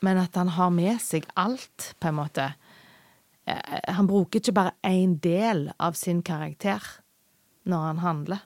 men 0.02 0.18
at 0.18 0.36
han 0.36 0.48
har 0.56 0.70
med 0.70 1.02
seg 1.02 1.26
alt, 1.36 1.94
på 2.00 2.08
en 2.08 2.16
måte. 2.16 2.54
Eh, 3.46 3.80
han 3.88 4.08
bruker 4.08 4.40
ikke 4.40 4.56
bare 4.56 4.76
én 4.84 5.20
del 5.20 5.72
av 5.80 5.94
sin 5.94 6.24
karakter 6.24 6.82
når 7.66 7.88
han 7.88 7.98
handler. 7.98 8.46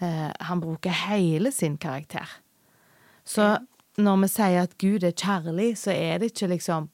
Eh, 0.00 0.30
han 0.40 0.60
bruker 0.60 0.90
hele 0.90 1.52
sin 1.52 1.76
karakter. 1.78 2.28
Så 3.24 3.58
når 4.00 4.22
vi 4.22 4.28
sier 4.32 4.62
at 4.62 4.78
Gud 4.78 5.04
er 5.04 5.12
kjærlig, 5.12 5.76
så 5.78 5.92
er 5.92 6.18
det 6.18 6.32
ikke 6.32 6.54
liksom 6.54 6.88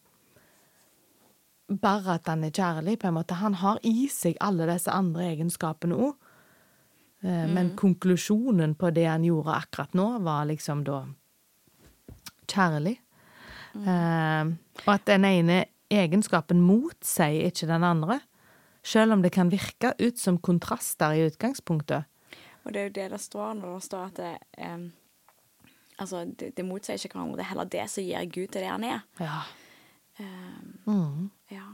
bare 1.68 2.18
at 2.20 2.28
han 2.30 2.44
er 2.46 2.54
kjærlig, 2.54 2.98
på 3.02 3.08
en 3.08 3.16
måte. 3.18 3.40
Han 3.40 3.58
har 3.62 3.80
i 3.82 4.06
seg 4.12 4.38
alle 4.40 4.68
disse 4.70 4.92
andre 4.92 5.30
egenskapene 5.32 5.98
òg. 5.98 6.14
Men 7.26 7.72
konklusjonen 7.74 8.76
på 8.78 8.92
det 8.94 9.06
han 9.08 9.24
gjorde 9.24 9.56
akkurat 9.56 9.96
nå, 9.98 10.04
var 10.22 10.44
liksom 10.46 10.84
da 10.86 11.00
kjærlig. 12.46 12.94
Eh, 13.76 14.52
og 14.84 14.92
at 14.94 15.06
den 15.08 15.26
ene 15.28 15.64
egenskapen 15.92 16.62
motsier 16.64 17.48
ikke 17.50 17.68
den 17.70 17.86
andre. 17.86 18.20
Selv 18.86 19.16
om 19.16 19.22
det 19.22 19.32
kan 19.34 19.50
virke 19.50 19.92
ut 19.98 20.18
som 20.18 20.38
kontraster 20.38 21.16
i 21.16 21.26
utgangspunktet. 21.26 22.06
Og 22.64 22.74
det 22.74 22.80
er 22.80 22.88
jo 22.88 22.94
det 22.98 23.10
det 23.14 23.20
står 23.22 23.54
når 23.58 23.74
det 23.74 23.84
står 23.86 24.04
at 24.08 24.16
det, 24.18 24.32
em, 24.58 24.88
altså, 25.98 26.24
det, 26.24 26.52
det 26.56 26.66
motsier 26.66 26.98
ikke 26.98 27.18
hverandre. 27.18 27.38
Det 27.38 27.44
er 27.44 27.52
heller 27.52 27.70
det 27.70 27.86
som 27.90 28.06
gir 28.06 28.30
Gud 28.30 28.48
til 28.50 28.62
det 28.62 28.70
han 28.70 28.86
er. 28.86 29.04
Ja. 29.22 29.40
Em, 30.22 30.65
Mm. 30.86 31.30
ja. 31.50 31.66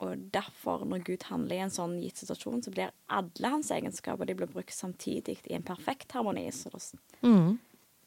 Og 0.00 0.16
derfor, 0.32 0.86
når 0.88 1.02
Gud 1.04 1.22
handler 1.28 1.56
i 1.58 1.60
en 1.60 1.70
sånn 1.70 1.98
gitt 2.00 2.16
situasjon, 2.22 2.62
så 2.64 2.70
blir 2.72 2.88
alle 3.12 3.48
hans 3.52 3.68
egenskaper 3.70 4.24
de 4.30 4.34
blir 4.38 4.48
brukt 4.48 4.72
samtidig 4.72 5.34
i 5.44 5.52
en 5.58 5.62
perfekt 5.66 6.12
harmoni. 6.16 6.46
Så 6.50 6.70
Mm. 7.22 7.58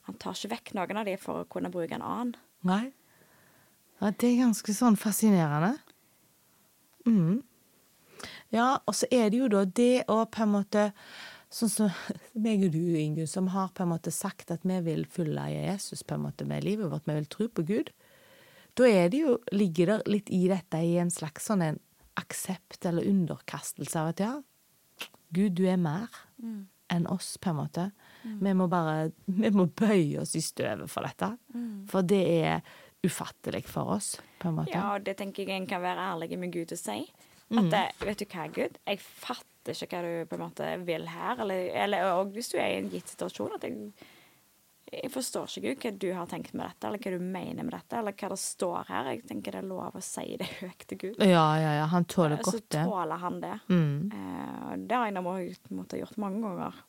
han 0.02 0.16
tar 0.18 0.34
ikke 0.34 0.50
vekk 0.56 0.74
noen 0.74 0.98
av 0.98 1.06
de 1.06 1.16
for 1.18 1.44
å 1.44 1.48
kunne 1.48 1.70
bruke 1.70 1.94
en 1.94 2.02
annen. 2.02 2.36
Nei. 2.64 2.92
Ja, 4.02 4.10
det 4.10 4.24
er 4.24 4.42
ganske 4.48 4.74
sånn 4.74 4.98
fascinerende. 4.98 5.78
Mm. 7.06 7.44
Ja, 8.50 8.80
og 8.88 8.96
så 8.96 9.06
er 9.12 9.30
det 9.30 9.38
jo 9.38 9.48
da 9.52 9.66
det 9.66 10.06
å 10.08 10.26
på 10.26 10.44
en 10.46 10.54
måte 10.58 10.92
Sånn 11.54 11.70
som 11.70 11.90
meg 12.34 12.64
og 12.66 12.72
du, 12.74 12.96
Ingunn, 12.98 13.28
som 13.30 13.52
har 13.54 13.68
på 13.70 13.84
en 13.84 13.92
måte 13.92 14.10
sagt 14.10 14.50
at 14.50 14.64
vi 14.66 14.80
vil 14.82 15.04
følge 15.06 15.44
Jesus 15.52 16.02
på 16.02 16.16
en 16.16 16.24
måte 16.26 16.48
med 16.50 16.64
livet 16.66 16.90
vårt, 16.90 17.06
vi 17.06 17.14
vil 17.14 17.28
tro 17.30 17.46
på 17.48 17.62
Gud. 17.68 17.92
Da 18.74 18.90
det 19.10 19.20
jo, 19.20 19.38
ligger 19.52 19.92
det 19.92 19.98
litt 20.10 20.30
i 20.34 20.48
dette 20.50 20.80
i 20.82 20.96
en 21.02 21.12
slags 21.14 21.50
sånn 21.50 21.62
en 21.62 21.80
aksept 22.20 22.86
eller 22.86 23.06
underkastelse 23.10 24.00
av 24.00 24.14
at 24.14 24.24
ja, 24.24 24.34
Gud, 25.34 25.56
du 25.58 25.66
er 25.70 25.80
mer 25.82 26.14
enn 26.94 27.08
oss, 27.10 27.36
på 27.42 27.50
en 27.50 27.58
måte. 27.58 27.88
Vi 28.22 28.54
må 28.54 28.68
bare 28.70 29.12
vi 29.26 29.50
må 29.54 29.66
bøye 29.66 30.22
oss 30.22 30.36
i 30.38 30.42
støvet 30.46 30.92
for 30.92 31.06
dette. 31.06 31.32
For 31.90 32.06
det 32.06 32.24
er 32.38 32.60
ufattelig 33.04 33.66
for 33.68 33.96
oss, 33.98 34.16
på 34.40 34.52
en 34.52 34.60
måte. 34.62 34.76
Ja, 34.76 34.98
det 35.02 35.18
tenker 35.20 35.44
jeg 35.44 35.58
en 35.58 35.70
kan 35.70 35.82
være 35.84 36.06
ærlig 36.14 36.38
med 36.40 36.54
Gud 36.54 36.72
og 36.72 36.80
si. 36.80 37.02
Mm. 37.50 37.64
At 37.64 37.72
det, 37.74 37.84
vet 38.08 38.22
du 38.22 38.26
hva, 38.30 38.46
Gud, 38.54 38.78
jeg 38.88 39.02
fatter 39.04 39.74
ikke 39.74 40.00
hva 40.00 40.04
du 40.06 40.30
på 40.30 40.38
en 40.38 40.44
måte 40.46 40.70
vil 40.88 41.10
her. 41.12 41.42
Eller, 41.44 41.66
eller 41.84 42.12
og 42.14 42.34
hvis 42.36 42.54
du 42.54 42.60
er 42.60 42.76
i 42.76 42.78
en 42.82 42.92
gitt 42.94 43.12
situasjon, 43.12 43.58
at 43.58 43.68
jeg, 43.68 43.92
jeg 45.02 45.12
forstår 45.14 45.50
ikke, 45.50 45.74
Gud, 45.74 45.84
hva 45.84 45.92
du 46.00 46.08
har 46.18 46.30
tenkt 46.32 46.54
med 46.54 46.66
dette, 46.68 46.88
eller 46.88 47.04
hva 47.04 47.14
du 47.14 47.26
mener 47.26 47.64
med 47.64 47.74
dette, 47.76 48.00
eller 48.00 48.16
hva 48.20 48.30
det 48.34 48.40
står 48.44 48.90
her. 48.90 49.12
Jeg 49.14 49.26
tenker 49.30 49.58
det 49.58 49.62
er 49.64 49.70
lov 49.70 50.00
å 50.00 50.04
si 50.04 50.26
det 50.40 50.50
høyt 50.62 50.88
til 50.90 51.02
Gud. 51.06 51.22
Ja, 51.22 51.46
ja, 51.62 51.76
ja. 51.82 51.86
Han 51.94 52.06
tåler 52.06 52.40
Så 52.42 52.52
godt 52.52 52.70
det. 52.70 52.84
Så 52.84 52.90
tåler 52.90 53.24
han 53.26 53.40
det. 53.44 53.54
Mm. 53.70 54.12
Eh, 54.14 54.74
det 54.88 55.00
har 55.00 55.10
jeg 55.10 55.18
nå 55.18 55.26
måttet 55.28 56.02
gjort 56.04 56.20
mange 56.22 56.44
ganger. 56.48 56.84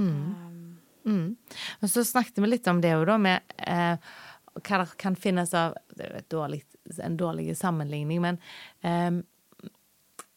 Mm. 0.00 0.12
Um, 0.12 0.60
Mm. 1.04 1.36
Og 1.80 1.90
så 1.90 2.04
snakket 2.04 2.38
vi 2.38 2.46
litt 2.50 2.66
om 2.68 2.80
det 2.80 2.90
jo 2.92 3.04
da, 3.08 3.16
med 3.16 3.54
eh, 3.64 3.94
hva 4.60 4.80
det 4.82 4.96
kan 5.00 5.16
finnes 5.16 5.54
av 5.56 5.76
Det 5.96 6.10
er 6.10 6.18
jo 6.28 6.42
en 7.00 7.16
dårlig 7.16 7.54
sammenligning, 7.56 8.20
men 8.20 8.40
eh, 8.84 9.22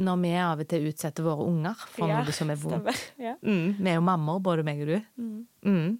når 0.03 0.21
vi 0.21 0.31
av 0.39 0.61
og 0.63 0.69
til 0.69 0.87
utsetter 0.89 1.25
våre 1.25 1.45
unger 1.47 1.83
for 1.93 2.09
ja, 2.09 2.21
noe 2.23 2.35
som 2.35 2.51
er 2.51 2.59
vondt. 2.59 3.03
Ja. 3.21 3.35
mm, 3.41 3.75
Vi 3.79 3.91
er 3.91 3.99
jo 3.99 4.05
mammaer, 4.05 4.41
både 4.43 4.65
meg 4.65 4.81
og 4.83 4.89
du. 4.89 4.97
Mm. 5.21 5.37
Mm. 5.67 5.99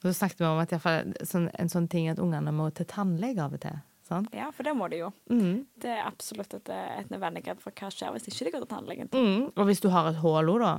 Så 0.00 0.12
snakket 0.16 0.40
vi 0.40 0.48
om 0.48 0.58
at 0.62 0.72
fall, 0.80 1.12
sånn, 1.28 1.50
en 1.60 1.68
sånn 1.68 1.88
ting 1.92 2.08
at 2.08 2.20
ungene 2.22 2.52
må 2.56 2.70
til 2.72 2.88
tannlege 2.88 3.42
av 3.44 3.56
og 3.56 3.60
til. 3.60 3.80
Sant? 4.10 4.32
ja, 4.34 4.48
for 4.50 4.66
det 4.66 4.72
må 4.74 4.88
de 4.90 5.04
jo. 5.04 5.12
Mm. 5.30 5.66
Det 5.78 5.90
er 5.92 6.00
absolutt 6.02 6.54
et, 6.56 6.70
et 6.72 7.10
nødvendighet 7.12 7.60
for 7.62 7.70
hva 7.78 7.90
skjer 7.94 8.10
hvis 8.16 8.26
ikke 8.26 8.48
de 8.48 8.52
går 8.56 8.64
til 8.64 8.70
tannlegen. 8.72 9.10
Mm. 9.12 9.44
Og 9.54 9.68
hvis 9.68 9.82
du 9.84 9.86
har 9.94 10.08
et 10.10 10.18
hull 10.18 10.50
òg, 10.50 10.64
da, 10.64 10.72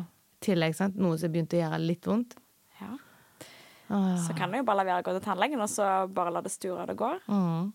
tillegg, 0.44 0.76
sant? 0.76 0.98
noe 1.00 1.20
som 1.22 1.32
begynte 1.32 1.56
å 1.56 1.62
gjøre 1.62 1.80
litt 1.86 2.10
vondt 2.10 2.36
Ja. 2.82 2.90
ah. 3.88 4.18
Så 4.26 4.36
kan 4.36 4.52
du 4.52 4.60
jo 4.60 4.66
bare 4.68 4.82
la 4.82 4.88
være 4.90 5.06
å 5.06 5.08
gå 5.08 5.16
til 5.16 5.24
tannlegen, 5.30 5.64
og 5.64 5.72
så 5.72 5.88
bare 6.12 6.34
la 6.36 6.42
det 6.44 6.52
sture, 6.52 6.82
og 6.82 6.92
det 6.92 6.98
går. 7.00 7.22
mm. 7.30 7.70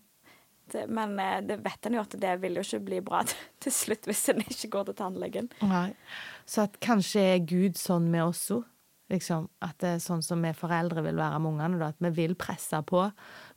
Det, 0.67 0.81
men 0.91 1.13
eh, 1.23 1.37
det 1.47 1.61
vet 1.63 1.87
en 1.87 1.93
jo 1.95 2.01
at 2.03 2.15
det 2.19 2.31
vil 2.41 2.57
jo 2.59 2.63
ikke 2.65 2.81
bli 2.89 2.97
bra 2.99 3.21
til 3.63 3.71
slutt 3.71 4.07
hvis 4.09 4.25
en 4.33 4.41
ikke 4.43 4.67
går 4.73 4.89
til 4.89 4.97
tannlegen. 4.99 5.47
Nei. 5.63 5.93
Så 6.43 6.65
at 6.67 6.75
kanskje 6.83 7.23
er 7.23 7.45
Gud 7.47 7.79
sånn 7.79 8.09
med 8.11 8.25
oss 8.27 8.49
òg. 8.51 8.65
Liksom, 9.07 9.45
at 9.63 9.77
det 9.79 9.89
er 9.95 10.01
sånn 10.03 10.21
som 10.25 10.41
vi 10.43 10.49
foreldre 10.51 10.99
vil 11.05 11.15
være 11.15 11.39
med 11.39 11.53
ungene. 11.53 11.79
Da, 11.79 11.91
at 11.93 12.01
vi 12.03 12.11
vil 12.17 12.35
presse 12.39 12.81
på 12.83 13.05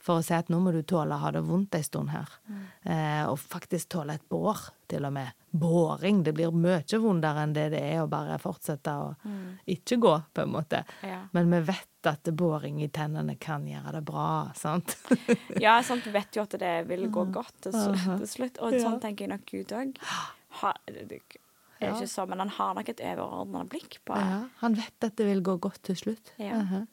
for 0.01 0.21
å 0.21 0.23
si 0.25 0.37
at 0.37 0.51
nå 0.53 0.61
må 0.63 0.71
du 0.75 0.85
tåle 0.87 1.17
å 1.17 1.25
ha 1.25 1.33
det 1.35 1.43
vondt 1.49 1.75
en 1.75 1.87
stund 1.87 2.13
her. 2.15 2.37
Eh, 2.87 3.25
og 3.27 3.39
faktisk 3.43 3.91
tåle 3.97 4.15
et 4.15 4.29
bår, 4.31 4.69
til 4.91 5.09
og 5.09 5.15
med. 5.17 5.35
Båring. 5.51 6.23
Det 6.27 6.37
blir 6.39 6.55
mye 6.55 7.03
vondere 7.03 7.43
enn 7.43 7.57
det 7.57 7.67
det 7.75 7.83
er 7.83 8.05
å 8.05 8.09
bare 8.11 8.39
fortsette 8.43 8.95
å 8.95 9.11
ikke 9.75 9.99
gå, 10.03 10.15
på 10.35 10.47
en 10.47 10.55
måte. 10.55 10.85
Ja. 11.03 11.25
Men 11.35 11.51
vi 11.51 11.63
vet 11.73 12.07
at 12.07 12.31
båring 12.33 12.79
i 12.85 12.89
tennene 12.89 13.35
kan 13.37 13.67
gjøre 13.67 13.99
det 13.99 14.07
bra, 14.07 14.31
sant? 14.55 14.97
Ja, 15.61 15.81
sant, 15.83 16.07
du 16.07 16.15
vet 16.15 16.37
jo 16.37 16.47
at 16.47 16.55
det 16.63 16.75
vil 16.89 17.09
gå 17.11 17.27
godt 17.35 17.67
til, 17.67 17.75
slutt. 18.31 18.63
Og 18.63 18.79
sånn 18.79 19.03
tenker 19.03 19.27
jeg 19.27 19.35
nok 19.35 19.47
Gud 19.51 19.75
òg. 19.83 19.99
Det 21.81 21.89
Ja. 21.89 21.95
ikke 21.97 22.09
så, 22.13 22.27
men 22.29 22.39
han 22.39 22.49
har 22.53 22.75
nok 22.75 22.89
et 22.93 23.01
overordna 23.01 23.63
blikk 23.65 23.99
på 24.05 24.15
det. 24.15 24.21
Ja, 24.29 24.41
han 24.61 24.75
vet 24.77 25.05
at 25.07 25.17
det 25.17 25.27
vil 25.27 25.41
gå 25.43 25.55
godt 25.61 25.79
til 25.83 25.97
slutt. 25.97 26.33
Ja. 26.39 26.59
Mhm. 26.63 26.87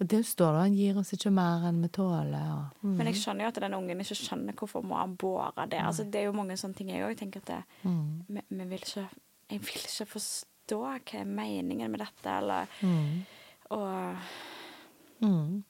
Og 0.00 0.06
det 0.10 0.26
står 0.26 0.52
det, 0.52 0.60
han 0.60 0.74
gir 0.76 0.98
oss 1.00 1.12
ikke 1.16 1.32
mer 1.32 1.64
enn 1.68 1.80
vi 1.82 1.88
tåler. 1.88 2.52
Og, 2.52 2.66
mm. 2.84 2.96
Men 2.98 3.06
jeg 3.06 3.14
skjønner 3.16 3.40
jo 3.46 3.48
at 3.48 3.54
den 3.64 3.74
ungen 3.74 4.00
ikke 4.04 4.14
skjønner 4.18 4.52
hvorfor 4.52 4.82
må 4.84 4.94
han 5.00 5.16
båre 5.16 5.66
det. 5.70 5.80
Altså, 5.80 6.04
det 6.04 6.20
er 6.20 6.24
jo 6.28 6.32
mange 6.36 6.52
sånne 6.60 6.76
ting 6.76 6.88
jeg 6.90 7.02
òg 7.08 7.16
tenker 7.18 7.40
at 7.40 7.46
det, 7.46 7.64
Mm. 7.84 8.24
vi, 8.28 8.40
vi 8.50 8.64
vil 8.64 8.78
ikke, 8.78 9.08
Jeg 9.50 9.60
vil 9.60 9.68
ikke 9.68 10.06
forstå 10.06 10.78
hva 10.82 11.20
er 11.20 11.24
meningen 11.24 11.90
med 11.90 12.00
dette, 12.00 12.26
eller 12.38 12.66
Mm. 12.82 13.24
og, 13.70 14.16
Mm. 15.22 15.64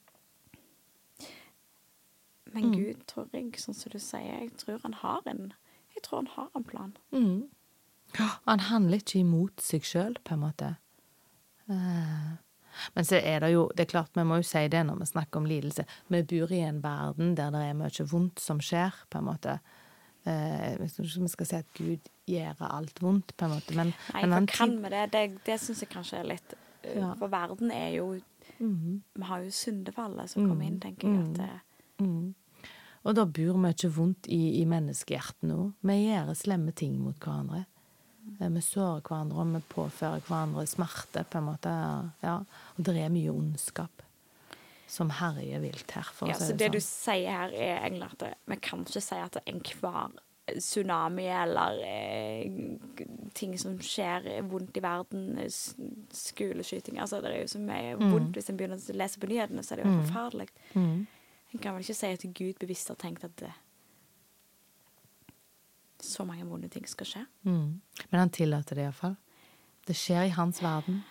Men 2.52 2.72
Gud, 2.72 3.06
tror 3.06 3.28
jeg, 3.32 3.52
sånn 3.60 3.74
som 3.74 3.90
du 3.92 3.98
sier, 3.98 4.40
jeg 4.40 4.52
tror 4.56 4.80
han 4.82 4.92
har 4.92 5.20
en 5.26 5.52
Jeg 5.96 6.02
tror 6.02 6.18
han 6.18 6.26
har 6.26 6.48
en 6.54 6.64
plan. 6.64 6.96
Mm. 7.12 7.48
Han 8.46 8.60
handler 8.60 8.98
ikke 9.02 9.20
imot 9.20 9.60
seg 9.60 9.82
sjøl, 9.86 10.16
på 10.24 10.34
en 10.36 10.40
måte. 10.40 10.76
Eh, 11.68 12.34
Men 12.94 13.04
så 13.08 13.16
er 13.24 13.40
det 13.40 13.52
jo 13.54 13.70
Det 13.74 13.86
er 13.86 13.90
klart, 13.90 14.10
vi 14.14 14.22
må 14.28 14.36
jo 14.36 14.42
si 14.46 14.66
det 14.68 14.82
når 14.86 14.98
vi 15.00 15.06
snakker 15.08 15.40
om 15.40 15.46
lidelse. 15.48 15.84
Vi 16.12 16.22
bor 16.22 16.52
i 16.52 16.60
en 16.60 16.82
verden 16.84 17.34
der 17.34 17.50
det 17.50 17.62
er 17.70 17.74
mye 17.78 18.06
vondt 18.10 18.38
som 18.40 18.60
skjer, 18.60 18.92
på 19.10 19.18
en 19.18 19.24
måte. 19.30 19.58
Eh, 20.26 20.76
Jeg 20.78 20.90
tror 20.92 21.06
ikke 21.06 21.22
vi 21.22 21.28
skal 21.28 21.46
si 21.46 21.56
at 21.56 21.72
Gud 21.74 22.08
gjør 22.28 22.62
alt 22.70 23.00
vondt, 23.02 23.36
på 23.36 23.44
en 23.44 23.50
måte, 23.56 23.74
men, 23.74 23.94
Nei, 24.12 24.22
men 24.22 24.32
han 24.32 24.46
kan 24.46 24.76
vi 24.82 24.88
det? 24.90 25.10
Det, 25.12 25.24
det 25.46 25.60
syns 25.60 25.80
jeg 25.80 25.88
kanskje 25.90 26.18
er 26.20 26.24
litt 26.34 26.54
Ja. 26.94 27.14
For 27.18 27.28
verden 27.28 27.70
er 27.72 27.90
jo 27.96 28.20
Mhm. 28.60 29.02
Vi 29.14 29.22
har 29.22 29.40
jo 29.42 29.50
syndefallet 29.50 30.30
som 30.30 30.46
kommer 30.48 30.64
inn, 30.64 30.78
tenker 30.80 31.08
jeg. 31.08 31.28
at 31.28 31.34
det, 31.34 31.60
Mm. 31.98 32.34
Og 33.04 33.14
det 33.14 33.32
bor 33.32 33.56
mye 33.58 33.88
vondt 33.90 34.26
i, 34.28 34.60
i 34.60 34.64
menneskehjertet 34.64 35.42
nå. 35.42 35.72
Vi 35.82 35.92
gjør 36.06 36.34
slemme 36.36 36.72
ting 36.74 36.98
mot 37.00 37.18
hverandre. 37.18 37.64
Eh, 38.41 38.49
Vi 38.49 38.61
sårer 38.64 39.01
hverandre, 39.07 39.39
og 39.45 39.55
vi 39.55 39.62
påfører 39.74 40.20
hverandre 40.28 40.66
smerte, 40.66 41.24
på 41.24 41.39
en 41.39 41.49
måte. 41.51 41.72
Ja. 42.22 42.39
Og 42.76 42.84
det 42.84 42.97
er 43.01 43.09
mye 43.14 43.32
ondskap 43.32 44.03
som 44.89 45.11
herjer 45.11 45.61
vilt 45.61 45.91
her, 45.97 46.07
for 46.14 46.30
ja, 46.30 46.37
å 46.37 46.39
si 46.39 46.47
så 46.47 46.55
det 46.55 46.68
det 46.68 46.76
du 46.76 46.80
sånn. 46.80 47.16
sier 47.16 47.32
her, 47.34 47.51
er 47.53 47.80
egentlig 47.89 48.07
at 48.12 48.37
vi 48.47 48.57
kan 48.62 48.84
ikke 48.87 49.03
si 49.03 49.18
at 49.18 49.37
enhver 49.45 50.14
tsunami 50.47 51.24
eller 51.26 51.80
eh, 51.82 52.53
ting 53.34 53.57
som 53.59 53.74
skjer 53.82 54.28
eh, 54.30 54.45
vondt 54.47 54.76
i 54.78 54.82
verden, 54.84 55.24
eh, 55.43 55.51
skoleskyting 56.14 57.01
Altså, 57.03 57.18
det 57.20 57.32
er 57.32 57.41
jo 57.43 57.51
så 57.57 57.59
mye 57.66 57.97
vondt 57.99 58.39
hvis 58.39 58.51
en 58.53 58.61
begynner 58.61 58.78
å 58.78 58.95
lese 59.01 59.18
på 59.18 59.26
nyhetene, 59.26 59.64
så 59.66 59.74
er 59.74 59.82
det 59.82 59.89
jo 59.89 59.95
helt 59.97 60.11
forferdelig. 60.12 60.49
Mm. 60.78 61.07
En 61.51 61.62
kan 61.64 61.74
vel 61.74 61.82
ikke 61.82 61.99
si 61.99 62.12
at 62.14 62.26
Gud 62.39 62.61
bevisst 62.62 62.93
har 62.95 63.01
tenkt 63.01 63.26
at 63.26 63.34
det, 63.43 63.51
så 66.03 66.24
mange 66.26 66.44
vonde 66.47 66.68
ting 66.68 66.86
skal 66.88 67.07
skje. 67.07 67.26
Mm. 67.44 67.80
Men 68.11 68.18
han 68.20 68.30
tillater 68.30 68.74
det 68.76 68.84
iallfall. 68.86 69.16
Det 69.86 69.94
skjer 69.97 70.26
i 70.26 70.34
hans 70.34 70.61
verden. 70.62 71.03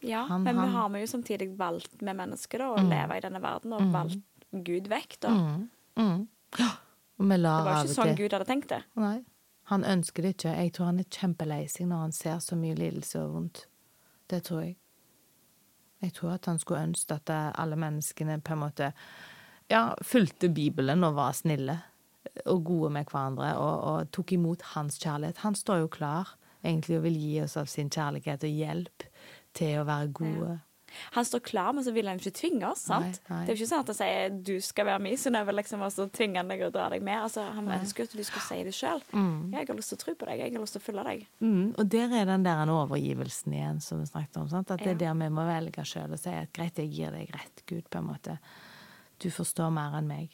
Ja, 0.00 0.22
Han- 0.28 0.42
men 0.44 0.54
vi 0.60 0.66
har 0.72 0.88
vi 0.88 1.00
jo 1.00 1.06
samtidig 1.06 1.56
valgt 1.58 2.00
med 2.02 2.16
mennesker 2.16 2.58
da, 2.58 2.68
å 2.74 2.88
leve 2.88 3.16
i 3.16 3.20
denne 3.20 3.40
verden, 3.42 3.72
og 3.72 3.92
valgt 3.92 4.22
Gud 4.64 4.86
vekk, 4.88 5.20
da. 5.20 5.28
Mm. 5.34 5.70
Mm. 5.96 6.28
Ja. 6.58 6.70
Det 7.18 7.40
var 7.42 7.84
ikke 7.84 7.94
sånn 7.94 8.16
Gud 8.16 8.30
hadde 8.32 8.46
tenkt 8.46 8.68
det. 8.68 8.82
Nei. 8.94 9.24
Han 9.64 9.82
ønsker 9.84 10.22
det 10.22 10.36
ikke. 10.36 10.54
Jeg 10.56 10.72
tror 10.72 10.86
han 10.86 10.98
er 11.00 11.04
kjempelei 11.10 11.64
seg 11.68 11.88
når 11.88 11.98
han 12.00 12.12
ser 12.12 12.38
så 12.38 12.56
mye 12.56 12.74
lidelse 12.78 13.18
og 13.20 13.32
vondt. 13.34 13.66
Det 14.28 14.44
tror 14.44 14.62
jeg. 14.62 14.76
Jeg 16.00 16.12
tror 16.14 16.30
at 16.34 16.46
han 16.46 16.58
skulle 16.58 16.80
ønske 16.86 17.10
at 17.18 17.28
alle 17.58 17.76
menneskene 17.76 18.40
på 18.40 18.52
en 18.52 18.58
måte 18.62 18.92
ja, 19.68 19.94
fulgte 20.02 20.48
Bibelen 20.54 21.02
og 21.04 21.14
var 21.18 21.32
snille 21.32 21.82
og 22.50 22.64
gode 22.68 22.92
med 22.94 23.08
hverandre 23.10 23.54
og, 23.60 23.74
og 23.90 24.12
tok 24.14 24.32
imot 24.36 24.62
hans 24.74 24.98
kjærlighet. 25.02 25.42
Han 25.44 25.58
står 25.58 25.84
jo 25.84 25.90
klar 25.98 26.36
egentlig 26.64 26.98
og 26.98 27.04
vil 27.06 27.18
gi 27.20 27.34
oss 27.44 27.56
av 27.60 27.68
sin 27.70 27.90
kjærlighet 27.92 28.46
og 28.46 28.62
hjelp 28.62 29.06
til 29.58 29.78
å 29.80 29.86
være 29.88 30.10
gode. 30.16 30.56
Han 31.12 31.24
står 31.24 31.38
klar, 31.38 31.72
men 31.72 31.84
så 31.84 31.92
vil 31.92 32.08
han 32.08 32.20
ikke 32.20 32.32
tvinge 32.34 32.68
oss. 32.70 32.86
sant? 32.88 33.20
Nei, 33.28 33.34
nei. 33.34 33.40
Det 33.44 33.52
er 33.52 33.56
jo 33.56 33.60
ikke 33.60 33.70
sånn 33.70 33.82
at 33.84 33.90
han 33.92 33.98
sier 33.98 34.30
'du 34.48 34.60
skal 34.64 34.86
være 34.88 35.02
min', 35.04 35.18
så 35.20 35.32
det 35.32 35.54
liksom, 35.54 35.82
og 35.84 35.92
så 35.92 36.08
tvinger 36.10 36.40
han 36.40 36.48
deg 36.48 36.62
å 36.64 36.70
dra 36.72 36.88
deg 36.88 37.02
med. 37.02 37.22
Altså, 37.22 37.44
Han 37.52 37.68
ønsker 37.68 38.04
jo 38.04 38.08
at 38.08 38.16
du 38.16 38.24
skal 38.24 38.42
si 38.42 38.64
det 38.64 38.74
sjøl. 38.74 39.02
Mm. 39.12 39.52
'Jeg 39.52 39.68
har 39.68 39.76
lyst 39.76 39.88
til 39.88 39.98
å 39.98 40.04
tro 40.04 40.14
på 40.14 40.26
deg. 40.26 40.38
Jeg 40.38 40.52
har 40.52 40.60
lyst 40.60 40.72
til 40.72 40.80
å 40.80 40.86
følge 40.86 41.04
deg'. 41.04 41.26
Mm, 41.40 41.74
og 41.78 41.88
der 41.88 42.14
er 42.20 42.24
den 42.24 42.42
der 42.42 42.66
overgivelsen 42.66 43.52
igjen 43.52 43.80
som 43.80 44.00
vi 44.00 44.06
snakket 44.06 44.36
om. 44.36 44.48
Sant? 44.48 44.70
At 44.70 44.78
det 44.78 44.88
er 44.88 44.94
der 44.94 45.14
vi 45.14 45.28
må 45.28 45.44
velge 45.44 45.84
sjøl 45.84 46.12
og 46.12 46.18
si 46.18 46.30
at 46.30 46.52
greit, 46.52 46.78
jeg 46.78 46.90
gir 46.90 47.10
deg 47.10 47.30
rett, 47.34 47.62
Gud, 47.66 47.84
på 47.90 47.98
en 47.98 48.06
måte. 48.06 48.38
Du 49.18 49.30
forstår 49.30 49.70
mer 49.70 49.98
enn 49.98 50.08
meg. 50.08 50.30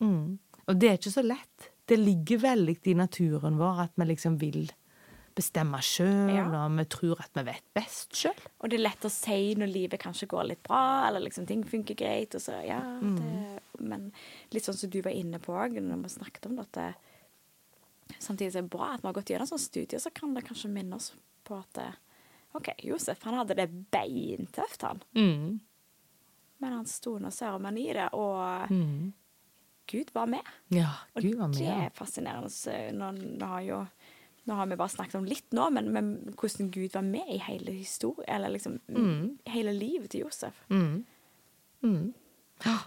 Mm. 0.00 0.38
Og 0.68 0.78
det 0.80 0.88
er 0.90 0.98
ikke 0.98 1.12
så 1.14 1.22
lett. 1.24 1.70
Det 1.86 1.98
ligger 2.00 2.38
veldig 2.42 2.76
i 2.90 2.94
naturen 2.98 3.56
vår 3.60 3.84
at 3.84 3.92
vi 3.96 4.04
liksom 4.04 4.38
vil 4.40 4.70
bestemme 5.36 5.78
sjøl, 5.84 6.30
Ja. 6.34 6.46
og 6.64 6.72
vi 6.78 6.84
tror 6.88 7.20
at 7.20 7.30
vi 7.36 7.42
vet 7.44 7.62
best 7.74 8.10
sjøl. 8.16 8.38
Og 8.60 8.70
det 8.70 8.78
er 8.80 8.84
lett 8.88 9.04
å 9.04 9.10
si 9.12 9.54
når 9.54 9.68
livet 9.72 10.00
kanskje 10.00 10.26
går 10.28 10.46
litt 10.48 10.62
bra, 10.64 11.06
eller 11.08 11.20
liksom 11.20 11.46
ting 11.46 11.62
funker 11.62 11.94
greit. 11.94 12.34
Og 12.34 12.40
så, 12.40 12.56
ja, 12.66 12.80
Mm. 12.80 13.16
det, 13.16 13.62
men 13.80 14.12
litt 14.50 14.64
sånn 14.64 14.74
som 14.74 14.90
du 14.90 15.00
var 15.02 15.12
inne 15.12 15.38
på 15.38 15.52
òg, 15.52 15.76
når 15.80 16.02
vi 16.02 16.08
snakket 16.08 16.46
om 16.46 16.56
dette 16.56 16.94
samtidig 18.18 18.56
er 18.56 18.62
det 18.62 18.70
bra 18.70 18.94
at 18.94 19.02
vi 19.02 19.08
har 19.08 19.12
gått 19.14 19.26
gjennom 19.32 19.48
sånne 19.50 19.60
studier, 19.66 19.98
så 20.00 20.12
kan 20.14 20.32
det 20.34 20.44
kanskje 20.46 20.70
minne 20.72 20.94
oss 20.96 21.12
på 21.44 21.58
at 21.58 21.94
OK, 22.54 22.70
Josef 22.82 23.22
han 23.22 23.34
hadde 23.34 23.56
det 23.58 23.68
beintøft, 23.92 24.82
han. 24.82 25.02
Mm. 25.14 25.60
Men 26.60 26.72
han 26.72 26.86
sto 26.86 27.18
nå 27.18 27.28
søren 27.28 27.76
i 27.78 27.92
det, 27.92 28.08
og 28.14 28.70
Mm. 28.70 29.12
Gud 29.86 30.10
var 30.14 30.26
med. 30.26 30.42
Ja, 30.74 30.88
Og 31.14 31.22
Gud 31.22 31.36
var 31.38 31.52
det 31.54 31.66
er 31.68 31.90
fascinerende. 31.94 32.50
Nå, 32.96 33.10
nå, 33.38 33.46
har 33.46 33.60
jo, 33.66 33.78
nå 34.46 34.54
har 34.58 34.66
vi 34.70 34.76
bare 34.80 34.88
snakket 34.92 35.14
om 35.20 35.24
litt 35.28 35.52
nå, 35.56 35.68
men, 35.70 35.92
men 35.94 36.10
hvordan 36.34 36.70
Gud 36.74 36.92
var 36.94 37.06
med 37.06 37.28
i 37.34 37.38
hele 37.38 37.72
historien, 37.72 38.28
eller 38.34 38.48
liksom 38.56 38.80
Mm. 38.88 39.38
hele 39.46 39.72
livet 39.72 40.10
til 40.10 40.20
Josef. 40.26 40.58
Mm. 40.70 41.04
Mm. 41.82 42.14
Ja. 42.66 42.78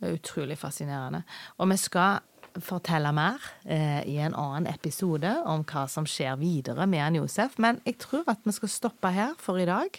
Det 0.00 0.08
er 0.08 0.14
utrolig 0.20 0.58
fascinerende. 0.58 1.24
Og 1.58 1.68
vi 1.72 1.76
skal 1.76 2.20
fortelle 2.62 3.10
mer 3.14 3.42
eh, 3.66 4.02
i 4.08 4.16
en 4.22 4.34
annen 4.34 4.66
episode 4.70 5.30
om 5.46 5.64
hva 5.64 5.86
som 5.90 6.06
skjer 6.06 6.36
videre 6.38 6.86
med 6.86 7.02
han 7.02 7.16
Josef, 7.18 7.58
men 7.58 7.80
jeg 7.86 7.98
tror 7.98 8.24
at 8.30 8.38
vi 8.46 8.52
skal 8.54 8.68
stoppe 8.72 9.10
her 9.14 9.34
for 9.38 9.58
i 9.58 9.66
dag. 9.66 9.98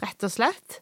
Rett 0.00 0.24
og 0.24 0.32
slett. 0.32 0.80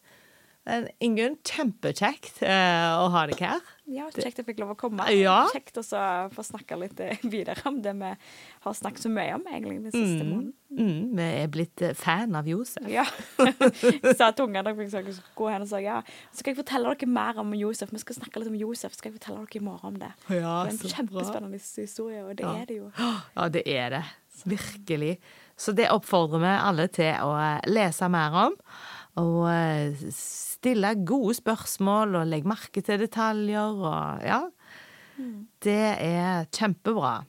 Men 0.69 0.85
Ingunn, 1.01 1.39
kjempekjekt 1.49 2.43
eh, 2.45 2.91
å 3.01 3.07
ha 3.15 3.23
deg 3.31 3.41
her. 3.41 3.63
Ja, 3.89 4.05
Kjekt 4.13 4.43
jeg 4.43 4.45
fikk 4.45 4.59
lov 4.61 4.75
å 4.75 4.77
komme. 4.77 5.07
Ja. 5.17 5.47
Kjekt 5.49 5.79
å 5.81 5.83
få 6.35 6.43
snakke 6.45 6.77
litt 6.77 6.99
eh, 7.01 7.17
videre 7.25 7.63
om 7.71 7.79
det 7.81 7.95
vi 7.97 8.11
har 8.67 8.75
snakket 8.77 9.07
så 9.07 9.13
mye 9.13 9.39
om 9.39 9.47
egentlig 9.49 9.79
den 9.87 9.95
siste 9.95 10.27
måneden. 10.29 10.51
Mm, 10.69 11.17
vi 11.17 11.29
er 11.39 11.49
blitt 11.55 11.85
eh, 11.87 11.95
fan 11.97 12.37
av 12.37 12.51
Josef. 12.51 12.85
Ja. 12.93 13.07
Jeg 13.49 14.13
sa 14.19 14.29
ungene 14.45 14.61
at 14.75 14.77
jeg 14.77 14.91
skulle 14.93 15.17
gå 15.41 15.49
hen 15.49 15.65
og 15.65 15.71
sa 15.73 15.81
ja. 15.81 16.03
Så 16.29 16.43
skal 16.43 16.53
jeg 16.53 16.61
fortelle 16.61 16.93
dere 16.93 17.09
mer 17.17 17.41
om 17.41 17.57
Josef. 17.57 17.89
Vi 17.95 18.03
skal 18.05 18.19
snakke 18.21 18.43
litt 18.43 18.53
om 18.53 18.61
Josef. 18.61 18.93
Skal 18.99 19.09
jeg 19.11 19.17
fortelle 19.23 19.41
dere 19.47 19.63
i 19.63 19.65
morgen 19.65 19.95
om 19.97 19.99
det. 20.05 20.13
Ja, 20.29 20.37
det 20.37 20.53
er 20.53 20.75
en 20.75 20.81
så 20.85 20.93
kjempespennende 20.93 21.63
historie, 21.65 22.23
og 22.29 22.37
det 22.37 22.45
Ja. 22.45 22.55
er 22.61 22.69
det 22.69 22.77
jo. 22.83 22.93
Ja, 23.39 23.49
det 23.57 23.65
er 23.65 23.97
det. 23.97 24.05
Virkelig. 24.45 25.17
Så 25.59 25.73
det 25.73 25.89
oppfordrer 25.91 26.45
vi 26.45 26.53
alle 26.69 26.87
til 26.93 27.17
å 27.25 27.33
eh, 27.41 27.65
lese 27.73 28.07
mer 28.13 28.37
om. 28.45 28.61
Og 29.19 29.49
eh, 29.51 30.11
stille 30.15 30.95
gode 31.07 31.35
spørsmål 31.39 32.21
og 32.21 32.31
legge 32.31 32.51
merke 32.51 32.83
til 32.85 33.03
detaljer 33.03 33.83
og 33.83 34.27
ja. 34.27 34.43
Det 35.65 35.97
er 35.99 36.45
kjempebra. 36.55 37.25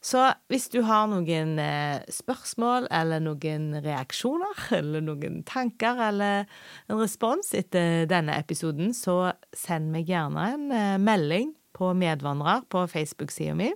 Så 0.00 0.22
hvis 0.48 0.70
du 0.72 0.78
har 0.88 1.10
noen 1.10 1.58
eh, 1.60 2.00
spørsmål 2.08 2.86
eller 2.94 3.20
noen 3.20 3.66
reaksjoner 3.84 4.62
eller 4.78 5.04
noen 5.04 5.42
tanker 5.48 6.00
eller 6.06 6.46
en 6.88 7.02
respons 7.02 7.52
etter 7.56 8.08
denne 8.08 8.38
episoden, 8.40 8.94
så 8.96 9.34
send 9.52 9.92
meg 9.92 10.08
gjerne 10.08 10.46
en 10.54 10.66
eh, 10.72 10.96
melding 11.02 11.52
på 11.76 11.92
Medvandrer 11.98 12.64
på 12.72 12.86
Facebook-sida 12.88 13.56
mi. 13.58 13.72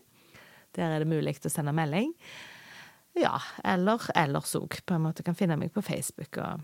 Der 0.76 0.94
er 0.94 1.02
det 1.02 1.10
mulig 1.10 1.36
å 1.42 1.52
sende 1.52 1.74
melding. 1.76 2.14
Ja, 3.18 3.36
eller 3.66 4.04
ellers 4.16 4.54
òg. 4.56 4.80
På 4.86 4.96
en 4.96 5.08
måte 5.08 5.24
kan 5.26 5.36
finne 5.36 5.58
meg 5.60 5.74
på 5.74 5.82
Facebook 5.84 6.38
og 6.40 6.62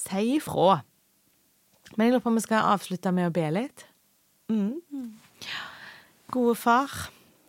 si 0.00 0.36
ifra. 0.36 0.82
Men 1.96 2.06
jeg 2.06 2.14
lurer 2.14 2.24
på 2.24 2.32
om 2.32 2.38
vi 2.38 2.44
skal 2.44 2.70
avslutte 2.74 3.12
med 3.14 3.28
å 3.28 3.34
be 3.34 3.46
litt. 3.54 3.84
Mm. 4.52 4.80
Gode 6.34 6.54
far, 6.58 6.90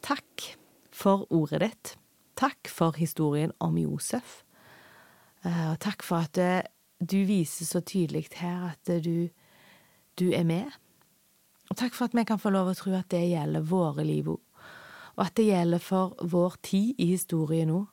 takk 0.05 0.49
for 0.95 1.25
ordet 1.33 1.61
ditt. 1.63 1.95
Takk 2.35 2.67
for 2.71 2.97
historien 2.99 3.53
om 3.63 3.77
Josef. 3.79 4.41
Eh, 5.45 5.71
Og 5.71 5.79
takk 5.79 6.03
for 6.03 6.27
at 6.27 6.37
eh, 6.37 6.67
du 6.99 7.21
viser 7.27 7.67
så 7.67 7.81
tydelig 7.81 8.27
her 8.41 8.71
at 8.73 8.89
eh, 8.91 9.01
du, 9.01 9.29
du 10.19 10.31
er 10.35 10.43
med. 10.43 10.71
Og 11.71 11.77
takk 11.79 11.95
for 11.95 12.05
at 12.09 12.15
vi 12.15 12.25
kan 12.27 12.41
få 12.41 12.51
lov 12.53 12.69
å 12.71 12.77
tro 12.77 12.93
at 12.97 13.09
det 13.13 13.23
gjelder 13.31 13.65
våre 13.65 14.05
liv 14.05 14.29
òg. 14.35 14.41
Og 15.15 15.23
at 15.23 15.35
det 15.39 15.47
gjelder 15.47 15.79
for 15.79 16.15
vår 16.27 16.57
tid 16.67 16.99
i 16.99 17.07
historien 17.13 17.71
nå. 17.71 17.85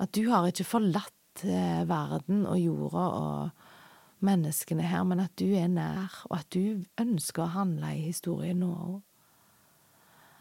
At 0.00 0.14
du 0.16 0.24
har 0.30 0.48
ikke 0.48 0.64
forlatt 0.64 1.12
eh, 1.44 1.82
verden 1.88 2.46
og 2.48 2.58
jorda 2.60 3.04
og 3.16 4.24
menneskene 4.24 4.84
her, 4.84 5.04
men 5.08 5.22
at 5.22 5.32
du 5.40 5.48
er 5.56 5.68
nær, 5.72 6.12
og 6.28 6.40
at 6.40 6.50
du 6.52 6.84
ønsker 7.00 7.46
å 7.46 7.54
handle 7.54 7.94
i 7.96 8.08
historien 8.08 8.60
nå 8.60 8.70
òg. 8.70 8.98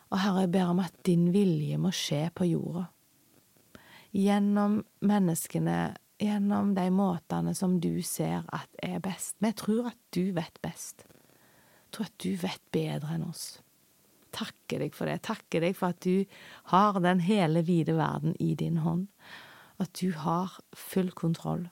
Og 0.09 0.17
Herre, 0.23 0.45
jeg 0.45 0.53
ber 0.55 0.71
om 0.71 0.81
at 0.81 0.95
din 1.05 1.29
vilje 1.33 1.77
må 1.77 1.91
skje 1.93 2.23
på 2.33 2.47
jorda. 2.49 2.87
Gjennom 4.17 4.79
menneskene, 5.05 5.77
gjennom 6.19 6.73
de 6.75 6.87
måtene 6.89 7.53
som 7.55 7.77
du 7.81 8.01
ser 8.01 8.47
at 8.55 8.69
er 8.81 8.97
best. 9.05 9.37
Vi 9.37 9.53
tror 9.53 9.91
at 9.91 9.99
du 10.15 10.31
vet 10.33 10.57
best. 10.65 11.05
Jeg 11.05 11.93
tror 11.93 12.09
at 12.09 12.17
du 12.25 12.31
vet 12.41 12.63
bedre 12.73 13.15
enn 13.15 13.27
oss. 13.29 13.59
Takker 14.33 14.83
deg 14.83 14.97
for 14.97 15.09
det. 15.09 15.21
Takker 15.25 15.63
deg 15.65 15.77
for 15.77 15.93
at 15.93 16.01
du 16.05 16.25
har 16.73 16.97
den 17.01 17.21
hele 17.25 17.63
vide 17.65 17.95
verden 17.97 18.35
i 18.41 18.55
din 18.57 18.81
hånd. 18.83 19.07
At 19.79 19.93
du 20.01 20.11
har 20.11 20.59
full 20.75 21.11
kontroll. 21.11 21.69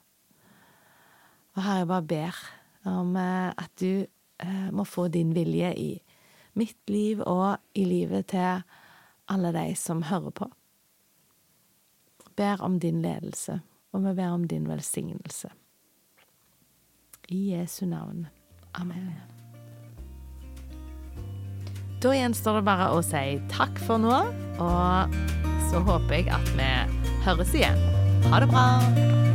Og 1.54 1.62
Herre, 1.62 1.82
jeg 1.82 1.88
bare 1.90 2.02
ber 2.08 2.36
om 2.88 3.16
eh, 3.16 3.50
at 3.50 3.72
du 3.80 4.06
eh, 4.40 4.68
må 4.72 4.84
få 4.84 5.08
din 5.12 5.34
vilje 5.34 5.72
i 5.74 5.90
mitt 6.58 6.90
liv 6.90 7.20
og 7.26 7.58
i 7.74 7.84
livet 7.84 8.30
til 8.32 8.62
alle 9.28 9.52
de 9.52 9.74
som 9.76 10.02
hører 10.08 10.30
på. 10.30 10.48
Ber 12.36 12.62
om 12.62 12.78
din 12.80 13.02
ledelse, 13.02 13.60
og 13.92 14.04
vi 14.04 14.14
ber 14.14 14.28
om 14.36 14.46
din 14.48 14.68
velsignelse. 14.68 15.50
I 17.28 17.50
Jesu 17.52 17.86
navn. 17.86 18.26
Amen. 18.74 19.12
Da 22.02 22.14
gjenstår 22.14 22.60
det 22.60 22.66
bare 22.68 22.92
å 22.94 23.02
si 23.02 23.40
takk 23.50 23.80
for 23.82 23.98
nå, 23.98 24.16
og 24.62 25.18
så 25.68 25.82
håper 25.82 26.20
jeg 26.20 26.30
at 26.30 26.52
vi 26.54 26.72
høres 27.26 27.56
igjen. 27.58 27.97
Ha 28.30 28.40
det 28.40 28.46
bra! 28.46 29.27